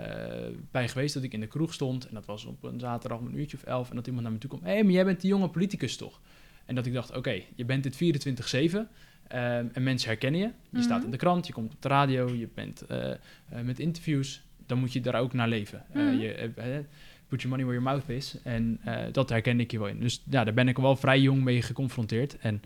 bij 0.70 0.88
geweest 0.88 1.14
dat 1.14 1.22
ik 1.22 1.32
in 1.32 1.40
de 1.40 1.46
kroeg 1.46 1.74
stond. 1.74 2.08
En 2.08 2.14
dat 2.14 2.26
was 2.26 2.44
op 2.44 2.62
een 2.62 2.80
zaterdag 2.80 3.18
om 3.18 3.26
een 3.26 3.38
uurtje 3.38 3.56
of 3.56 3.62
elf. 3.62 3.90
En 3.90 3.96
dat 3.96 4.06
iemand 4.06 4.22
naar 4.24 4.32
me 4.32 4.38
toe 4.38 4.50
kwam. 4.50 4.62
Hé, 4.64 4.70
hey, 4.72 4.82
maar 4.84 4.92
jij 4.92 5.04
bent 5.04 5.20
die 5.20 5.30
jonge 5.30 5.48
politicus 5.48 5.96
toch? 5.96 6.20
En 6.64 6.74
dat 6.74 6.86
ik 6.86 6.92
dacht, 6.92 7.16
oké, 7.16 7.42
je 7.54 7.64
bent 7.64 7.82
dit 7.82 7.96
24-7. 7.96 8.88
ehm, 9.28 9.66
en 9.72 9.82
mensen 9.82 10.08
herkennen 10.08 10.40
je. 10.40 10.46
Je 10.46 10.52
Mhm. 10.70 10.82
staat 10.82 11.04
in 11.04 11.10
de 11.10 11.16
krant, 11.16 11.46
je 11.46 11.52
komt 11.52 11.72
op 11.74 11.82
de 11.82 11.88
radio, 11.88 12.28
je 12.34 12.48
bent 12.54 12.82
eh, 12.86 13.10
eh, 13.10 13.18
met 13.64 13.78
interviews. 13.78 14.42
Dan 14.66 14.78
moet 14.78 14.92
je 14.92 15.00
daar 15.00 15.14
ook 15.20 15.32
naar 15.32 15.48
leven. 15.48 15.84
Eh, 15.92 16.02
Mhm. 16.02 16.14
je, 16.18 16.32
eh, 16.32 16.76
eh, 16.76 16.84
put 17.28 17.42
your 17.42 17.48
money 17.48 17.64
where 17.66 17.80
your 17.82 17.82
mouth 17.82 18.08
is. 18.08 18.36
En 18.42 18.78
eh, 18.84 19.12
dat 19.12 19.28
herkende 19.28 19.62
ik 19.62 19.70
je 19.70 19.78
wel 19.78 19.88
in. 19.88 20.00
Dus 20.00 20.22
ja, 20.30 20.44
daar 20.44 20.54
ben 20.54 20.68
ik 20.68 20.76
wel 20.76 20.96
vrij 20.96 21.20
jong 21.20 21.42
mee 21.42 21.62
geconfronteerd. 21.62 22.38
En 22.38 22.62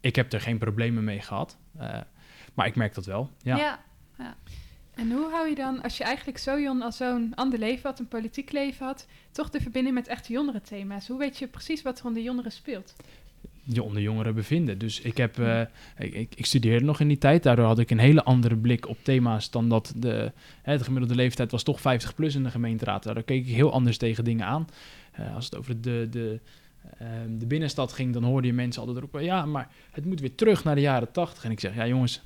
ik 0.00 0.16
heb 0.16 0.32
er 0.32 0.40
geen 0.40 0.58
problemen 0.58 1.04
mee 1.04 1.20
gehad. 1.20 1.56
Eh, 1.78 2.00
maar 2.54 2.66
ik 2.66 2.76
merk 2.76 2.94
dat 2.94 3.06
wel. 3.06 3.30
Ja. 3.42 3.56
ja. 4.18 4.36
En 4.96 5.10
hoe 5.10 5.30
hou 5.30 5.48
je 5.48 5.54
dan, 5.54 5.82
als 5.82 5.96
je 5.96 6.04
eigenlijk 6.04 6.38
zo 6.38 6.60
jong 6.60 6.82
als 6.82 6.96
zo'n 6.96 7.32
ander 7.34 7.58
leven 7.58 7.82
had, 7.82 7.98
een 7.98 8.08
politiek 8.08 8.52
leven 8.52 8.86
had, 8.86 9.06
toch 9.30 9.50
de 9.50 9.60
verbinding 9.60 9.94
met 9.94 10.08
echte 10.08 10.32
jongerenthema's? 10.32 11.08
Hoe 11.08 11.18
weet 11.18 11.38
je 11.38 11.46
precies 11.46 11.82
wat 11.82 11.98
er 11.98 12.04
onder 12.04 12.22
jongeren 12.22 12.52
speelt? 12.52 12.94
je 13.68 13.82
onder 13.82 14.02
jongeren 14.02 14.34
bevinden. 14.34 14.78
Dus 14.78 15.00
ik 15.00 15.16
heb, 15.16 15.38
eh, 15.38 15.60
ik, 15.98 16.34
ik, 16.36 16.46
studeerde 16.46 16.84
nog 16.84 17.00
in 17.00 17.08
die 17.08 17.18
tijd, 17.18 17.42
daardoor 17.42 17.64
had 17.64 17.78
ik 17.78 17.90
een 17.90 17.98
hele 17.98 18.24
andere 18.24 18.56
blik 18.56 18.88
op 18.88 18.98
thema's 19.02 19.50
dan 19.50 19.68
dat 19.68 19.92
de, 19.96 20.32
hè, 20.62 20.78
de 20.78 20.84
gemiddelde 20.84 21.14
leeftijd 21.14 21.50
was 21.50 21.62
toch 21.62 21.80
50 21.80 22.14
plus 22.14 22.34
in 22.34 22.42
de 22.42 22.50
gemeenteraad. 22.50 23.02
Daardoor 23.02 23.22
keek 23.22 23.46
ik 23.46 23.54
heel 23.54 23.72
anders 23.72 23.96
tegen 23.96 24.24
dingen 24.24 24.46
aan. 24.46 24.68
Eh, 25.12 25.34
als 25.34 25.44
het 25.44 25.56
over 25.56 25.80
de, 25.80 26.06
de, 26.10 26.40
ehm, 26.98 27.38
de 27.38 27.46
binnenstad 27.46 27.92
ging, 27.92 28.12
dan 28.12 28.24
hoorde 28.24 28.46
je 28.46 28.52
mensen 28.52 28.80
altijd 28.80 29.00
roepen, 29.00 29.24
ja, 29.24 29.46
maar 29.46 29.68
het 29.90 30.04
moet 30.04 30.20
weer 30.20 30.34
terug 30.34 30.64
naar 30.64 30.74
de 30.74 30.80
jaren 30.80 31.12
80. 31.12 31.44
En 31.44 31.50
ik 31.50 31.60
zeg, 31.60 31.74
ja 31.74 31.86
jongens, 31.86 32.22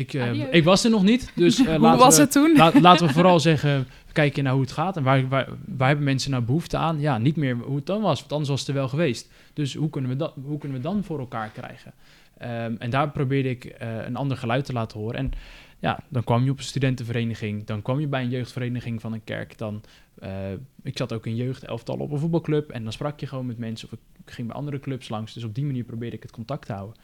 ik, 0.00 0.14
eh, 0.14 0.52
ik 0.54 0.64
was 0.64 0.84
er 0.84 0.90
nog 0.90 1.02
niet, 1.02 1.32
dus 1.34 1.58
eh, 1.60 1.66
Hoe 1.66 1.78
laten 1.78 1.98
was 1.98 2.16
we, 2.16 2.22
het 2.22 2.32
toen? 2.32 2.56
Laat, 2.56 2.80
laten 2.80 3.06
we 3.06 3.12
vooral 3.18 3.40
zeggen, 3.40 3.86
kijken 4.12 4.44
naar 4.44 4.52
hoe 4.52 4.62
het 4.62 4.72
gaat 4.72 4.96
en 4.96 5.02
waar, 5.02 5.28
waar, 5.28 5.48
waar 5.76 5.86
hebben 5.86 6.04
mensen 6.04 6.30
nou 6.30 6.42
behoefte 6.42 6.76
aan? 6.76 7.00
Ja, 7.00 7.18
niet 7.18 7.36
meer 7.36 7.56
hoe 7.56 7.76
het 7.76 7.86
dan 7.86 8.00
was, 8.00 8.18
want 8.20 8.32
anders 8.32 8.50
was 8.50 8.60
het 8.60 8.68
er 8.68 8.74
wel 8.74 8.88
geweest. 8.88 9.30
Dus 9.52 9.74
hoe 9.74 9.90
kunnen 9.90 10.10
we 10.10 10.16
dat, 10.16 10.34
hoe 10.44 10.58
kunnen 10.58 10.76
we 10.76 10.82
dan 10.82 11.04
voor 11.04 11.18
elkaar 11.18 11.48
krijgen? 11.48 11.92
Ehm, 12.38 12.74
en 12.78 12.90
daar 12.90 13.10
probeerde 13.10 13.48
ik 13.48 13.64
eh, 13.64 13.88
een 14.06 14.16
ander 14.16 14.36
geluid 14.36 14.64
te 14.64 14.72
laten 14.72 14.98
horen. 14.98 15.16
En 15.16 15.32
ja, 15.80 16.00
dan 16.08 16.24
kwam 16.24 16.44
je 16.44 16.50
op 16.50 16.58
een 16.58 16.64
studentenvereniging, 16.64 17.64
dan 17.64 17.82
kwam 17.82 18.00
je 18.00 18.06
bij 18.06 18.22
een 18.22 18.30
jeugdvereniging 18.30 19.00
van 19.00 19.12
een 19.12 19.24
kerk. 19.24 19.58
Dan, 19.58 19.82
eh, 20.14 20.52
ik 20.82 20.96
zat 20.96 21.12
ook 21.12 21.26
in 21.26 21.36
jeugdelftal 21.36 21.96
op 21.96 22.10
een 22.10 22.18
voetbalclub 22.18 22.70
en 22.70 22.82
dan 22.82 22.92
sprak 22.92 23.20
je 23.20 23.26
gewoon 23.26 23.46
met 23.46 23.58
mensen 23.58 23.88
of 23.88 23.98
ik, 23.98 24.32
ging 24.32 24.46
bij 24.46 24.56
andere 24.56 24.80
clubs 24.80 25.08
langs. 25.08 25.32
Dus 25.32 25.44
op 25.44 25.54
die 25.54 25.64
manier 25.64 25.84
probeerde 25.84 26.16
ik 26.16 26.22
het 26.22 26.32
contact 26.32 26.66
te 26.66 26.72
houden. 26.72 26.96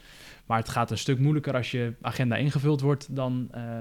Maar 0.47 0.59
het 0.59 0.69
gaat 0.69 0.91
een 0.91 0.99
stuk 0.99 1.19
moeilijker 1.19 1.55
als 1.55 1.71
je 1.71 1.93
agenda 2.01 2.37
ingevuld 2.37 2.81
wordt 2.81 3.17
dan 3.17 3.49
eh, 3.51 3.79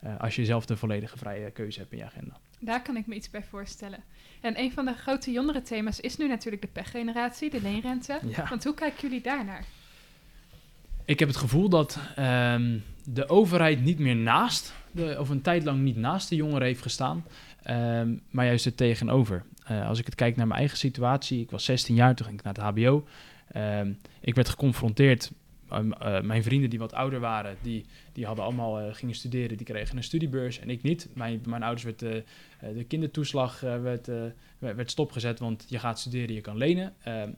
eh, 0.00 0.20
als 0.20 0.36
je 0.36 0.44
zelf 0.44 0.66
de 0.66 0.76
volledige 0.76 1.18
vrije 1.18 1.50
keuze 1.50 1.78
hebt 1.78 1.92
in 1.92 1.98
je 1.98 2.04
agenda. 2.04 2.36
Daar 2.60 2.82
kan 2.82 2.96
ik 2.96 3.06
me 3.06 3.14
iets 3.14 3.30
bij 3.30 3.42
voorstellen. 3.42 3.98
En 4.40 4.58
een 4.58 4.72
van 4.72 4.84
de 4.84 4.94
grote 4.94 5.30
jongerenthema's 5.30 6.00
is 6.00 6.16
nu 6.16 6.28
natuurlijk 6.28 6.62
de 6.62 6.68
pechgeneratie, 6.68 7.50
de 7.50 7.62
leenrente. 7.62 8.20
Ja. 8.26 8.46
Want 8.48 8.64
hoe 8.64 8.74
kijken 8.74 9.00
jullie 9.00 9.20
daarnaar? 9.20 9.64
Ik 11.04 11.18
heb 11.18 11.28
het 11.28 11.36
gevoel 11.36 11.68
dat 11.68 11.98
ehm, 12.16 12.78
de 13.12 13.28
overheid 13.28 13.84
niet 13.84 13.98
meer 13.98 14.16
naast, 14.16 14.74
de, 14.90 15.16
of 15.18 15.28
een 15.28 15.42
tijd 15.42 15.64
lang 15.64 15.82
niet 15.82 15.96
naast 15.96 16.28
de 16.28 16.36
jongeren 16.36 16.66
heeft 16.66 16.82
gestaan, 16.82 17.24
ehm, 17.62 18.16
maar 18.30 18.46
juist 18.46 18.64
het 18.64 18.76
tegenover. 18.76 19.44
Eh, 19.64 19.88
als 19.88 19.98
ik 19.98 20.04
het 20.04 20.14
kijk 20.14 20.36
naar 20.36 20.46
mijn 20.46 20.58
eigen 20.58 20.78
situatie, 20.78 21.40
ik 21.40 21.50
was 21.50 21.64
16 21.64 21.94
jaar, 21.94 22.14
toen 22.14 22.26
ging 22.26 22.38
ik 22.38 22.44
naar 22.44 22.54
het 22.54 22.62
HBO. 22.62 23.06
Ehm, 23.48 23.92
ik 24.20 24.34
werd 24.34 24.48
geconfronteerd, 24.48 25.32
um, 25.72 25.92
mijn 26.22 26.42
vrienden 26.42 26.70
die 26.70 26.78
wat 26.78 26.92
ouder 26.92 27.20
waren, 27.20 27.56
die, 27.62 27.86
die 28.12 28.26
hadden 28.26 28.44
allemaal 28.44 28.80
eh, 28.80 28.94
gingen 28.94 29.14
studeren, 29.14 29.56
die 29.56 29.66
kregen 29.66 29.96
een 29.96 30.02
studiebeurs 30.02 30.58
en 30.58 30.70
ik 30.70 30.82
niet. 30.82 31.08
Mijn, 31.14 31.40
mijn 31.46 31.62
ouders 31.62 31.84
werd 31.84 31.98
de 31.98 32.84
kindertoeslag 32.88 33.60
werd, 33.60 34.10
werd 34.58 34.90
stopgezet, 34.90 35.38
want 35.38 35.64
je 35.68 35.78
gaat 35.78 35.98
studeren, 35.98 36.34
je 36.34 36.40
kan 36.40 36.56
lenen. 36.56 36.94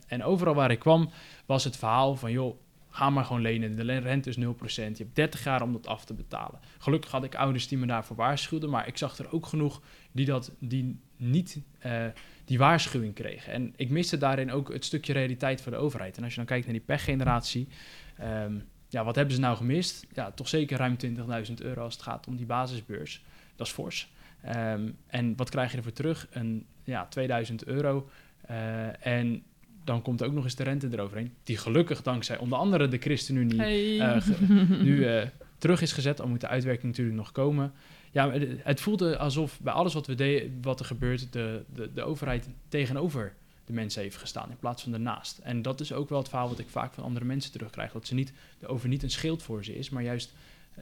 En 0.07 0.25
overal 0.25 0.55
waar 0.55 0.71
ik 0.71 0.79
kwam 0.79 1.11
was 1.47 1.65
het 1.65 1.77
verhaal 1.77 2.17
van, 2.17 2.33
joh, 2.33 2.57
ga 2.91 3.11
maar 3.11 3.25
gewoon 3.25 3.43
lenen. 3.43 3.77
De 3.77 3.99
rente 3.99 4.29
is 4.29 4.37
0%. 4.37 4.41
Je 4.75 4.83
hebt 4.83 5.15
30 5.15 5.45
jaar 5.45 5.63
om 5.63 5.73
dat 5.73 5.87
af 5.87 6.05
te 6.05 6.15
betalen. 6.15 6.61
Gelukkig 6.79 7.11
had 7.11 7.25
ik 7.25 7.35
ouders 7.35 7.69
die 7.69 7.79
me 7.79 7.87
daarvoor 7.87 8.17
waarschuwden, 8.17 8.71
maar 8.71 8.87
ik 8.87 8.97
zag 8.97 9.19
er 9.19 9.33
ook 9.33 9.47
genoeg 9.47 9.83
die, 10.13 10.27
dat, 10.27 10.53
die 10.59 11.01
niet 11.17 11.61
eh, 11.79 12.07
die 12.45 12.59
waarschuwing 12.59 13.15
kregen. 13.15 13.53
En 13.53 13.73
ik 13.77 13.91
miste 13.91 14.19
daarin 14.19 14.53
ook 14.53 14.73
het 14.73 14.85
stukje 14.85 15.13
realiteit 15.13 15.61
voor 15.61 15.73
de 15.73 15.79
overheid. 15.79 16.17
En 16.17 16.23
als 16.23 16.33
je 16.33 16.39
dan 16.39 16.47
kijkt 16.47 16.65
naar 16.65 16.75
die 16.75 16.85
pechgeneratie, 16.85 17.69
ehm, 18.17 18.59
ja, 18.89 19.05
wat 19.05 19.15
hebben 19.15 19.35
ze 19.35 19.41
nou 19.41 19.57
gemist? 19.57 20.07
Ja, 20.13 20.31
toch 20.31 20.49
zeker 20.49 20.79
ruim 20.79 20.97
20.000 20.97 21.61
euro 21.61 21.83
als 21.83 21.95
het 21.95 22.03
gaat 22.03 22.27
om 22.27 22.37
die 22.37 22.47
basisbeurs. 22.47 23.25
Dat 23.57 23.67
is 23.67 23.73
fors. 23.73 24.13
Ehm, 24.43 24.91
en 25.07 25.37
wat 25.37 25.51
krijg 25.51 25.71
je 25.71 25.77
ervoor 25.77 25.93
terug? 25.93 26.27
Een, 26.31 26.67
ja, 26.85 27.07
2000 27.07 27.65
euro. 27.65 28.09
Eh, 28.41 29.07
en 29.07 29.43
dan 29.85 30.03
komt 30.03 30.23
ook 30.23 30.33
nog 30.33 30.45
eens 30.45 30.55
de 30.55 30.63
rente 30.63 30.89
eroverheen. 30.93 31.35
Die 31.45 31.57
gelukkig 31.57 32.03
dankzij 32.03 32.39
onder 32.39 32.59
andere 32.59 32.89
de 32.89 32.99
ChristenUnie 32.99 33.61
eh, 34.03 34.21
ge- 34.23 34.67
nu 34.85 35.05
eh, 35.07 35.27
terug 35.59 35.81
is 35.83 35.93
gezet. 35.93 36.21
Al 36.21 36.29
moet 36.29 36.41
de 36.41 36.49
uitwerking 36.49 36.87
natuurlijk 36.87 37.17
nog 37.17 37.33
komen. 37.33 37.73
Ja, 38.11 38.31
het- 38.65 38.81
voelde 38.81 39.19
alsof 39.19 39.61
bij 39.61 39.73
alles 39.73 39.95
wat, 39.95 40.07
we 40.07 40.15
deden, 40.15 40.59
wat 40.63 40.81
er 40.81 40.87
gebeurt, 40.87 41.33
de, 41.33 41.63
de, 41.75 41.91
de 41.95 42.03
overheid 42.03 42.49
tegenover 42.69 43.35
de 43.65 43.73
mensen 43.73 44.03
heeft 44.03 44.17
gestaan 44.17 44.51
in 44.51 44.57
plaats 44.59 44.83
van 44.83 44.93
ernaast. 44.93 45.39
En 45.39 45.63
dat 45.63 45.81
is 45.81 45.93
ook 45.93 46.09
wel 46.09 46.19
het 46.19 46.29
verhaal 46.29 46.49
wat 46.49 46.59
ik 46.59 46.69
vaak 46.69 46.95
van 46.95 47.05
andere 47.05 47.25
mensen 47.25 47.53
terugkrijg. 47.53 47.93
Dat 47.93 48.07
ze 48.07 48.15
niet, 48.15 48.33
de 48.59 48.67
over 48.67 48.89
niet 48.89 49.03
een 49.03 49.11
schild 49.11 49.43
voor 49.43 49.65
ze 49.65 49.77
is, 49.79 49.91
maar 49.91 50.03
juist 50.03 50.33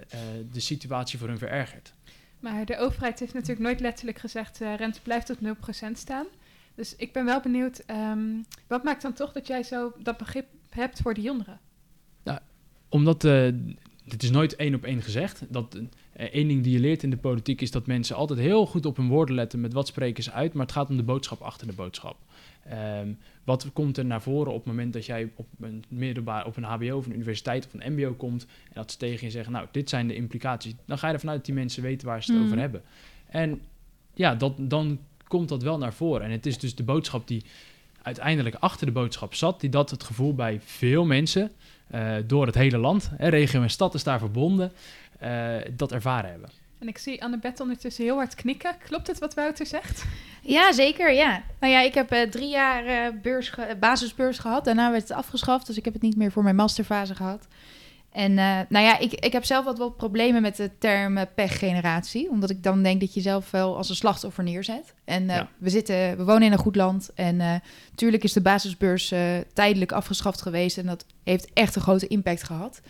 eh, 0.09 0.19
de 0.53 0.61
situatie 0.61 1.19
voor 1.19 1.29
hun 1.29 1.39
verergert. 1.39 1.93
Maar 2.41 2.65
de 2.65 2.79
overheid 2.79 3.19
heeft 3.21 3.33
natuurlijk 3.35 3.61
nooit 3.61 3.81
letterlijk 3.81 4.19
gezegd, 4.19 4.61
eh 4.61 4.75
rente 4.77 5.01
blijft 5.03 5.31
op 5.31 5.39
0% 5.41 5.93
staan. 5.93 6.27
Dus 6.79 6.97
ik 6.97 7.13
ben 7.13 7.25
wel 7.25 7.41
benieuwd, 7.41 7.79
ehm, 7.79 8.43
wat 8.67 8.85
maakt 8.85 9.03
dan 9.03 9.13
toch 9.13 9.33
dat 9.33 9.47
jij 9.47 9.63
zo 9.63 9.93
dat 10.03 10.17
begrip 10.17 10.47
hebt 10.69 11.01
voor 11.01 11.15
de 11.15 11.21
jongeren? 11.21 11.61
Omdat, 12.89 13.25
eh 13.25 13.49
dit 14.05 14.23
is 14.23 14.31
nooit 14.31 14.57
één 14.57 14.75
op 14.75 14.85
één 14.85 15.03
gezegd. 15.03 15.43
Dat, 15.49 15.79
Eén 16.19 16.49
ding 16.49 16.63
die 16.63 16.73
je 16.73 16.81
leert 16.81 17.03
in 17.03 17.11
de 17.11 17.17
politiek 17.17 17.61
is 17.61 17.71
dat 17.71 17.87
mensen 17.87 18.17
altijd 18.17 18.39
heel 18.39 18.67
goed 18.67 18.87
op 18.87 18.97
hun 18.97 19.09
woorden 19.09 19.35
letten 19.35 19.61
met 19.61 19.73
wat 19.73 19.87
spreken 19.87 20.23
ze 20.23 20.33
uit, 20.33 20.53
maar 20.53 20.67
het 20.67 20.75
gaat 20.75 20.91
om 20.91 20.97
de 20.97 21.03
boodschap 21.03 21.41
achter 21.41 21.67
de 21.67 21.73
boodschap. 21.73 22.17
Ehm, 22.69 23.13
wat 23.45 23.71
komt 23.73 23.97
er 23.97 24.05
naar 24.05 24.23
voren 24.23 24.53
op 24.53 24.59
het 24.59 24.67
moment 24.67 24.93
dat 24.93 25.07
jij 25.07 25.31
op 25.35 25.47
een 25.61 25.85
middelbaar, 25.89 26.47
op 26.47 26.57
een 26.57 26.65
HBO 26.65 26.97
of 26.97 27.07
een 27.07 27.15
universiteit 27.15 27.67
of 27.67 27.75
een 27.75 27.93
MBO 27.93 28.13
komt 28.15 28.43
en 28.45 28.73
dat 28.73 28.91
ze 28.91 28.97
tegen 28.99 29.27
je 29.27 29.33
zeggen, 29.33 29.53
nou, 29.53 29.67
dit 29.71 29.89
zijn 29.89 30.09
de 30.09 30.15
implicaties, 30.15 30.75
dan 30.85 30.99
ga 30.99 31.07
je 31.07 31.13
ervan 31.13 31.29
uit 31.29 31.39
dat 31.39 31.47
die 31.47 31.55
mensen 31.55 31.83
weten 31.83 32.07
waar 32.07 32.23
ze 32.23 32.33
het 32.33 32.41
Mm. 32.41 32.47
over 32.47 32.59
hebben. 32.59 32.83
En 33.27 33.61
ja, 34.15 34.35
dat, 34.35 34.55
dan 34.59 34.99
komt 35.29 35.49
dat 35.49 35.63
wel 35.63 35.79
naar 35.79 35.93
voren. 35.93 36.23
En 36.27 36.31
het 36.31 36.47
is 36.47 36.59
dus 36.59 36.75
de 36.75 36.83
boodschap 36.83 37.27
die 37.29 37.45
uiteindelijk 38.03 38.57
achter 38.59 38.87
de 38.87 38.93
boodschap 38.93 39.35
zat, 39.35 39.61
die 39.61 39.71
dat 39.71 39.91
het 39.91 40.03
gevoel 40.03 40.35
bij 40.35 40.61
veel 40.65 41.05
mensen 41.05 41.51
eh, 41.91 42.15
door 42.27 42.47
het 42.47 42.55
hele 42.55 42.79
land, 42.79 43.11
hè, 43.17 43.29
regio 43.29 43.63
en 43.63 43.71
stad 43.71 43.95
is 43.95 44.03
daar 44.05 44.19
verbonden, 44.19 44.73
eh, 45.19 45.55
dat 45.77 45.93
ervaren 45.93 46.31
hebben. 46.31 46.51
En 46.79 46.89
ik 46.89 46.99
zie 46.99 47.23
Annabeth 47.25 47.61
ondertussen 47.61 48.05
heel 48.05 48.17
hard 48.17 48.35
knikken. 48.35 48.75
Klopt 48.85 49.07
het 49.07 49.19
wat 49.19 49.35
Wouter 49.35 49.67
zegt? 49.67 50.05
Ja, 50.43 50.73
zeker, 50.73 51.13
ja. 51.13 51.43
Nou 51.61 51.73
ja, 51.73 51.81
ik 51.81 51.95
heb 51.95 52.11
eh, 52.11 52.31
drie 52.31 52.49
jaar 52.49 52.85
eh, 52.87 53.21
beurs 53.23 53.49
ge- 53.49 53.77
basisbeurs 53.81 54.39
gehad. 54.39 54.65
Daarna 54.65 54.91
werd 54.91 55.09
het 55.09 55.17
afgeschaft, 55.19 55.67
dus 55.67 55.77
ik 55.77 55.85
heb 55.85 55.93
het 55.95 56.03
niet 56.03 56.17
meer 56.17 56.33
voor 56.33 56.43
mijn 56.43 56.57
masterfase 56.57 57.15
gehad. 57.15 57.47
En 58.19 58.39
eh, 58.39 58.59
nou 58.69 58.85
ja, 58.85 58.99
ik, 58.99 59.13
ik 59.13 59.33
heb 59.33 59.45
zelf 59.45 59.65
wat 59.65 59.79
wel 59.79 59.91
problemen 59.91 60.43
met 60.43 60.57
de 60.57 60.71
term 60.79 61.17
eh, 61.17 61.27
pechgeneratie. 61.35 62.31
Omdat 62.31 62.51
ik 62.51 62.63
dan 62.63 62.83
denk 62.83 63.01
dat 63.01 63.15
je 63.15 63.21
zelf 63.21 63.51
wel 63.51 63.77
als 63.77 63.89
een 63.89 63.97
slachtoffer 63.97 64.45
neerzet. 64.45 64.95
En 65.05 65.31
eh, 65.31 65.37
Ja. 65.37 65.49
we, 65.59 65.71
zitten, 65.71 66.17
we 66.17 66.25
wonen 66.25 66.43
in 66.43 66.53
een 66.53 66.59
goed 66.59 66.77
land. 66.77 67.11
En 67.15 67.37
natuurlijk 67.91 68.25
is 68.25 68.33
de 68.33 68.41
basisbeurs 68.41 69.15
tijdelijk 69.53 69.93
afgeschaft 69.93 70.43
geweest. 70.43 70.79
En 70.79 70.87
dat 70.87 71.05
heeft 71.25 71.51
echt 71.53 71.77
een 71.77 71.83
grote 71.83 72.07
impact 72.07 72.43
gehad. 72.43 72.81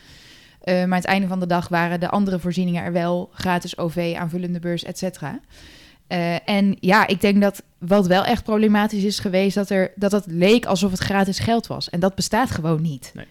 Eh, 0.61 0.75
maar 0.75 0.83
aan 0.85 0.93
het 0.93 1.05
einde 1.05 1.27
van 1.27 1.41
de 1.41 1.47
dag 1.47 1.69
waren 1.69 2.01
de 2.01 2.09
andere 2.09 2.39
voorzieningen 2.39 2.85
er 2.85 2.93
wel. 2.93 3.31
Gratis 3.33 3.79
OV, 3.79 4.15
aanvullende 4.19 4.59
beurs, 4.59 4.85
et 4.85 4.99
cetera. 4.99 5.41
Eh, 6.09 6.49
en 6.49 6.77
ja, 6.81 7.07
ik 7.07 7.21
denk 7.21 7.41
dat 7.43 7.63
wat 7.79 8.07
wel 8.07 8.25
echt 8.25 8.45
problematisch 8.45 9.03
is 9.03 9.19
geweest, 9.19 9.55
dat, 9.55 9.71
er, 9.71 9.93
dat 9.97 10.13
het 10.13 10.25
leek 10.27 10.67
alsof 10.67 10.91
het 10.91 11.01
gratis 11.01 11.39
geld 11.39 11.67
was. 11.67 11.91
En 11.91 12.01
dat 12.01 12.15
bestaat 12.15 12.51
gewoon 12.51 12.83
niet. 12.83 13.13
Nee. 13.15 13.27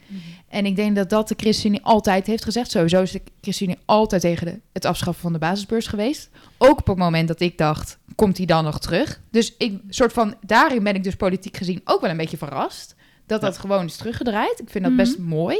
En 0.47 0.65
ik 0.65 0.75
denk 0.75 0.95
dat 0.95 1.09
dat 1.09 1.27
de 1.27 1.33
ChristenUnie 1.37 1.83
altijd 1.83 2.27
heeft 2.27 2.43
gezegd. 2.43 2.71
Sowieso 2.71 3.01
is 3.01 3.11
de 3.11 3.21
ChristenUnie 3.41 3.79
altijd 3.85 4.21
tegen 4.21 4.45
de, 4.45 4.59
het 4.73 4.85
afschaffen 4.85 5.21
van 5.21 5.33
de 5.33 5.39
basisbeurs 5.39 5.87
geweest. 5.87 6.29
Ook 6.57 6.79
op 6.79 6.87
het 6.87 6.97
moment 6.97 7.27
dat 7.27 7.39
ik 7.39 7.57
dacht, 7.57 7.97
komt 8.15 8.37
hij 8.37 8.45
dan 8.45 8.63
nog 8.63 8.79
terug? 8.79 9.21
Dus 9.31 9.53
ik, 9.57 9.79
soort 9.89 10.13
van, 10.13 10.35
daarin 10.45 10.83
ben 10.83 10.95
ik 10.95 11.03
dus 11.03 11.15
politiek 11.15 11.57
gezien 11.57 11.81
ook 11.83 12.01
wel 12.01 12.09
een 12.09 12.17
beetje 12.17 12.37
verrast. 12.37 12.95
Dat 13.25 13.41
dat 13.41 13.57
gewoon 13.57 13.85
is 13.85 13.95
teruggedraaid. 13.95 14.59
Ik 14.59 14.69
vind 14.69 14.83
dat 14.83 14.93
Mhm. 14.93 15.01
best 15.03 15.17
mooi. 15.17 15.57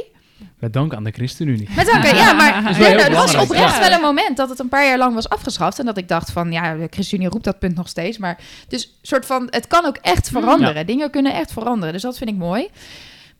Met 0.58 0.72
dank 0.72 0.94
aan 0.94 1.04
de 1.04 1.10
ChristenUnie. 1.10 1.68
Met 1.76 1.86
dank, 1.86 2.04
ja, 2.04 2.32
maar 2.40 2.62
Dat 2.62 2.78
nou, 2.78 2.98
er 2.98 3.12
was 3.12 3.34
oprecht 3.34 3.74
ja. 3.74 3.80
wel 3.80 3.92
een 3.92 4.00
moment 4.00 4.36
dat 4.36 4.48
het 4.48 4.58
een 4.58 4.68
paar 4.68 4.86
jaar 4.86 4.98
lang 4.98 5.14
was 5.14 5.28
afgeschaft. 5.28 5.78
En 5.78 5.86
dat 5.86 5.96
ik 5.96 6.08
dacht 6.08 6.30
van, 6.30 6.52
ja, 6.52 6.74
de 6.74 6.86
ChristenUnie 6.90 7.30
roept 7.30 7.44
dat 7.44 7.58
punt 7.58 7.74
nog 7.74 7.88
steeds. 7.88 8.18
Maar 8.18 8.38
dus 8.68 8.98
soort 9.02 9.26
van, 9.26 9.46
het 9.50 9.66
kan 9.66 9.84
ook 9.84 9.96
echt 9.96 10.28
veranderen. 10.28 10.86
Dingen 10.86 11.10
kunnen 11.10 11.34
echt 11.34 11.52
veranderen. 11.52 11.92
Dus 11.92 12.02
dat 12.02 12.18
vind 12.18 12.30
ik 12.30 12.36
mooi. 12.36 12.68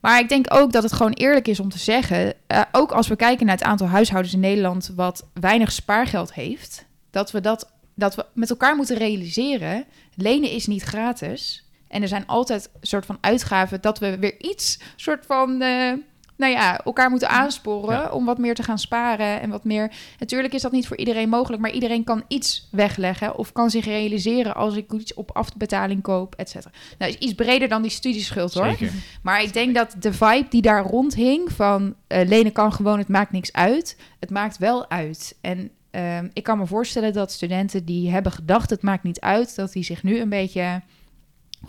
Maar 0.00 0.18
ik 0.20 0.28
denk 0.28 0.46
ook 0.48 0.72
dat 0.72 0.82
het 0.82 0.92
gewoon 0.92 1.12
eerlijk 1.12 1.48
is 1.48 1.60
om 1.60 1.68
te 1.68 1.78
zeggen, 1.78 2.34
eh, 2.46 2.60
ook 2.72 2.92
als 2.92 3.08
we 3.08 3.16
kijken 3.16 3.46
naar 3.46 3.54
het 3.56 3.64
aantal 3.64 3.86
huishoudens 3.86 4.34
in 4.34 4.40
Nederland 4.40 4.92
wat 4.96 5.26
weinig 5.32 5.72
spaargeld 5.72 6.34
heeft, 6.34 6.84
dat 7.10 7.30
we 7.30 7.40
dat, 7.40 7.72
dat 7.94 8.14
we 8.14 8.26
met 8.32 8.50
elkaar 8.50 8.76
moeten 8.76 8.96
realiseren. 8.96 9.84
Lenen 10.14 10.50
is 10.50 10.66
niet 10.66 10.82
gratis. 10.82 11.68
En 11.88 12.02
er 12.02 12.08
zijn 12.08 12.26
altijd 12.26 12.70
soort 12.80 13.06
van 13.06 13.18
uitgaven 13.20 13.80
dat 13.80 13.98
we 13.98 14.18
weer 14.18 14.40
iets 14.40 14.78
soort 14.96 15.26
van, 15.26 15.62
eh, 15.62 15.92
nou 16.38 16.52
ja, 16.52 16.80
elkaar 16.84 17.10
moeten 17.10 17.28
aansporen 17.28 17.96
Ja. 17.96 18.10
om 18.10 18.24
wat 18.24 18.38
meer 18.38 18.54
te 18.54 18.62
gaan 18.62 18.78
sparen 18.78 19.40
en 19.40 19.50
wat 19.50 19.64
meer. 19.64 19.92
Natuurlijk 20.18 20.54
is 20.54 20.62
dat 20.62 20.72
niet 20.72 20.86
voor 20.86 20.96
iedereen 20.96 21.28
mogelijk, 21.28 21.62
maar 21.62 21.70
iedereen 21.70 22.04
kan 22.04 22.22
iets 22.28 22.68
wegleggen 22.70 23.36
of 23.38 23.52
kan 23.52 23.70
zich 23.70 23.84
realiseren 23.84 24.54
als 24.54 24.76
ik 24.76 24.92
iets 24.92 25.14
op 25.14 25.30
afbetaling 25.36 26.02
koop, 26.02 26.34
et 26.34 26.48
cetera. 26.50 26.72
Nou, 26.98 27.12
is 27.12 27.18
iets 27.18 27.34
breder 27.34 27.68
dan 27.68 27.82
die 27.82 27.90
studieschuld 27.90 28.54
hoor. 28.54 28.64
Zeker. 28.68 28.92
Maar 29.22 29.42
ik 29.42 29.52
denk 29.52 29.74
dat 29.74 29.94
de 29.98 30.12
vibe 30.12 30.46
die 30.48 30.62
daar 30.62 30.82
rondhing 30.82 31.52
van 31.52 31.94
eh, 32.06 32.28
lenen 32.28 32.52
kan 32.52 32.72
gewoon, 32.72 32.98
het 32.98 33.08
maakt 33.08 33.32
niks 33.32 33.52
uit. 33.52 33.96
Het 34.20 34.30
maakt 34.30 34.58
wel 34.58 34.90
uit. 34.90 35.36
En 35.40 35.70
ehm, 35.90 36.28
ik 36.32 36.42
kan 36.42 36.58
me 36.58 36.66
voorstellen 36.66 37.12
dat 37.12 37.32
studenten 37.32 37.84
die 37.84 38.10
hebben 38.10 38.32
gedacht 38.32 38.70
het 38.70 38.82
maakt 38.82 39.02
niet 39.02 39.20
uit, 39.20 39.56
dat 39.56 39.72
die 39.72 39.84
zich 39.84 40.02
nu 40.02 40.20
een 40.20 40.28
beetje 40.28 40.82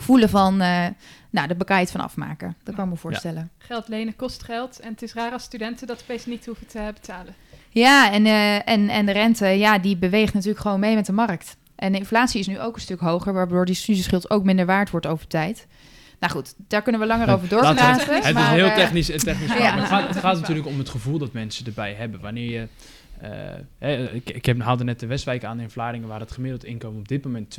voelen 0.02 0.30
van, 0.30 0.62
eh 0.62 0.86
nou, 1.30 1.48
de 1.48 1.56
bekijt 1.56 1.92
van 1.92 2.02
afmaken. 2.02 2.56
Dat 2.64 2.76
kan 2.76 2.84
ik 2.86 2.90
me 2.92 2.98
voorstellen. 2.98 3.50
Geld 3.58 3.88
lenen 3.88 4.16
kost 4.16 4.44
geld. 4.44 4.80
En 4.80 4.92
het 4.92 5.02
is 5.02 5.14
raar 5.14 5.32
als 5.32 5.44
studenten 5.44 5.88
dat 5.88 6.02
opeens 6.02 6.26
niet 6.26 6.46
hoeven 6.46 6.68
te 6.68 6.92
betalen. 6.94 7.36
Ja, 7.70 8.12
en, 8.12 8.26
eh, 8.26 8.56
en, 8.70 8.90
en 8.90 9.06
de 9.06 9.12
rente, 9.12 9.46
ja, 9.48 9.78
die 9.80 9.98
beweegt 9.98 10.34
natuurlijk 10.34 10.62
gewoon 10.62 10.80
mee 10.80 10.96
met 10.96 11.06
de 11.06 11.12
markt. 11.12 11.58
En 11.76 11.92
de 11.92 11.98
inflatie 11.98 12.40
is 12.40 12.48
nu 12.48 12.60
ook 12.60 12.76
een 12.76 12.82
stuk 12.82 13.00
hoger, 13.00 13.34
waardoor 13.34 13.66
die 13.66 13.76
studieschuld 13.76 14.30
ook 14.30 14.44
minder 14.44 14.66
waard 14.66 14.90
wordt 14.90 15.06
over 15.08 15.28
tijd. 15.28 15.68
Nou 16.20 16.34
goed, 16.34 16.54
daar 16.68 16.82
kunnen 16.82 17.02
we 17.02 17.08
langer 17.08 17.30
over 17.34 17.48
Laten 17.50 17.58
we- 17.58 17.76
doorpraten. 17.76 18.16
Het 18.16 18.36
is 18.38 18.42
heel 18.48 18.66
eh, 18.66 18.76
technisch, 18.76 19.06
technisch 19.06 19.52
verhaal. 19.52 19.62
ja. 19.62 19.72
Maar 19.72 19.80
Het, 19.82 19.90
gaat, 19.90 20.08
het 20.08 20.18
gaat 20.18 20.40
natuurlijk 20.40 20.68
om 20.68 20.78
het 20.78 20.90
gevoel 20.90 21.18
dat 21.18 21.34
mensen 21.34 21.66
erbij 21.66 21.94
hebben. 21.94 22.20
Wanneer 22.20 22.50
je... 22.52 22.68
eh, 23.80 24.14
ik, 24.14 24.30
ik 24.30 24.46
heb, 24.46 24.60
haalde 24.62 24.84
net 24.84 25.00
de 25.00 25.06
Westwijk 25.08 25.44
aan 25.44 25.60
in 25.60 25.70
Vlaardingen... 25.70 26.08
waar 26.08 26.20
het 26.20 26.32
gemiddeld 26.32 26.64
inkomen 26.64 27.00
op 27.00 27.08
dit 27.08 27.24
moment 27.24 27.58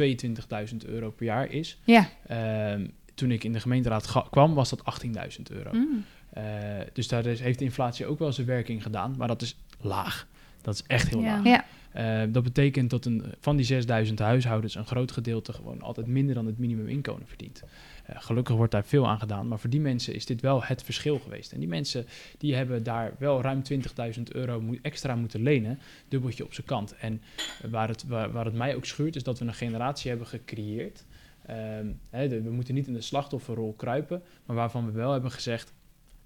22.000 0.72 0.76
euro 0.86 1.11
per 1.11 1.26
jaar 1.26 1.50
is. 1.50 1.78
Ja, 1.84 2.08
Ehm, 2.26 2.86
toen 3.14 3.30
ik 3.30 3.44
in 3.44 3.52
de 3.52 3.61
gemeenteraad 3.61 4.12
kwam, 4.30 4.54
was 4.54 4.70
dat 4.70 4.82
18.000 4.84 5.42
euro. 5.52 5.72
Mm. 5.72 6.04
Eh, 6.32 6.42
dus 6.92 7.08
daar 7.08 7.26
is, 7.26 7.40
heeft 7.40 7.58
de 7.58 7.64
inflatie 7.64 8.06
ook 8.06 8.18
wel 8.18 8.32
zijn 8.32 8.46
werking 8.46 8.82
gedaan. 8.82 9.14
Maar 9.18 9.28
dat 9.28 9.42
is 9.42 9.56
laag. 9.80 10.26
Dat 10.62 10.74
is 10.74 10.82
echt 10.86 11.08
heel 11.08 11.20
Ja. 11.20 11.36
laag. 11.36 11.44
ja. 11.44 11.64
Eh, 11.92 12.28
dat 12.32 12.42
betekent 12.42 12.90
dat 12.90 13.04
een, 13.04 13.24
van 13.40 13.56
die 13.56 13.64
6000 13.64 14.18
huishoudens 14.18 14.74
een 14.74 14.86
groot 14.86 15.12
gedeelte 15.12 15.52
gewoon 15.52 15.82
altijd 15.82 16.06
minder 16.06 16.34
dan 16.34 16.46
het 16.46 16.58
minimuminkomen 16.58 17.26
verdient. 17.26 17.62
Gelukkig 18.14 18.56
wordt 18.56 18.72
daar 18.72 18.84
veel 18.84 19.08
aan 19.08 19.18
gedaan, 19.18 19.48
maar 19.48 19.58
voor 19.58 19.70
die 19.70 19.80
mensen 19.80 20.14
is 20.14 20.26
dit 20.26 20.40
wel 20.40 20.62
het 20.62 20.82
verschil 20.82 21.18
geweest. 21.18 21.52
En 21.52 21.58
die 21.58 21.68
mensen 21.68 22.06
die 22.38 22.54
hebben 22.54 22.82
daar 22.82 23.14
wel 23.18 23.42
ruim 23.42 23.62
20.000 24.16 24.22
euro 24.32 24.74
extra 24.82 25.14
moeten 25.14 25.42
lenen, 25.42 25.78
dubbeltje 26.08 26.44
op 26.44 26.54
zijn 26.54 26.66
kant. 26.66 26.94
En 26.96 27.22
waar 27.70 27.88
het, 27.88 28.06
waar, 28.06 28.44
het 28.44 28.54
mij 28.54 28.74
ook 28.74 28.84
schuurt, 28.84 29.16
is 29.16 29.22
dat 29.22 29.38
we 29.38 29.44
een 29.44 29.54
generatie 29.54 30.11
hebben 30.11 30.28
gecreëerd. 30.28 31.04
Ehm, 31.46 31.86
we 32.42 32.50
moeten 32.50 32.74
niet 32.74 32.86
in 32.86 32.92
de 32.92 33.00
slachtofferrol 33.00 33.72
kruipen, 33.72 34.22
maar 34.44 34.56
waarvan 34.56 34.86
we 34.86 34.92
wel 34.92 35.12
hebben 35.12 35.30
gezegd, 35.30 35.72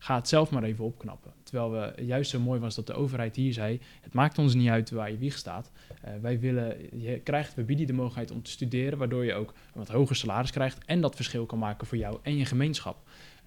ga 0.04 0.14
het 0.14 0.28
zelf 0.28 0.50
maar 0.50 0.62
even 0.62 0.84
opknappen. 0.84 1.32
Terwijl 1.42 1.70
we 1.70 2.02
juist 2.02 2.30
zo 2.30 2.40
mooi 2.40 2.60
was 2.60 2.74
dat 2.74 2.86
de 2.86 2.94
overheid 2.94 3.36
hier 3.36 3.52
zei, 3.52 3.80
het 4.00 4.12
maakt 4.12 4.38
ons 4.38 4.54
niet 4.54 4.68
uit 4.68 4.90
waar 4.90 5.10
je 5.10 5.18
wieg 5.18 5.36
staat. 5.36 5.70
Eh, 6.02 6.12
wij 6.20 6.40
willen, 6.40 6.76
je 7.02 7.18
krijgt, 7.18 7.54
we 7.54 7.62
bieden 7.62 7.86
de 7.86 7.92
mogelijkheid 7.92 8.30
om 8.30 8.42
te 8.42 8.50
studeren, 8.50 8.98
waardoor 8.98 9.24
je 9.24 9.34
ook 9.34 9.48
een 9.48 9.78
wat 9.80 9.88
hoger 9.88 10.16
salaris 10.16 10.50
krijgt 10.50 10.84
en 10.84 11.00
dat 11.00 11.16
verschil 11.16 11.46
kan 11.46 11.58
maken 11.58 11.86
voor 11.86 11.98
jou 11.98 12.18
en 12.22 12.36
je 12.36 12.44
gemeenschap. 12.44 12.96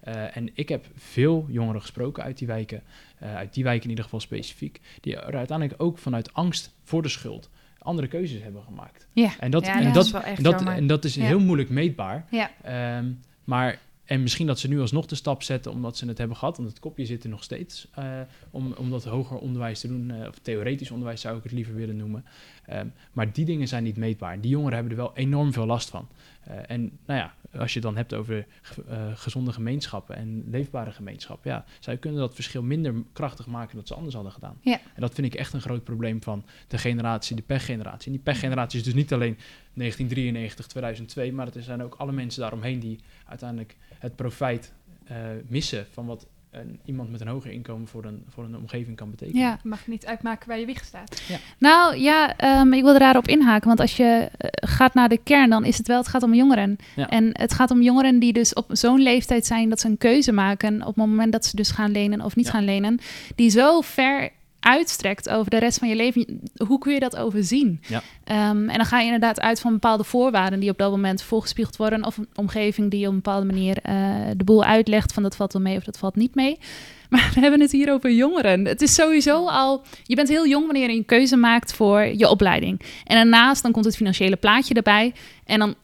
Eh, 0.00 0.36
en 0.36 0.50
ik 0.54 0.68
heb 0.68 0.86
veel 0.94 1.46
jongeren 1.48 1.80
gesproken 1.80 2.22
uit 2.22 2.38
die 2.38 2.46
wijken, 2.46 2.82
eh, 3.18 3.34
uit 3.34 3.54
die 3.54 3.64
wijken 3.64 3.84
in 3.84 3.90
ieder 3.90 4.04
geval 4.04 4.20
specifiek, 4.20 4.80
die 5.00 5.16
er 5.16 5.36
uiteindelijk 5.36 5.82
ook 5.82 5.98
vanuit 5.98 6.34
angst 6.34 6.74
voor 6.82 7.02
de 7.02 7.08
schuld 7.08 7.50
andere 7.78 8.08
keuzes 8.08 8.42
hebben 8.42 8.62
gemaakt. 8.62 9.06
Ja, 9.12 9.30
En 9.40 9.50
dat, 9.50 9.66
ja, 9.66 9.78
en 9.78 9.84
dat 9.84 9.94
dat, 9.94 10.04
is 10.04 10.10
wel 10.10 10.22
echt 10.22 10.36
en 10.36 10.42
dat, 10.42 10.64
en 10.64 10.86
dat 10.86 11.04
is 11.04 11.16
heel 11.16 11.40
moeilijk 11.40 11.68
meetbaar. 11.68 12.26
Ja. 12.30 12.50
Ehm, 12.62 13.12
maar, 13.44 13.78
en 14.08 14.22
misschien 14.22 14.46
dat 14.46 14.58
ze 14.58 14.68
nu 14.68 14.80
alsnog 14.80 15.06
de 15.06 15.14
stap 15.14 15.42
zetten 15.42 15.72
omdat 15.72 15.96
ze 15.96 16.06
het 16.06 16.18
hebben 16.18 16.36
gehad, 16.36 16.56
want 16.56 16.68
het 16.68 16.78
kopje 16.78 17.06
zit 17.06 17.24
er 17.24 17.30
nog 17.30 17.42
steeds, 17.42 17.88
eh, 17.94 18.20
om, 18.50 18.72
om 18.72 18.90
dat 18.90 19.04
hoger 19.04 19.38
onderwijs 19.38 19.80
te 19.80 19.88
doen, 19.88 20.10
eh, 20.10 20.28
of 20.28 20.38
theoretisch 20.42 20.90
onderwijs 20.90 21.20
zou 21.20 21.36
ik 21.36 21.42
het 21.42 21.52
liever 21.52 21.74
willen 21.74 21.96
noemen. 21.96 22.24
Ehm, 22.66 22.86
maar 23.12 23.32
die 23.32 23.44
dingen 23.44 23.68
zijn 23.68 23.82
niet 23.82 23.96
meetbaar. 23.96 24.40
Die 24.40 24.50
jongeren 24.50 24.74
hebben 24.74 24.92
er 24.92 24.98
wel 24.98 25.16
enorm 25.16 25.52
veel 25.52 25.66
last 25.66 25.90
van. 25.90 26.08
Eh, 26.48 26.56
en 26.66 26.98
nou 27.06 27.20
ja, 27.20 27.34
als 27.58 27.72
je 27.72 27.78
het 27.78 27.88
dan 27.88 27.96
hebt 27.96 28.14
over 28.14 28.46
eh, 28.88 29.06
gezonde 29.14 29.52
gemeenschappen 29.52 30.16
en 30.16 30.44
leefbare 30.50 30.92
gemeenschappen, 30.92 31.50
ja, 31.50 31.64
zij 31.80 31.96
kunnen 31.96 32.20
dat 32.20 32.34
verschil 32.34 32.62
minder 32.62 32.94
krachtig 33.12 33.46
maken 33.46 33.76
dan 33.76 33.86
ze 33.86 33.94
anders 33.94 34.14
hadden 34.14 34.32
gedaan. 34.32 34.58
Ja. 34.60 34.80
En 34.94 35.00
dat 35.00 35.14
vind 35.14 35.26
ik 35.26 35.34
echt 35.34 35.52
een 35.52 35.60
groot 35.60 35.84
probleem 35.84 36.22
van 36.22 36.44
de 36.68 36.78
generatie, 36.78 37.36
de 37.36 37.42
pechgeneratie. 37.42 38.06
En 38.06 38.12
die 38.12 38.22
pechgeneratie 38.22 38.78
is 38.78 38.84
dus 38.84 38.94
niet 38.94 39.12
alleen 39.12 39.38
1993, 39.74 40.66
2002, 40.66 41.32
maar 41.32 41.46
het 41.46 41.56
zijn 41.60 41.82
ook 41.82 41.94
alle 41.94 42.12
mensen 42.12 42.40
daaromheen 42.40 42.80
die 42.80 43.00
uiteindelijk 43.26 43.76
het 43.98 44.16
profijt 44.16 44.72
eh, 45.04 45.16
missen 45.46 45.86
van 45.90 46.06
wat 46.06 46.26
een, 46.50 46.78
iemand 46.84 47.10
met 47.10 47.20
een 47.20 47.26
hoger 47.28 47.50
inkomen 47.50 47.86
voor 47.88 48.04
een, 48.04 48.24
voor 48.28 48.44
een 48.44 48.56
omgeving 48.56 48.96
kan 48.96 49.10
betekenen. 49.10 49.40
Ja, 49.42 49.58
Je 49.62 49.68
mag 49.68 49.86
niet 49.86 50.06
uitmaken 50.06 50.48
waar 50.48 50.58
je 50.58 50.66
wieg 50.66 50.84
staat. 50.84 51.22
nou 51.58 51.96
ja, 51.96 52.36
ehm, 52.36 52.72
ik 52.72 52.82
wil 52.82 52.92
er 52.92 52.98
daarop 52.98 53.28
inhaken. 53.28 53.66
Want 53.68 53.80
als 53.80 53.96
je 53.96 54.28
eh, 54.36 54.48
gaat 54.68 54.94
naar 54.94 55.08
de 55.08 55.20
kern, 55.22 55.50
dan 55.50 55.64
is 55.64 55.78
het 55.78 55.86
wel, 55.86 55.98
het 55.98 56.08
gaat 56.08 56.22
om 56.22 56.34
jongeren. 56.34 56.76
Ja. 56.96 57.08
En 57.08 57.30
het 57.32 57.52
gaat 57.52 57.70
om 57.70 57.82
jongeren 57.82 58.18
die 58.18 58.32
dus 58.32 58.52
op 58.54 58.66
zo'n 58.68 59.00
leeftijd 59.00 59.46
zijn 59.46 59.68
dat 59.68 59.80
ze 59.80 59.86
een 59.88 59.98
keuze 59.98 60.32
maken 60.32 60.80
op 60.80 60.86
het 60.86 60.96
moment 60.96 61.32
dat 61.32 61.44
ze 61.44 61.56
dus 61.56 61.70
gaan 61.70 61.90
lenen 61.90 62.20
of 62.20 62.36
niet 62.36 62.46
Ja. 62.46 62.52
gaan 62.52 62.64
lenen. 62.64 62.98
Die 63.34 63.50
zo 63.50 63.80
ver 63.80 64.30
uitstrekt 64.60 65.28
over 65.28 65.50
de 65.50 65.58
rest 65.58 65.78
van 65.78 65.88
je 65.88 65.96
leven, 65.96 66.40
hoe 66.66 66.78
kun 66.78 66.92
je 66.92 67.00
dat 67.00 67.16
overzien? 67.16 67.80
Ja. 67.88 68.02
Ehm, 68.24 68.68
en 68.68 68.76
dan 68.76 68.84
ga 68.84 68.98
je 68.98 69.04
inderdaad 69.04 69.40
uit 69.40 69.60
van 69.60 69.72
bepaalde 69.72 70.04
voorwaarden 70.04 70.60
die 70.60 70.70
op 70.70 70.78
dat 70.78 70.90
moment 70.90 71.22
voorgespiegeld 71.22 71.76
worden, 71.76 72.04
of 72.04 72.16
een 72.16 72.28
omgeving 72.34 72.90
die 72.90 73.06
op 73.06 73.10
een 73.10 73.14
bepaalde 73.14 73.46
manier 73.46 73.78
eh, 73.82 73.94
de 74.36 74.44
boel 74.44 74.64
uitlegt 74.64 75.12
van 75.12 75.22
dat 75.22 75.36
valt 75.36 75.52
wel 75.52 75.62
mee 75.62 75.76
of 75.76 75.84
dat 75.84 75.98
valt 75.98 76.16
niet 76.16 76.34
mee. 76.34 76.58
Maar 77.08 77.30
we 77.34 77.40
hebben 77.40 77.60
het 77.60 77.72
hier 77.72 77.92
over 77.92 78.12
jongeren. 78.12 78.64
Het 78.64 78.82
is 78.82 78.94
sowieso 78.94 79.46
al. 79.46 79.82
Je 80.02 80.14
bent 80.14 80.28
heel 80.28 80.46
jong 80.46 80.64
wanneer 80.64 80.90
je 80.90 80.96
een 80.96 81.04
keuze 81.04 81.36
maakt 81.36 81.74
voor 81.74 82.00
je 82.00 82.28
opleiding. 82.28 82.80
En 83.04 83.16
daarnaast 83.16 83.62
dan 83.62 83.72
komt 83.72 83.84
het 83.84 83.96
financiële 83.96 84.36
plaatje 84.36 84.74
erbij. 84.74 85.14
En 85.44 85.58
dan 85.58 85.74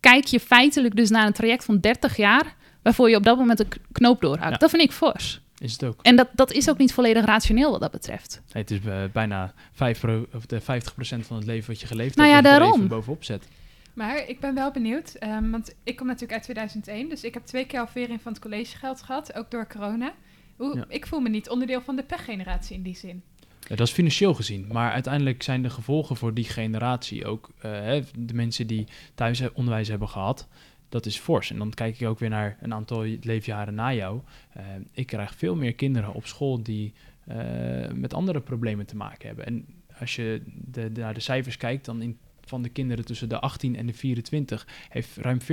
kijk 0.00 0.24
je 0.24 0.40
feitelijk 0.40 0.96
dus 0.96 1.10
naar 1.10 1.26
een 1.26 1.32
traject 1.32 1.64
van 1.64 1.80
30 1.80 2.16
jaar. 2.16 2.54
waarvoor 2.82 3.10
je 3.10 3.16
op 3.16 3.24
dat 3.24 3.38
moment 3.38 3.60
een 3.60 3.68
knoop 3.92 4.20
doorhakt. 4.20 4.52
Ja. 4.52 4.56
Dat 4.56 4.70
vind 4.70 4.82
ik 4.82 4.92
fors. 4.92 5.40
Is 5.58 5.72
het 5.72 5.84
ook. 5.84 5.98
En 6.02 6.16
dat, 6.16 6.28
dat 6.32 6.52
is 6.52 6.68
ook 6.70 6.78
niet 6.78 6.92
volledig 6.92 7.24
rationeel 7.24 7.70
wat 7.70 7.80
dat 7.80 7.90
betreft. 7.90 8.42
Nee, 8.52 8.62
het 8.62 8.70
is 8.72 8.78
eh, 8.84 9.02
bijna 9.12 9.54
5 9.72 10.00
pro, 10.00 10.26
of 10.34 10.46
de 10.46 10.60
50% 10.60 10.64
van 11.26 11.36
het 11.36 11.46
leven 11.46 11.70
wat 11.70 11.80
je 11.80 11.86
geleefd 11.86 12.16
Nou 12.16 12.30
hebt. 12.30 12.44
ja, 12.44 12.50
dat 12.50 12.52
je 12.52 12.56
er 12.56 12.60
daarom. 12.60 12.76
even 12.76 12.88
bovenop 12.96 13.24
zet. 13.24 13.48
Maar 13.94 14.28
ik 14.28 14.40
ben 14.40 14.54
wel 14.54 14.70
benieuwd, 14.72 15.14
ehm, 15.14 15.50
want 15.50 15.74
ik 15.84 15.96
kom 15.96 16.06
natuurlijk 16.06 16.32
uit 16.32 16.42
2001, 16.42 17.08
dus 17.08 17.24
ik 17.24 17.34
heb 17.34 17.44
twee 17.46 17.66
keer 17.66 17.78
halvering 17.78 18.20
van 18.22 18.32
het 18.32 18.40
collegegeld 18.40 19.02
gehad, 19.02 19.34
ook 19.34 19.50
door 19.50 19.66
corona. 19.66 20.12
Hoe, 20.56 20.76
Ja. 20.76 20.84
Ik 20.88 21.06
voel 21.06 21.20
me 21.20 21.28
niet 21.28 21.48
onderdeel 21.50 21.80
van 21.82 21.96
de 21.96 22.02
pechgeneratie 22.02 22.76
in 22.76 22.82
die 22.82 22.96
zin. 22.96 23.22
Ja, 23.68 23.76
dat 23.76 23.86
is 23.86 23.92
financieel 23.92 24.34
gezien. 24.34 24.66
Maar 24.72 24.92
uiteindelijk 24.92 25.42
zijn 25.42 25.62
de 25.62 25.70
gevolgen 25.70 26.16
voor 26.16 26.34
die 26.34 26.44
generatie 26.44 27.26
ook... 27.26 27.50
eh, 27.60 27.70
hè, 27.70 28.02
de 28.18 28.34
mensen 28.34 28.66
die 28.66 28.86
thuis 29.14 29.52
onderwijs 29.52 29.88
hebben 29.88 30.08
gehad, 30.08 30.48
dat 30.88 31.06
is 31.06 31.18
fors. 31.18 31.50
En 31.50 31.58
dan 31.58 31.70
kijk 31.70 32.00
ik 32.00 32.08
ook 32.08 32.18
weer 32.18 32.28
naar 32.28 32.56
een 32.60 32.74
aantal 32.74 33.02
leefjaren 33.20 33.74
na 33.74 33.94
jou. 33.94 34.20
Eh, 34.52 34.64
ik 34.92 35.06
krijg 35.06 35.34
veel 35.34 35.56
meer 35.56 35.74
kinderen 35.74 36.14
op 36.14 36.26
school 36.26 36.62
die 36.62 36.92
eh, 37.24 37.36
met 37.92 38.14
andere 38.14 38.40
problemen 38.40 38.86
te 38.86 38.96
maken 38.96 39.26
hebben. 39.26 39.46
En 39.46 39.66
als 39.98 40.16
je 40.16 40.42
de, 40.46 40.90
naar 40.94 41.14
de 41.14 41.20
cijfers 41.20 41.56
kijkt, 41.56 41.84
dan 41.84 42.02
in, 42.02 42.18
van 42.40 42.62
de 42.62 42.68
kinderen 42.68 43.04
tussen 43.04 43.28
de 43.28 43.40
18 43.40 43.76
en 43.76 43.86
de 43.86 43.92
24... 43.92 44.66
heeft 44.88 45.16
ruim 45.16 45.38
40% 45.40 45.44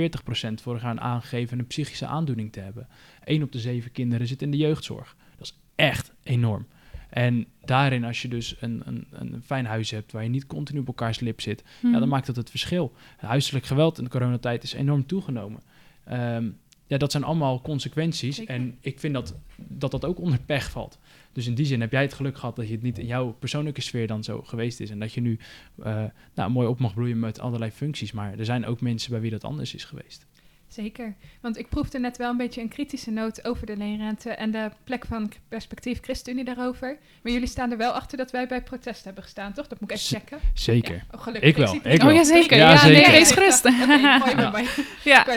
vorig 0.54 0.82
jaar 0.82 0.98
aangegeven 0.98 1.58
een 1.58 1.66
psychische 1.66 2.06
aandoening 2.06 2.52
te 2.52 2.60
hebben. 2.60 2.88
1 3.24 3.42
op 3.42 3.52
de 3.52 3.58
7 3.58 3.92
kinderen 3.92 4.26
zit 4.26 4.42
in 4.42 4.50
de 4.50 4.56
jeugdzorg. 4.56 5.16
Dat 5.36 5.46
is 5.46 5.58
echt 5.74 6.12
enorm. 6.22 6.66
En 7.14 7.46
daarin, 7.64 8.04
als 8.04 8.22
je 8.22 8.28
dus 8.28 8.56
een, 8.60 8.82
een, 8.84 9.06
een 9.10 9.42
fijn 9.44 9.66
huis 9.66 9.90
hebt 9.90 10.12
waar 10.12 10.22
je 10.22 10.28
niet 10.28 10.46
continu 10.46 10.78
op 10.78 10.86
elkaars 10.86 11.20
lip 11.20 11.40
zit, 11.40 11.62
ja, 11.64 11.72
Hmm. 11.80 11.98
dan 11.98 12.08
maakt 12.08 12.26
dat 12.26 12.36
het 12.36 12.50
verschil. 12.50 12.92
Huiselijk 13.16 13.64
geweld 13.64 13.98
in 13.98 14.04
de 14.04 14.10
coronatijd 14.10 14.62
is 14.62 14.72
enorm 14.72 15.06
toegenomen. 15.06 15.60
Ehm, 16.04 16.48
ja, 16.86 16.96
dat 16.96 17.10
zijn 17.10 17.24
allemaal 17.24 17.60
consequenties. 17.60 18.36
Zeker. 18.36 18.54
En 18.54 18.76
ik 18.80 19.00
vind 19.00 19.14
dat, 19.14 19.34
dat 19.56 19.90
dat 19.90 20.04
ook 20.04 20.20
onder 20.20 20.38
pech 20.46 20.70
valt. 20.70 20.98
Dus 21.32 21.46
in 21.46 21.54
die 21.54 21.66
zin 21.66 21.80
heb 21.80 21.92
jij 21.92 22.02
het 22.02 22.14
geluk 22.14 22.36
gehad 22.38 22.56
dat 22.56 22.66
je 22.66 22.72
het 22.72 22.82
niet 22.82 22.98
in 22.98 23.06
jouw 23.06 23.32
persoonlijke 23.32 23.80
sfeer 23.80 24.06
dan 24.06 24.24
zo 24.24 24.42
geweest 24.42 24.80
is. 24.80 24.90
En 24.90 24.98
dat 24.98 25.12
je 25.12 25.20
nu 25.20 25.38
eh, 25.82 26.04
nou, 26.34 26.50
mooi 26.50 26.68
op 26.68 26.78
mag 26.78 26.94
bloeien 26.94 27.18
met 27.18 27.40
allerlei 27.40 27.70
functies. 27.70 28.12
Maar 28.12 28.38
er 28.38 28.44
zijn 28.44 28.66
ook 28.66 28.80
mensen 28.80 29.10
bij 29.10 29.20
wie 29.20 29.30
dat 29.30 29.44
anders 29.44 29.74
is 29.74 29.84
geweest. 29.84 30.26
Zeker, 30.68 31.14
want 31.40 31.58
ik 31.58 31.68
proefde 31.68 31.98
net 31.98 32.16
wel 32.16 32.30
een 32.30 32.36
beetje 32.36 32.60
een 32.60 32.68
kritische 32.68 33.10
noot 33.10 33.44
over 33.44 33.66
de 33.66 33.76
leenrente 33.76 34.30
en 34.30 34.50
de 34.50 34.70
plek 34.84 35.04
van 35.06 35.32
perspectief 35.48 36.00
ChristenUnie 36.02 36.44
daarover. 36.44 36.98
Maar 37.22 37.32
jullie 37.32 37.48
staan 37.48 37.70
er 37.70 37.76
wel 37.76 37.92
achter 37.92 38.18
dat 38.18 38.30
wij 38.30 38.46
bij 38.46 38.62
protest 38.62 39.04
hebben 39.04 39.22
gestaan, 39.22 39.52
toch? 39.52 39.66
Dat 39.66 39.80
moet 39.80 39.90
ik 39.90 39.96
even 39.96 40.08
Z- 40.08 40.12
checken. 40.12 40.38
Zeker. 40.54 40.94
Ja, 40.94 41.02
oh, 41.10 41.22
gelukkig. 41.22 41.50
Ik 41.50 41.56
wel, 41.56 41.74
ik. 41.74 42.02
Oh 42.02 42.12
ja, 42.12 42.24
zeker. 42.24 42.56
Ja, 42.56 42.70
Ja, 42.70 42.78
zeker. 42.78 43.02
nee, 43.02 43.10
wees 43.18 43.30
gerust. 43.32 43.64
Mooi, 44.52 44.66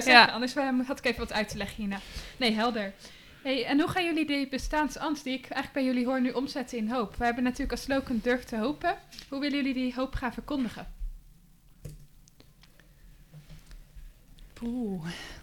Ja. 0.05 0.25
anders 0.25 0.55
eh, 0.55 0.69
had 0.88 0.97
ik 0.99 1.05
even 1.05 1.19
wat 1.19 1.34
uit 1.34 1.49
te 1.49 1.57
leggen 1.57 1.75
hierna. 1.78 1.99
Nee, 2.38 2.51
helder. 2.51 2.93
Hey, 3.43 3.65
en 3.65 3.80
hoe 3.80 3.89
gaan 3.89 4.03
jullie 4.05 4.25
die 4.25 4.47
bestaansangst 4.47 5.23
die 5.23 5.34
ik 5.34 5.41
eigenlijk 5.49 5.73
bij 5.73 5.84
jullie 5.84 6.05
hoor 6.05 6.21
nu 6.21 6.30
omzetten 6.32 6.78
in 6.78 6.89
hoop? 6.89 7.15
We 7.15 7.25
hebben 7.25 7.43
natuurlijk 7.43 7.71
als 7.71 7.82
slogan 7.82 8.19
durf 8.23 8.43
te 8.43 8.57
hopen. 8.57 8.95
Hoe 9.30 9.39
willen 9.39 9.57
jullie 9.57 9.73
die 9.73 9.93
hoop 9.95 10.15
gaan 10.15 10.34
verkondigen? 10.34 10.88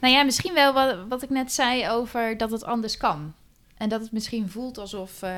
Nou 0.00 0.14
ja, 0.14 0.22
misschien 0.22 0.54
wel 0.54 0.72
wat, 0.72 0.96
wat 1.08 1.22
ik 1.22 1.30
net 1.30 1.52
zei 1.52 1.88
over 1.88 2.36
dat 2.36 2.50
het 2.50 2.64
anders 2.64 2.96
kan. 2.96 3.34
En 3.76 3.88
dat 3.88 4.00
het 4.00 4.12
misschien 4.12 4.48
voelt 4.48 4.78
alsof 4.78 5.22
eh, 5.22 5.30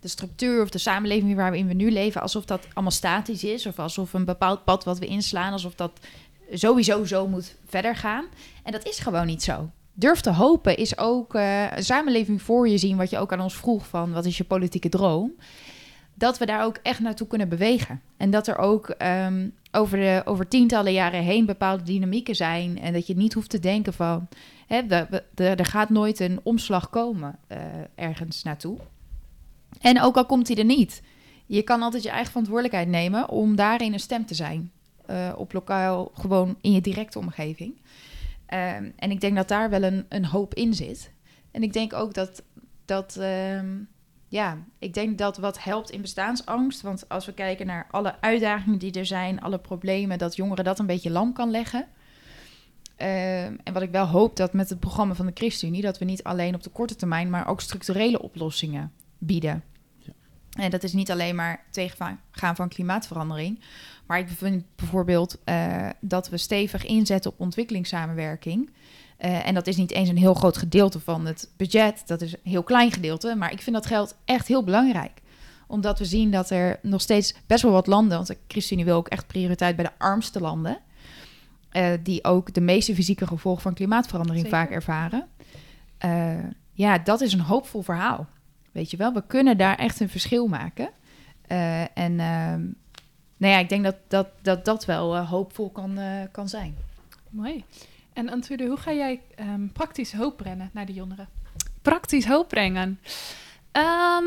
de 0.00 0.08
structuur 0.08 0.62
of 0.62 0.70
de 0.70 0.78
samenleving 0.78 1.36
waarin 1.36 1.66
we 1.66 1.74
nu 1.74 1.90
leven, 1.90 2.22
alsof 2.22 2.44
dat 2.44 2.66
allemaal 2.72 2.92
statisch 2.92 3.44
is. 3.44 3.66
Of 3.66 3.78
alsof 3.78 4.12
een 4.12 4.24
bepaald 4.24 4.64
pad 4.64 4.84
wat 4.84 4.98
we 4.98 5.06
inslaan, 5.06 5.52
alsof 5.52 5.74
dat 5.74 5.92
sowieso 6.52 7.04
zo 7.04 7.28
moet 7.28 7.54
verder 7.66 7.96
gaan. 7.96 8.24
En 8.62 8.72
dat 8.72 8.86
is 8.86 8.98
gewoon 8.98 9.26
niet 9.26 9.42
zo. 9.42 9.70
Durf 9.92 10.20
te 10.20 10.32
hopen 10.32 10.76
is 10.76 10.98
ook 10.98 11.34
eh, 11.34 11.76
een 11.76 11.84
samenleving 11.84 12.42
voor 12.42 12.68
je 12.68 12.78
zien, 12.78 12.96
wat 12.96 13.10
je 13.10 13.18
ook 13.18 13.32
aan 13.32 13.40
ons 13.40 13.56
vroeg 13.56 13.86
van 13.86 14.12
wat 14.12 14.24
is 14.24 14.36
je 14.36 14.44
politieke 14.44 14.88
droom. 14.88 15.32
Dat 16.14 16.38
we 16.38 16.46
daar 16.46 16.64
ook 16.64 16.78
echt 16.82 17.00
naartoe 17.00 17.26
kunnen 17.26 17.48
bewegen. 17.48 18.02
En 18.16 18.30
dat 18.30 18.46
er 18.46 18.58
ook 18.58 18.88
ehm, 18.88 19.48
over, 19.76 19.98
de, 19.98 20.22
over 20.24 20.48
tientallen 20.48 20.92
jaren 20.92 21.22
heen 21.22 21.46
bepaalde 21.46 21.82
dynamieken 21.82 22.34
zijn. 22.36 22.78
En 22.80 22.92
dat 22.92 23.06
je 23.06 23.16
niet 23.16 23.32
hoeft 23.32 23.50
te 23.50 23.58
denken 23.58 23.92
van, 23.92 24.28
hè, 24.66 24.86
de- 24.86 25.22
er 25.44 25.64
gaat 25.64 25.90
nooit 25.90 26.20
een 26.20 26.40
omslag 26.42 26.90
komen 26.90 27.38
eh, 27.46 27.58
ergens 27.94 28.42
naartoe. 28.42 28.78
En 29.80 30.00
ook 30.02 30.16
al 30.16 30.26
komt 30.26 30.46
die 30.46 30.56
er 30.56 30.64
niet, 30.64 31.02
je 31.46 31.62
kan 31.62 31.82
altijd 31.82 32.02
je 32.02 32.08
eigen 32.10 32.28
verantwoordelijkheid 32.28 32.88
nemen 32.88 33.28
om 33.28 33.56
daarin 33.56 33.92
een 33.92 34.00
stem 34.00 34.26
te 34.26 34.34
zijn. 34.34 34.70
Eh, 35.06 35.32
op 35.36 35.52
lokaal, 35.52 36.10
gewoon 36.14 36.56
in 36.60 36.72
je 36.72 36.80
directe 36.80 37.18
omgeving. 37.18 37.80
Ehm, 38.46 38.90
en 38.96 39.10
ik 39.10 39.20
denk 39.20 39.36
dat 39.36 39.48
daar 39.48 39.70
wel 39.70 39.82
een, 39.82 40.06
een 40.08 40.24
hoop 40.24 40.54
in 40.54 40.74
zit. 40.74 41.10
En 41.50 41.62
ik 41.62 41.72
denk 41.72 41.92
ook 41.92 42.14
dat, 42.14 42.42
dat 42.84 43.16
ehm, 43.16 43.74
ja, 44.28 44.58
ik 44.78 44.94
denk 44.94 45.18
dat 45.18 45.36
wat 45.36 45.62
helpt 45.62 45.90
in 45.90 46.00
bestaansangst. 46.00 46.80
Want 46.80 47.08
als 47.08 47.26
we 47.26 47.32
kijken 47.32 47.66
naar 47.66 47.86
alle 47.90 48.20
uitdagingen 48.20 48.78
die 48.78 48.92
er 48.92 49.06
zijn, 49.06 49.40
alle 49.40 49.58
problemen, 49.58 50.18
dat 50.18 50.36
jongeren 50.36 50.64
dat 50.64 50.78
een 50.78 50.86
beetje 50.86 51.10
lam 51.10 51.32
kan 51.32 51.50
leggen. 51.50 51.86
Ehm, 52.96 53.56
en 53.64 53.72
wat 53.72 53.82
ik 53.82 53.90
wel 53.90 54.06
hoop 54.06 54.36
dat 54.36 54.52
met 54.52 54.68
het 54.68 54.80
programma 54.80 55.14
van 55.14 55.26
de 55.26 55.32
ChristenUnie, 55.34 55.82
dat 55.82 55.98
we 55.98 56.04
niet 56.04 56.24
alleen 56.24 56.54
op 56.54 56.62
de 56.62 56.70
korte 56.70 56.96
termijn, 56.96 57.30
maar 57.30 57.48
ook 57.48 57.60
structurele 57.60 58.22
oplossingen 58.22 58.92
bieden. 59.18 59.64
Ja. 59.98 60.12
En 60.50 60.70
dat 60.70 60.82
is 60.82 60.92
niet 60.92 61.10
alleen 61.10 61.34
maar 61.34 61.64
tegengaan 61.70 62.56
van 62.56 62.68
klimaatverandering. 62.68 63.60
Maar 64.06 64.18
ik 64.18 64.28
vind 64.28 64.64
bijvoorbeeld 64.76 65.38
eh, 65.44 65.88
dat 66.00 66.28
we 66.28 66.36
stevig 66.36 66.84
inzetten 66.84 67.30
op 67.30 67.40
ontwikkelingssamenwerking. 67.40 68.70
Eh, 69.16 69.46
en 69.46 69.54
dat 69.54 69.66
is 69.66 69.76
niet 69.76 69.92
eens 69.92 70.08
een 70.08 70.16
heel 70.16 70.34
groot 70.34 70.56
gedeelte 70.56 71.00
van 71.00 71.26
het 71.26 71.50
budget. 71.56 72.02
Dat 72.06 72.20
is 72.20 72.32
een 72.32 72.38
heel 72.42 72.62
klein 72.62 72.92
gedeelte. 72.92 73.34
Maar 73.34 73.52
ik 73.52 73.62
vind 73.62 73.76
dat 73.76 73.86
geld 73.86 74.16
echt 74.24 74.46
heel 74.46 74.64
belangrijk. 74.64 75.20
Omdat 75.66 75.98
we 75.98 76.04
zien 76.04 76.30
dat 76.30 76.50
er 76.50 76.78
nog 76.82 77.00
steeds 77.00 77.34
best 77.46 77.62
wel 77.62 77.72
wat 77.72 77.86
landen... 77.86 78.16
want 78.16 78.28
de 78.28 78.36
ChristenUnie 78.48 78.84
wil 78.84 78.96
ook 78.96 79.08
echt 79.08 79.26
prioriteit 79.26 79.76
bij 79.76 79.84
de 79.84 79.98
armste 79.98 80.40
landen... 80.40 80.78
eh, 81.70 81.92
die 82.02 82.24
ook 82.24 82.54
de 82.54 82.60
meeste 82.60 82.94
fysieke 82.94 83.26
gevolgen 83.26 83.62
van 83.62 83.74
klimaatverandering 83.74 84.44
Zeker. 84.44 84.58
vaak 84.58 84.70
ervaren. 84.70 85.26
Eh, 85.98 86.34
ja, 86.72 86.98
dat 86.98 87.20
is 87.20 87.32
een 87.32 87.40
hoopvol 87.40 87.82
verhaal. 87.82 88.26
Weet 88.72 88.90
je 88.90 88.96
wel, 88.96 89.12
we 89.12 89.22
kunnen 89.26 89.58
daar 89.58 89.76
echt 89.76 90.00
een 90.00 90.08
verschil 90.08 90.46
maken. 90.46 90.88
En 91.94 92.20
ehm, 92.20 92.60
nou 93.36 93.52
ja, 93.52 93.58
ik 93.58 93.68
denk 93.68 93.84
dat 93.84 93.96
dat, 94.08 94.28
dat, 94.42 94.64
dat 94.64 94.84
wel 94.84 95.18
hoopvol 95.18 95.70
kan, 95.70 95.98
kan 96.32 96.48
zijn. 96.48 96.76
Mooi. 97.30 97.64
En 98.16 98.30
Antrude, 98.30 98.66
hoe 98.66 98.76
ga 98.76 98.92
jij 98.92 99.20
ehm, 99.34 99.66
praktisch 99.72 100.12
hoop 100.12 100.36
brengen 100.36 100.70
naar 100.72 100.86
de 100.86 100.92
jongeren? 100.92 101.28
praktisch 101.82 102.26
hoop 102.26 102.48
brengen? 102.48 103.00
Ehm, 103.72 104.24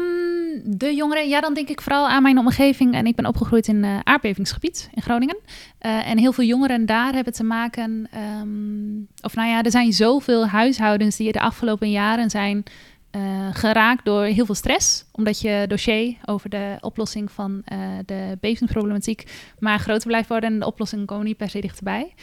de 0.63 0.95
jongeren, 0.95 1.29
ja, 1.29 1.39
dan 1.39 1.53
denk 1.53 1.69
ik 1.69 1.81
vooral 1.81 2.07
aan 2.07 2.21
mijn 2.23 2.37
omgeving. 2.37 2.93
En 2.93 3.05
ik 3.05 3.15
ben 3.15 3.25
opgegroeid 3.25 3.67
in 3.67 3.83
eh 3.83 3.99
aardbevingsgebied 4.03 4.89
in 4.93 5.01
Groningen. 5.01 5.37
Eh, 5.77 6.09
en 6.09 6.17
heel 6.17 6.33
veel 6.33 6.43
jongeren 6.43 6.85
daar 6.85 7.13
hebben 7.13 7.33
te 7.33 7.43
maken. 7.43 8.07
ehm, 8.11 8.97
of 9.21 9.35
nou 9.35 9.49
ja, 9.49 9.63
er 9.63 9.71
zijn 9.71 9.93
zoveel 9.93 10.47
huishoudens 10.47 11.15
die 11.15 11.31
de 11.31 11.39
afgelopen 11.39 11.91
jaren 11.91 12.29
zijn 12.29 12.63
eh, 13.11 13.21
geraakt 13.51 14.05
door 14.05 14.23
heel 14.23 14.45
veel 14.45 14.55
stress. 14.55 15.05
Omdat 15.11 15.41
je 15.41 15.65
dossier 15.67 16.15
over 16.25 16.49
de 16.49 16.77
oplossing 16.79 17.31
van 17.31 17.61
de 18.05 18.37
bevingsproblematiek 18.39 19.23
maar 19.59 19.79
groter 19.79 20.07
blijft 20.07 20.29
worden. 20.29 20.53
En 20.53 20.59
de 20.59 20.65
oplossingen 20.65 21.05
komen 21.05 21.25
niet 21.25 21.37
per 21.37 21.49
se 21.49 21.61
dichterbij. 21.61 22.13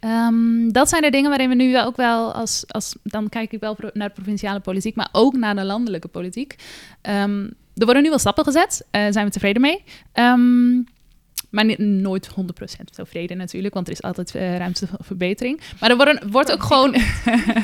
Ehm, 0.00 0.68
dat 0.70 0.88
zijn 0.88 1.02
de 1.02 1.10
dingen 1.10 1.28
waarin 1.28 1.48
we 1.48 1.54
nu 1.54 1.80
ook 1.80 1.96
wel 1.96 2.32
als, 2.32 2.64
als 2.68 2.96
dan 3.02 3.28
kijk 3.28 3.52
ik 3.52 3.60
wel 3.60 3.76
naar 3.92 4.08
de 4.08 4.14
provinciale 4.14 4.60
politiek, 4.60 4.94
maar 4.96 5.08
ook 5.12 5.36
naar 5.36 5.54
de 5.54 5.64
landelijke 5.64 6.08
politiek. 6.08 6.56
Ehm, 7.00 7.44
er 7.74 7.84
worden 7.84 8.02
nu 8.02 8.08
wel 8.08 8.18
stappen 8.18 8.44
gezet, 8.44 8.86
uh, 8.92 9.06
zijn 9.10 9.26
we 9.26 9.30
tevreden 9.32 9.62
mee. 9.62 9.82
Ehm, 10.12 10.74
maar 11.50 11.64
ni- 11.64 11.76
nooit 11.78 12.26
100% 12.26 12.94
tevreden 12.94 13.36
natuurlijk, 13.36 13.74
want 13.74 13.86
er 13.86 13.92
is 13.92 14.02
altijd 14.02 14.34
eh, 14.34 14.56
ruimte 14.56 14.86
voor 14.86 14.98
verbetering. 15.02 15.60
Maar 15.80 15.90
er 15.90 16.20
wordt 16.30 16.52
ook 16.52 16.62
gewoon, 16.62 16.94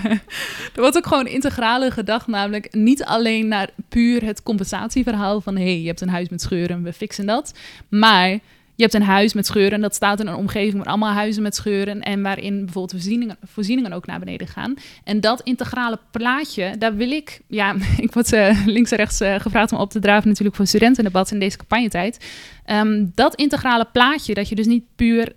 er 0.75 0.81
wordt 0.81 0.97
ook 0.97 1.07
gewoon 1.07 1.27
integrale 1.27 1.91
gedacht, 1.91 2.27
namelijk 2.27 2.75
niet 2.75 3.05
alleen 3.05 3.49
naar 3.49 3.71
puur 3.89 4.25
het 4.25 4.43
compensatieverhaal 4.43 5.41
van 5.41 5.57
hé, 5.57 5.63
hey, 5.65 5.81
je 5.81 5.87
hebt 5.87 6.01
een 6.01 6.09
huis 6.09 6.29
met 6.29 6.41
scheuren, 6.43 6.83
we 6.83 6.93
fixen 6.93 7.27
dat. 7.27 7.55
Maar 7.89 8.39
je 8.77 8.83
hebt 8.83 8.95
een 8.95 9.03
huis 9.03 9.33
met 9.33 9.47
scheuren 9.47 9.73
en 9.73 9.81
dat 9.81 9.95
staat 9.95 10.21
in 10.21 10.27
een 10.27 10.35
omgeving 10.35 10.75
met 10.75 10.87
allemaal 10.87 11.13
huizen 11.13 11.43
met 11.43 11.55
scheuren 11.55 12.03
en 12.03 12.23
waarin 12.23 12.57
bijvoorbeeld 12.57 12.91
voorzieningen, 12.91 13.37
voorzieningen 13.43 13.93
ook 13.93 14.07
naar 14.07 14.19
beneden 14.19 14.47
gaan. 14.47 14.75
En 15.05 15.21
dat 15.21 15.41
integrale 15.41 15.99
plaatje, 16.11 16.79
daar 16.79 16.97
wil 16.97 17.11
ik, 17.11 17.41
ja, 17.49 17.75
ik 17.97 18.13
word 18.13 18.33
uh, 18.33 18.67
links 18.67 18.91
en 18.91 18.97
rechts 18.97 19.21
uh, 19.21 19.41
gevraagd 19.41 19.73
om 19.73 19.79
op 19.79 19.91
te 19.91 20.01
draven 20.01 20.29
natuurlijk 20.29 20.57
voor 20.57 20.67
studentendebat 20.67 21.31
in 21.31 21.39
deze 21.39 21.57
campagnetijd. 21.57 22.27
Um, 22.67 23.13
dat 23.15 23.35
integrale 23.35 23.87
plaatje, 23.93 24.35
dat 24.35 24.49
je 24.49 24.55
dus 24.55 24.67
niet 24.67 24.85
puur 24.97 25.33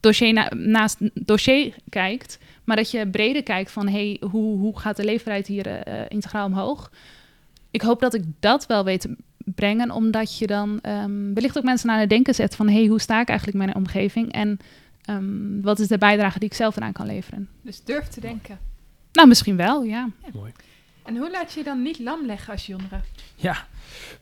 dossier 0.00 0.32
na, 0.32 0.52
naast 0.54 0.98
dossier 1.14 1.74
kijkt, 1.88 2.38
maar 2.64 2.76
dat 2.76 2.90
je 2.90 3.08
breder 3.08 3.42
kijkt 3.42 3.70
van 3.70 3.88
hey, 3.88 4.20
hoe, 4.30 4.58
hoe 4.58 4.78
gaat 4.78 4.96
de 4.96 5.04
leefbaarheid 5.04 5.46
hier 5.46 5.66
uh, 5.66 5.94
integraal 6.08 6.46
omhoog? 6.46 6.90
Ik 7.70 7.82
hoop 7.82 8.00
dat 8.00 8.14
ik 8.14 8.22
dat 8.40 8.66
wel 8.66 8.84
weet 8.84 9.08
brengen, 9.54 9.90
omdat 9.90 10.38
je 10.38 10.46
dan 10.46 10.78
um, 10.82 11.34
wellicht 11.34 11.58
ook 11.58 11.64
mensen 11.64 11.90
aan 11.90 11.98
het 11.98 12.08
denken 12.08 12.34
zet 12.34 12.56
van 12.56 12.68
hey, 12.68 12.86
hoe 12.86 13.00
sta 13.00 13.20
ik 13.20 13.28
eigenlijk 13.28 13.58
mijn 13.58 13.74
omgeving 13.74 14.32
en 14.32 14.58
um, 15.10 15.62
wat 15.62 15.78
is 15.78 15.88
de 15.88 15.98
bijdrage 15.98 16.38
die 16.38 16.48
ik 16.48 16.54
zelf 16.54 16.76
eraan 16.76 16.92
kan 16.92 17.06
leveren? 17.06 17.48
Dus 17.62 17.84
durf 17.84 18.08
te 18.08 18.20
denken. 18.20 18.58
Nou, 19.12 19.28
misschien 19.28 19.56
wel, 19.56 19.82
ja. 19.82 20.08
ja. 20.22 20.28
Mooi. 20.32 20.52
En 21.06 21.16
hoe 21.16 21.30
laat 21.30 21.52
je 21.52 21.58
je 21.58 21.64
dan 21.64 21.82
niet 21.82 21.98
lam 21.98 22.26
leggen 22.26 22.52
als 22.52 22.66
jongere? 22.66 23.00
Ja, 23.34 23.66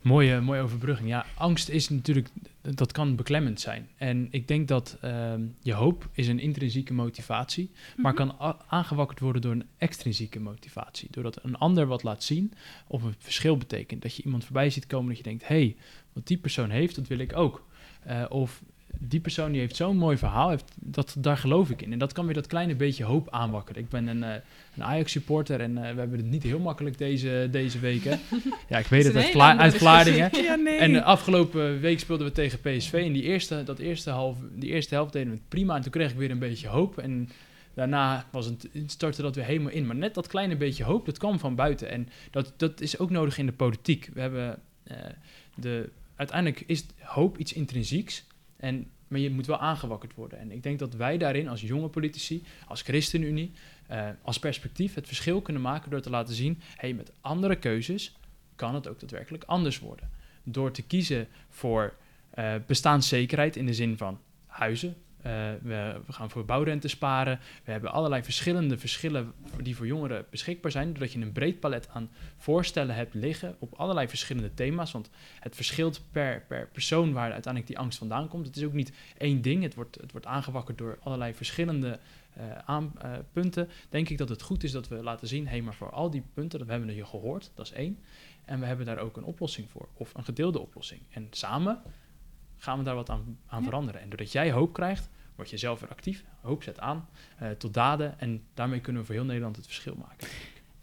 mooie, 0.02 0.40
mooie 0.40 0.60
overbrugging. 0.60 1.08
Ja, 1.08 1.26
angst 1.34 1.68
is 1.68 1.88
natuurlijk, 1.88 2.28
dat 2.60 2.92
kan 2.92 3.16
beklemmend 3.16 3.60
zijn. 3.60 3.88
En 3.96 4.28
ik 4.30 4.48
denk 4.48 4.68
dat 4.68 4.98
uh, 5.04 5.34
je 5.60 5.72
hoop 5.72 6.08
is 6.12 6.28
een 6.28 6.40
intrinsieke 6.40 6.92
motivatie, 6.92 7.70
maar 7.96 8.12
mm 8.12 8.18
-hmm. 8.18 8.36
kan 8.36 8.56
aangewakkerd 8.68 9.20
worden 9.20 9.42
door 9.42 9.52
een 9.52 9.68
extrinsieke 9.78 10.40
motivatie. 10.40 11.08
Doordat 11.10 11.38
een 11.42 11.56
ander 11.56 11.86
wat 11.86 12.02
laat 12.02 12.22
zien 12.22 12.52
of 12.86 13.02
een 13.02 13.14
verschil 13.18 13.56
betekent. 13.56 14.02
Dat 14.02 14.16
je 14.16 14.22
iemand 14.22 14.44
voorbij 14.44 14.70
ziet 14.70 14.86
komen 14.86 15.08
dat 15.08 15.16
je 15.16 15.22
denkt, 15.22 15.48
hé, 15.48 15.54
hey, 15.54 15.76
wat 16.12 16.26
die 16.26 16.38
persoon 16.38 16.70
heeft, 16.70 16.94
dat 16.94 17.06
wil 17.06 17.18
ik 17.18 17.36
ook. 17.36 17.66
Uh, 18.06 18.24
of 18.28 18.62
die 18.98 19.20
persoon 19.20 19.52
die 19.52 19.60
heeft 19.60 19.76
zo'n 19.76 19.96
mooi 19.96 20.16
verhaal, 20.16 20.50
heeft, 20.50 20.72
dat, 20.74 21.16
daar 21.18 21.36
geloof 21.36 21.70
ik 21.70 21.82
in. 21.82 21.92
En 21.92 21.98
dat 21.98 22.12
kan 22.12 22.24
weer 22.24 22.34
dat 22.34 22.46
kleine 22.46 22.74
beetje 22.74 23.04
hoop 23.04 23.30
aanwakkeren. 23.30 23.82
Ik 23.82 23.88
ben 23.88 24.06
een, 24.06 24.22
uh, 24.22 24.34
een 24.76 24.84
Ajax-supporter 24.84 25.60
en 25.60 25.70
uh, 25.70 25.80
we 25.80 25.98
hebben 25.98 26.18
het 26.18 26.30
niet 26.30 26.42
heel 26.42 26.58
makkelijk 26.58 26.98
deze, 26.98 27.48
deze 27.50 27.78
weken. 27.78 28.20
ja, 28.68 28.78
ik 28.78 28.86
weet 28.86 29.04
het 29.04 29.16
uit, 29.16 29.30
Vla 29.30 29.58
uit 29.58 29.74
Vlaardingen. 29.74 30.30
Ja, 30.44 30.54
nee. 30.54 30.78
En 30.78 30.92
de 30.92 31.02
afgelopen 31.02 31.80
week 31.80 31.98
speelden 31.98 32.26
we 32.26 32.32
tegen 32.32 32.60
PSV. 32.60 32.92
En 32.92 33.12
die 33.12 33.22
eerste, 33.22 33.62
dat 33.64 33.78
eerste, 33.78 34.10
half, 34.10 34.38
die 34.52 34.70
eerste 34.70 34.94
helft 34.94 35.12
deden 35.12 35.28
we 35.28 35.34
het 35.34 35.48
prima. 35.48 35.76
En 35.76 35.82
toen 35.82 35.90
kreeg 35.90 36.10
ik 36.10 36.16
weer 36.16 36.30
een 36.30 36.38
beetje 36.38 36.68
hoop. 36.68 36.98
En 36.98 37.28
daarna 37.74 38.26
was 38.30 38.46
het, 38.46 38.68
startte 38.86 39.22
dat 39.22 39.34
weer 39.34 39.44
helemaal 39.44 39.72
in. 39.72 39.86
Maar 39.86 39.96
net 39.96 40.14
dat 40.14 40.26
kleine 40.26 40.56
beetje 40.56 40.84
hoop, 40.84 41.06
dat 41.06 41.18
kwam 41.18 41.38
van 41.38 41.54
buiten. 41.54 41.90
En 41.90 42.08
dat, 42.30 42.52
dat 42.56 42.80
is 42.80 42.98
ook 42.98 43.10
nodig 43.10 43.38
in 43.38 43.46
de 43.46 43.52
politiek. 43.52 44.10
We 44.14 44.20
hebben 44.20 44.58
uh, 44.90 44.96
de... 45.54 45.88
Uiteindelijk 46.16 46.62
is 46.66 46.86
hoop 46.98 47.38
iets 47.38 47.52
intrinsieks. 47.52 48.24
En, 48.64 48.90
maar 49.08 49.20
je 49.20 49.30
moet 49.30 49.46
wel 49.46 49.58
aangewakkerd 49.58 50.14
worden. 50.14 50.38
En 50.38 50.50
ik 50.50 50.62
denk 50.62 50.78
dat 50.78 50.94
wij 50.94 51.18
daarin 51.18 51.48
als 51.48 51.60
jonge 51.60 51.88
politici, 51.88 52.42
als 52.66 52.82
ChristenUnie, 52.82 53.52
uh, 53.90 54.08
als 54.22 54.38
perspectief 54.38 54.94
het 54.94 55.06
verschil 55.06 55.40
kunnen 55.40 55.62
maken 55.62 55.90
door 55.90 56.00
te 56.00 56.10
laten 56.10 56.34
zien, 56.34 56.60
hey, 56.76 56.92
met 56.92 57.12
andere 57.20 57.56
keuzes 57.56 58.16
kan 58.54 58.74
het 58.74 58.88
ook 58.88 59.00
daadwerkelijk 59.00 59.44
anders 59.44 59.78
worden. 59.78 60.10
Door 60.42 60.70
te 60.70 60.82
kiezen 60.82 61.28
voor 61.48 61.94
uh, 62.38 62.54
bestaanszekerheid 62.66 63.56
in 63.56 63.66
de 63.66 63.74
zin 63.74 63.96
van 63.96 64.18
huizen. 64.46 64.96
Uh, 65.26 65.32
we, 65.62 66.00
we, 66.06 66.12
gaan 66.12 66.30
voor 66.30 66.44
bouwrente 66.44 66.88
sparen. 66.88 67.40
We 67.64 67.70
hebben 67.70 67.92
allerlei 67.92 68.22
verschillende 68.22 68.78
verschillen 68.78 69.32
die 69.62 69.76
voor 69.76 69.86
jongeren 69.86 70.26
beschikbaar 70.30 70.70
zijn. 70.70 70.88
Doordat 70.88 71.12
je 71.12 71.20
een 71.20 71.32
breed 71.32 71.60
palet 71.60 71.88
aan 71.88 72.10
voorstellen 72.36 72.94
hebt 72.94 73.14
liggen 73.14 73.56
op 73.58 73.74
allerlei 73.74 74.08
verschillende 74.08 74.54
thema's. 74.54 74.92
Want 74.92 75.10
het 75.40 75.56
verschilt 75.56 76.02
per, 76.10 76.44
per 76.48 76.68
persoon 76.72 77.12
waar 77.12 77.32
uiteindelijk 77.32 77.66
die 77.66 77.78
angst 77.78 77.98
vandaan 77.98 78.28
komt. 78.28 78.46
Het 78.46 78.56
is 78.56 78.64
ook 78.64 78.72
niet 78.72 78.92
één 79.18 79.42
ding. 79.42 79.62
Het 79.62 79.74
wordt, 79.74 80.00
het 80.00 80.12
wordt 80.12 80.26
aangewakkerd 80.26 80.78
door 80.78 80.98
allerlei 81.02 81.34
verschillende 81.34 81.98
uh, 82.38 82.78
punten. 83.32 83.68
Denk 83.88 84.08
ik 84.08 84.18
dat 84.18 84.28
het 84.28 84.42
goed 84.42 84.64
is 84.64 84.72
dat 84.72 84.88
we 84.88 85.02
laten 85.02 85.28
zien, 85.28 85.44
hé, 85.44 85.50
hey, 85.50 85.62
maar 85.62 85.74
voor 85.74 85.90
al 85.90 86.10
die 86.10 86.22
punten, 86.34 86.58
dat 86.58 86.68
hebben 86.68 86.88
we 86.88 86.94
hier 86.94 87.06
gehoord, 87.06 87.50
dat 87.54 87.66
is 87.66 87.72
één. 87.72 87.98
En 88.44 88.60
we 88.60 88.66
hebben 88.66 88.86
daar 88.86 88.98
ook 88.98 89.16
een 89.16 89.24
oplossing 89.24 89.70
voor, 89.70 89.88
of 89.94 90.14
een 90.14 90.24
gedeelde 90.24 90.58
oplossing. 90.58 91.00
En 91.10 91.26
samen 91.30 91.82
gaan 92.64 92.78
we 92.78 92.84
daar 92.84 92.94
wat 92.94 93.10
aan, 93.10 93.38
aan 93.46 93.60
ja. 93.60 93.64
veranderen. 93.64 94.00
En 94.00 94.08
doordat 94.08 94.32
jij 94.32 94.52
hoop 94.52 94.72
krijgt, 94.72 95.08
word 95.36 95.50
je 95.50 95.56
zelf 95.56 95.80
weer 95.80 95.90
actief. 95.90 96.24
Hoop 96.40 96.62
zet 96.62 96.80
aan 96.80 97.08
uh, 97.42 97.48
tot 97.50 97.74
daden. 97.74 98.20
En 98.20 98.42
daarmee 98.54 98.80
kunnen 98.80 99.00
we 99.00 99.06
voor 99.06 99.16
heel 99.16 99.24
Nederland 99.24 99.56
het 99.56 99.66
verschil 99.66 99.94
maken. 99.98 100.28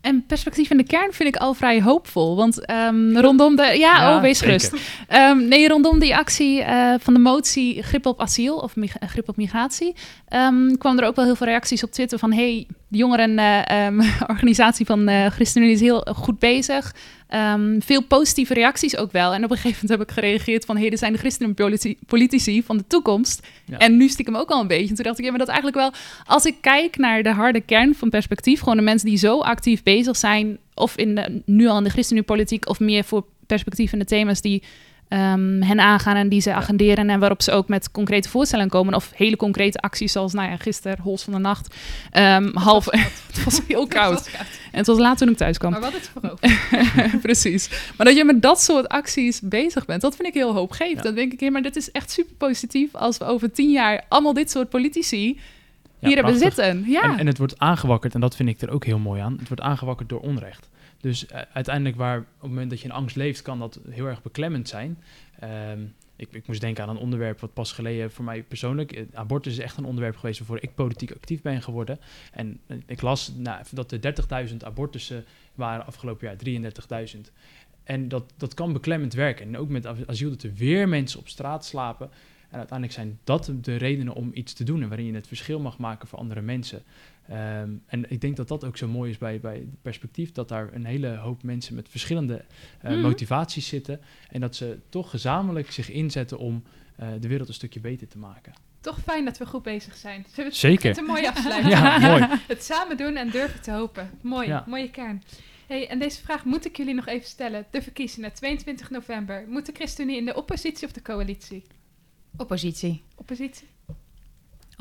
En 0.02 0.26
perspectief 0.26 0.70
in 0.70 0.78
de 0.78 0.84
kern 0.84 1.14
vind 1.14 1.36
ik 1.36 1.42
al 1.42 1.54
vrij 1.54 1.82
hoopvol. 1.82 2.36
Want 2.36 2.70
um, 2.70 3.18
rondom 3.18 3.56
de. 3.56 3.64
Ja, 3.64 3.74
ja 3.76 4.16
oh, 4.16 4.22
wees 4.22 4.42
gerust. 4.42 4.74
Um, 5.10 5.48
nee, 5.48 5.68
rondom 5.68 6.00
die 6.00 6.16
actie 6.16 6.60
uh, 6.60 6.94
van 7.00 7.14
de 7.14 7.20
motie 7.20 7.84
Grip 7.84 8.06
op 8.06 8.22
asiel 8.22 8.58
of 8.58 8.74
grip 9.00 9.30
op 9.30 9.38
migratie. 9.38 9.96
Um, 10.30 10.78
kwam 10.78 11.00
er 11.00 11.06
ook 11.06 11.16
wel 11.16 11.26
heel 11.26 11.36
veel 11.36 11.48
reacties 11.48 11.84
op 11.84 11.92
Twitter 11.92 12.20
van: 12.20 12.34
hey, 12.34 12.68
de 12.92 12.98
jongerenorganisatie 12.98 14.86
van 14.86 15.10
uh, 15.10 15.26
ChristenUnie 15.26 15.74
is 15.74 15.82
heel 15.82 16.08
goed 16.16 16.40
bezig. 16.40 16.96
Um, 17.54 17.82
veel 17.82 18.04
positieve 18.04 18.54
reacties 18.54 18.98
ook 18.98 19.12
wel. 19.12 19.34
En 19.34 19.44
op 19.44 19.52
een 19.52 19.58
gegeven 19.58 19.80
moment 19.82 20.00
heb 20.00 20.10
ik 20.10 20.14
gereageerd 20.24 20.66
van... 20.66 20.76
hé, 20.76 20.82
hey, 20.82 20.92
er 20.92 20.98
zijn 20.98 21.12
de 21.14 21.18
christenenpolitici 21.18 22.64
van 22.64 22.78
de 22.78 22.88
toekomst. 22.88 23.48
Ja. 23.66 23.78
En 23.78 23.98
nu 23.98 24.08
stiekem 24.08 24.36
ook 24.36 24.50
al 24.50 24.62
een 24.62 24.68
beetje. 24.68 24.90
En 24.90 24.96
toen 24.96 25.06
dacht 25.06 25.20
ik, 25.20 25.24
ja, 25.24 25.30
maar 25.30 25.40
dat 25.40 25.48
eigenlijk 25.48 25.78
wel... 25.78 25.92
als 26.26 26.46
ik 26.46 26.56
kijk 26.62 26.98
naar 26.98 27.24
de 27.24 27.32
harde 27.32 27.62
kern 27.62 27.96
van 27.96 28.10
perspectief... 28.10 28.60
gewoon 28.60 28.78
de 28.78 28.84
mensen 28.84 29.08
die 29.08 29.18
zo 29.18 29.40
actief 29.40 29.84
bezig 29.84 30.18
zijn... 30.18 30.58
of 30.74 30.98
in 30.98 31.16
de, 31.16 31.42
nu 31.46 31.68
al 31.68 31.78
in 31.78 31.84
de 31.84 31.90
christenenpolitiek... 31.90 32.70
of 32.70 32.80
meer 32.80 33.04
voor 33.04 33.26
perspectief 33.48 33.94
in 33.94 34.00
de 34.00 34.06
thema's 34.06 34.42
die... 34.42 34.64
Um, 35.14 35.62
hen 35.62 35.80
aangaan 35.80 36.16
en 36.16 36.30
die 36.30 36.42
ze 36.42 36.54
agenderen 36.54 37.10
en 37.10 37.20
waarop 37.20 37.42
ze 37.42 37.52
ook 37.52 37.68
met 37.68 37.92
concrete 37.92 38.30
voorstellen 38.30 38.70
komen 38.70 38.94
of 38.94 39.12
hele 39.16 39.36
concrete 39.36 39.80
acties 39.80 40.12
zoals, 40.12 40.34
nou 40.34 40.50
ja, 40.50 40.58
gisteren, 40.58 41.00
Hols 41.00 41.24
van 41.24 41.34
de 41.34 41.40
Nacht, 41.40 41.76
um, 42.14 42.52
half, 42.54 42.86
het 43.32 43.44
was 43.44 43.62
heel 43.68 43.88
koud. 43.88 44.14
Was 44.14 44.32
koud. 44.32 44.48
En 44.72 44.78
het 44.78 44.88
was 44.88 44.98
laat 44.98 45.18
toen 45.18 45.30
ik 45.30 45.38
thuis 45.38 45.58
kwam. 45.58 45.72
Maar 45.72 45.82
wat 45.82 45.94
is 45.94 46.08
voorover? 46.08 47.20
Precies. 47.22 47.70
Maar 47.98 48.06
dat 48.06 48.16
je 48.16 48.26
met 48.26 48.42
dat 48.42 48.62
soort 48.62 48.88
acties 48.88 49.42
bezig 49.42 49.86
bent, 49.86 50.02
dat 50.02 50.16
vind 50.16 50.28
ik 50.28 50.34
heel 50.34 50.54
hoopgevend. 50.54 50.98
Ja. 50.98 51.02
Dan 51.02 51.16
denk 51.16 51.34
ik, 51.34 51.40
hé, 51.40 51.50
maar 51.50 51.62
dit 51.62 51.76
is 51.76 51.92
echt 51.92 52.12
super 52.12 52.36
positief 52.38 52.96
als 52.96 53.18
we 53.18 53.26
over 53.26 53.52
tien 53.52 53.72
jaar 53.72 54.04
allemaal 54.08 54.34
dit 54.34 54.52
soort 54.52 54.70
politici 54.70 55.40
hier 56.00 56.10
ja, 56.10 56.16
hebben 56.16 56.38
zitten. 56.38 56.84
Ja. 56.88 57.04
En, 57.04 57.20
en 57.20 57.28
het 57.28 57.38
wordt 57.38 57.60
aangewakkerd, 57.60 58.14
en 58.14 58.22
dat 58.22 58.36
vind 58.36 58.50
ik 58.50 58.62
er 58.62 58.72
ook 58.72 58.86
heel 58.86 59.00
mooi 59.00 59.22
aan, 59.22 59.36
het 59.40 59.48
wordt 59.48 59.64
aangewakkerd 59.64 60.10
door 60.10 60.20
onrecht. 60.20 60.70
Dus 61.02 61.26
uh, 61.26 61.42
uiteindelijk, 61.54 61.96
waar 61.96 62.18
op 62.18 62.26
het 62.40 62.50
moment 62.50 62.70
dat 62.70 62.80
je 62.80 62.86
in 62.86 62.94
angst 62.94 63.16
leeft, 63.16 63.42
kan 63.42 63.60
dat 63.60 63.80
heel 63.90 64.06
erg 64.06 64.22
beklemmend 64.22 64.68
zijn. 64.68 64.98
Um, 65.44 65.94
ik, 66.16 66.28
ik, 66.32 66.48
moest 66.48 66.62
denken 66.62 66.84
aan 66.84 66.90
een 66.90 66.98
onderwerp 66.98 67.40
wat 67.40 67.54
pas 67.54 67.72
geleden 67.72 68.12
voor 68.12 68.26
mij 68.26 68.44
persoonlijk. 68.44 68.98
Uh, 68.98 69.06
abortus 69.14 69.54
is 69.54 69.60
echt 69.60 69.78
een 69.78 69.86
onderwerp 69.86 70.16
geweest 70.16 70.40
waarvoor 70.40 70.62
ik 70.62 70.76
politiek 70.76 71.12
actief 71.12 71.42
ben 71.42 71.62
geworden. 71.62 72.00
En 72.32 72.60
uh, 72.68 72.78
ik 72.86 73.02
las 73.02 73.32
nou, 73.38 73.64
dat 73.72 73.92
er 73.92 74.48
30.000 74.50 74.58
abortussen 74.58 75.26
waren 75.56 75.86
afgelopen 75.86 76.28
jaar, 76.28 76.64
33.000. 77.16 77.20
En 77.84 78.08
dat, 78.08 78.34
dat 78.38 78.54
kan 78.54 78.74
beklemmend 78.74 79.14
werken. 79.14 79.48
En 79.48 79.58
ook 79.58 79.70
met 79.70 80.08
asiel 80.08 80.30
dat 80.30 80.44
er 80.44 80.54
weer 80.54 80.90
mensen 80.90 81.20
op 81.20 81.28
straat 81.28 81.66
slapen. 81.66 82.10
En 82.50 82.58
uiteindelijk 82.58 82.98
zijn 82.98 83.20
dat 83.24 83.52
de 83.62 83.76
redenen 83.76 84.14
om 84.14 84.32
iets 84.34 84.54
te 84.54 84.64
doen 84.64 84.82
en 84.82 84.88
waarin 84.88 85.06
je 85.06 85.14
het 85.14 85.28
verschil 85.28 85.60
mag 85.60 85.78
maken 85.78 86.08
voor 86.08 86.20
andere 86.20 86.42
mensen. 86.42 86.84
Um, 87.32 87.84
en 87.86 88.12
ik 88.12 88.22
denk 88.22 88.36
dat 88.36 88.48
dat 88.48 88.64
ook 88.64 88.78
zo 88.78 88.88
mooi 88.88 89.10
is 89.10 89.18
bij, 89.18 89.40
bij 89.40 89.56
het 89.56 89.82
perspectief, 89.82 90.32
dat 90.32 90.48
daar 90.48 90.74
een 90.74 90.86
hele 90.86 91.16
hoop 91.16 91.44
mensen 91.44 91.76
met 91.76 91.90
verschillende 91.90 92.34
uh, 92.34 92.84
mm 92.84 92.90
-hmm. 92.90 93.02
motivaties 93.02 93.68
zitten. 93.68 94.02
En 94.30 94.42
dat 94.42 94.56
ze 94.56 94.80
toch 94.90 95.10
gezamenlijk 95.10 95.72
zich 95.72 95.90
inzetten 95.90 96.38
om 96.38 96.64
uh, 97.00 97.08
de 97.20 97.28
wereld 97.28 97.48
een 97.48 97.54
stukje 97.54 97.80
beter 97.80 98.08
te 98.08 98.18
maken. 98.18 98.54
Toch 98.82 99.00
fijn 99.00 99.26
dat 99.26 99.38
we 99.38 99.46
goed 99.46 99.64
bezig 99.64 99.96
zijn. 99.96 100.26
Zullen 100.28 100.36
we 100.36 100.44
het, 100.44 100.56
Zeker. 100.56 100.90
Het 100.90 100.98
een 100.98 101.06
mooi 101.06 101.28
afsluiten. 101.32 101.70
ja, 101.70 102.00
mooi. 102.00 102.28
Het 102.48 102.64
samen 102.64 102.98
doen 102.98 103.16
en 103.16 103.30
durven 103.30 103.62
te 103.62 103.72
hopen. 103.72 104.10
Mooi, 104.22 104.48
ja. 104.48 104.64
mooie 104.68 104.90
kern. 104.90 105.24
Hey, 105.68 105.88
en 105.90 106.00
deze 106.00 106.22
vraag 106.22 106.46
moet 106.46 106.66
ik 106.66 106.78
jullie 106.78 106.94
nog 106.94 107.08
even 107.08 107.28
stellen. 107.28 107.66
De 107.72 107.82
verkiezingen, 107.82 108.34
22 108.34 108.90
november. 108.90 109.46
Moet 109.48 109.66
de 109.66 109.72
ChristenUnie 109.72 110.18
in 110.18 110.26
de 110.26 110.36
oppositie 110.36 110.88
of 110.88 110.94
de 110.94 111.02
coalitie? 111.02 111.64
Oppositie. 112.38 113.04
Oppositie. 113.16 113.68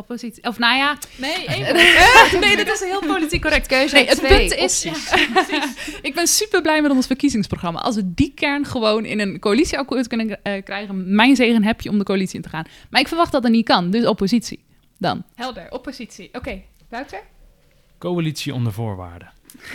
Oppositie. 0.01 0.44
Of 0.44 0.59
nou 0.59 0.76
ja. 0.76 0.98
Nee, 1.16 1.46
nee, 2.44 2.57
dat 2.57 2.66
is 2.66 2.80
heel 2.80 3.01
politiek 3.07 3.42
correct. 3.42 3.66
Keuze 3.66 3.94
nee, 3.94 4.07
het 4.07 4.18
twee. 4.18 4.48
punt 4.48 4.61
is. 4.61 4.82
Ja, 4.82 4.92
ik 6.03 6.14
ben 6.14 6.26
super 6.26 6.62
blij 6.62 6.82
met 6.82 6.90
ons 6.90 7.07
verkiezingsprogramma. 7.07 7.80
Als 7.80 7.94
we 7.94 8.14
die 8.14 8.32
kern 8.34 8.64
gewoon 8.64 9.05
in 9.05 9.20
een 9.20 9.38
coalitieakkoord 9.38 10.07
kunnen 10.07 10.26
uh, 10.28 10.62
krijgen, 10.62 11.14
mijn 11.14 11.36
zegen 11.36 11.64
heb 11.64 11.80
je 11.80 11.88
om 11.88 11.98
de 11.98 12.05
coalitie 12.05 12.36
in 12.36 12.42
te 12.42 12.48
gaan. 12.48 12.64
Maar 12.90 13.01
ik 13.01 13.09
verwacht 13.09 13.32
dat 13.32 13.42
dat 13.42 13.51
niet 13.51 13.64
kan. 13.64 13.90
Dus 13.90 14.07
oppositie. 14.07 14.64
Dan. 14.98 15.24
Helder, 15.34 15.70
oppositie. 15.70 16.28
Oké, 16.28 16.38
okay. 16.38 16.66
Wouter? 16.88 17.22
Coalitie 17.98 18.55
onder 18.55 18.72
voorwaarden. 18.72 19.32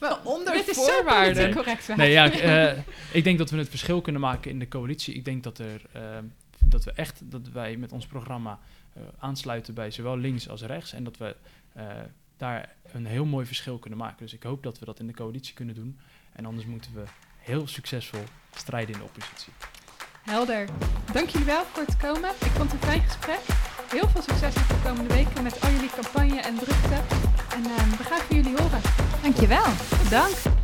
Maar 0.00 0.18
onder 0.24 0.52
Dit 0.52 0.64
voorwaarden. 0.64 1.48
Is 1.48 1.54
zo 1.54 1.60
correct. 1.60 1.96
Nee, 1.96 2.10
ja, 2.10 2.32
uh, 2.72 2.78
ik 3.12 3.24
denk 3.24 3.38
dat 3.38 3.50
we 3.50 3.56
het 3.56 3.68
verschil 3.68 4.00
kunnen 4.00 4.20
maken 4.20 4.50
in 4.50 4.58
de 4.58 4.68
coalitie. 4.68 5.14
Ik 5.14 5.24
denk 5.24 5.42
dat 5.42 5.58
er. 5.58 5.82
Uh, 5.96 6.02
dat 6.64 6.84
we 6.84 6.92
echt, 6.92 7.20
dat 7.24 7.48
wij 7.52 7.76
met 7.76 7.92
ons 7.92 8.06
programma 8.06 8.50
uh, 8.50 8.58
eh, 8.98 9.04
aansluiten 9.18 9.74
bij 9.74 9.90
zowel 9.90 10.16
links 10.16 10.48
als 10.48 10.62
rechts. 10.62 10.92
En 10.92 11.04
dat 11.04 11.16
we 11.16 11.36
eh, 11.72 11.86
daar 12.36 12.74
een 12.92 13.06
heel 13.06 13.24
mooi 13.24 13.46
verschil 13.46 13.78
kunnen 13.78 13.98
maken. 13.98 14.18
Dus 14.18 14.32
ik 14.32 14.42
hoop 14.42 14.62
dat 14.62 14.78
we 14.78 14.84
dat 14.84 14.98
in 14.98 15.06
de 15.06 15.14
coalitie 15.14 15.54
kunnen 15.54 15.74
doen. 15.74 15.98
En 16.32 16.44
anders 16.44 16.66
moeten 16.66 16.94
we 16.94 17.02
heel 17.38 17.66
succesvol 17.66 18.22
strijden 18.54 18.94
in 18.94 19.00
de 19.00 19.04
oppositie. 19.04 19.52
Helder. 20.22 20.68
Dank 21.12 21.28
jullie 21.28 21.46
wel 21.46 21.64
voor 21.64 21.84
het 21.84 21.96
komen. 21.96 22.30
Ik 22.30 22.50
vond 22.50 22.72
het 22.72 22.82
een 22.82 22.88
fijn 22.88 23.00
gesprek. 23.00 23.40
Heel 23.90 24.08
veel 24.08 24.22
succes 24.22 24.54
voor 24.54 24.76
de 24.76 24.82
komende 24.82 25.14
weken 25.14 25.42
met 25.42 25.60
al 25.60 25.70
jullie 25.70 25.90
campagne 25.90 26.40
en 26.40 26.54
drukte. 26.54 26.94
En 27.54 27.64
eh, 27.64 27.98
we 27.98 28.04
gaan 28.04 28.20
van 28.20 28.36
jullie 28.36 28.56
horen. 28.56 28.80
Dankjewel. 29.22 29.66
Dank. 30.10 30.56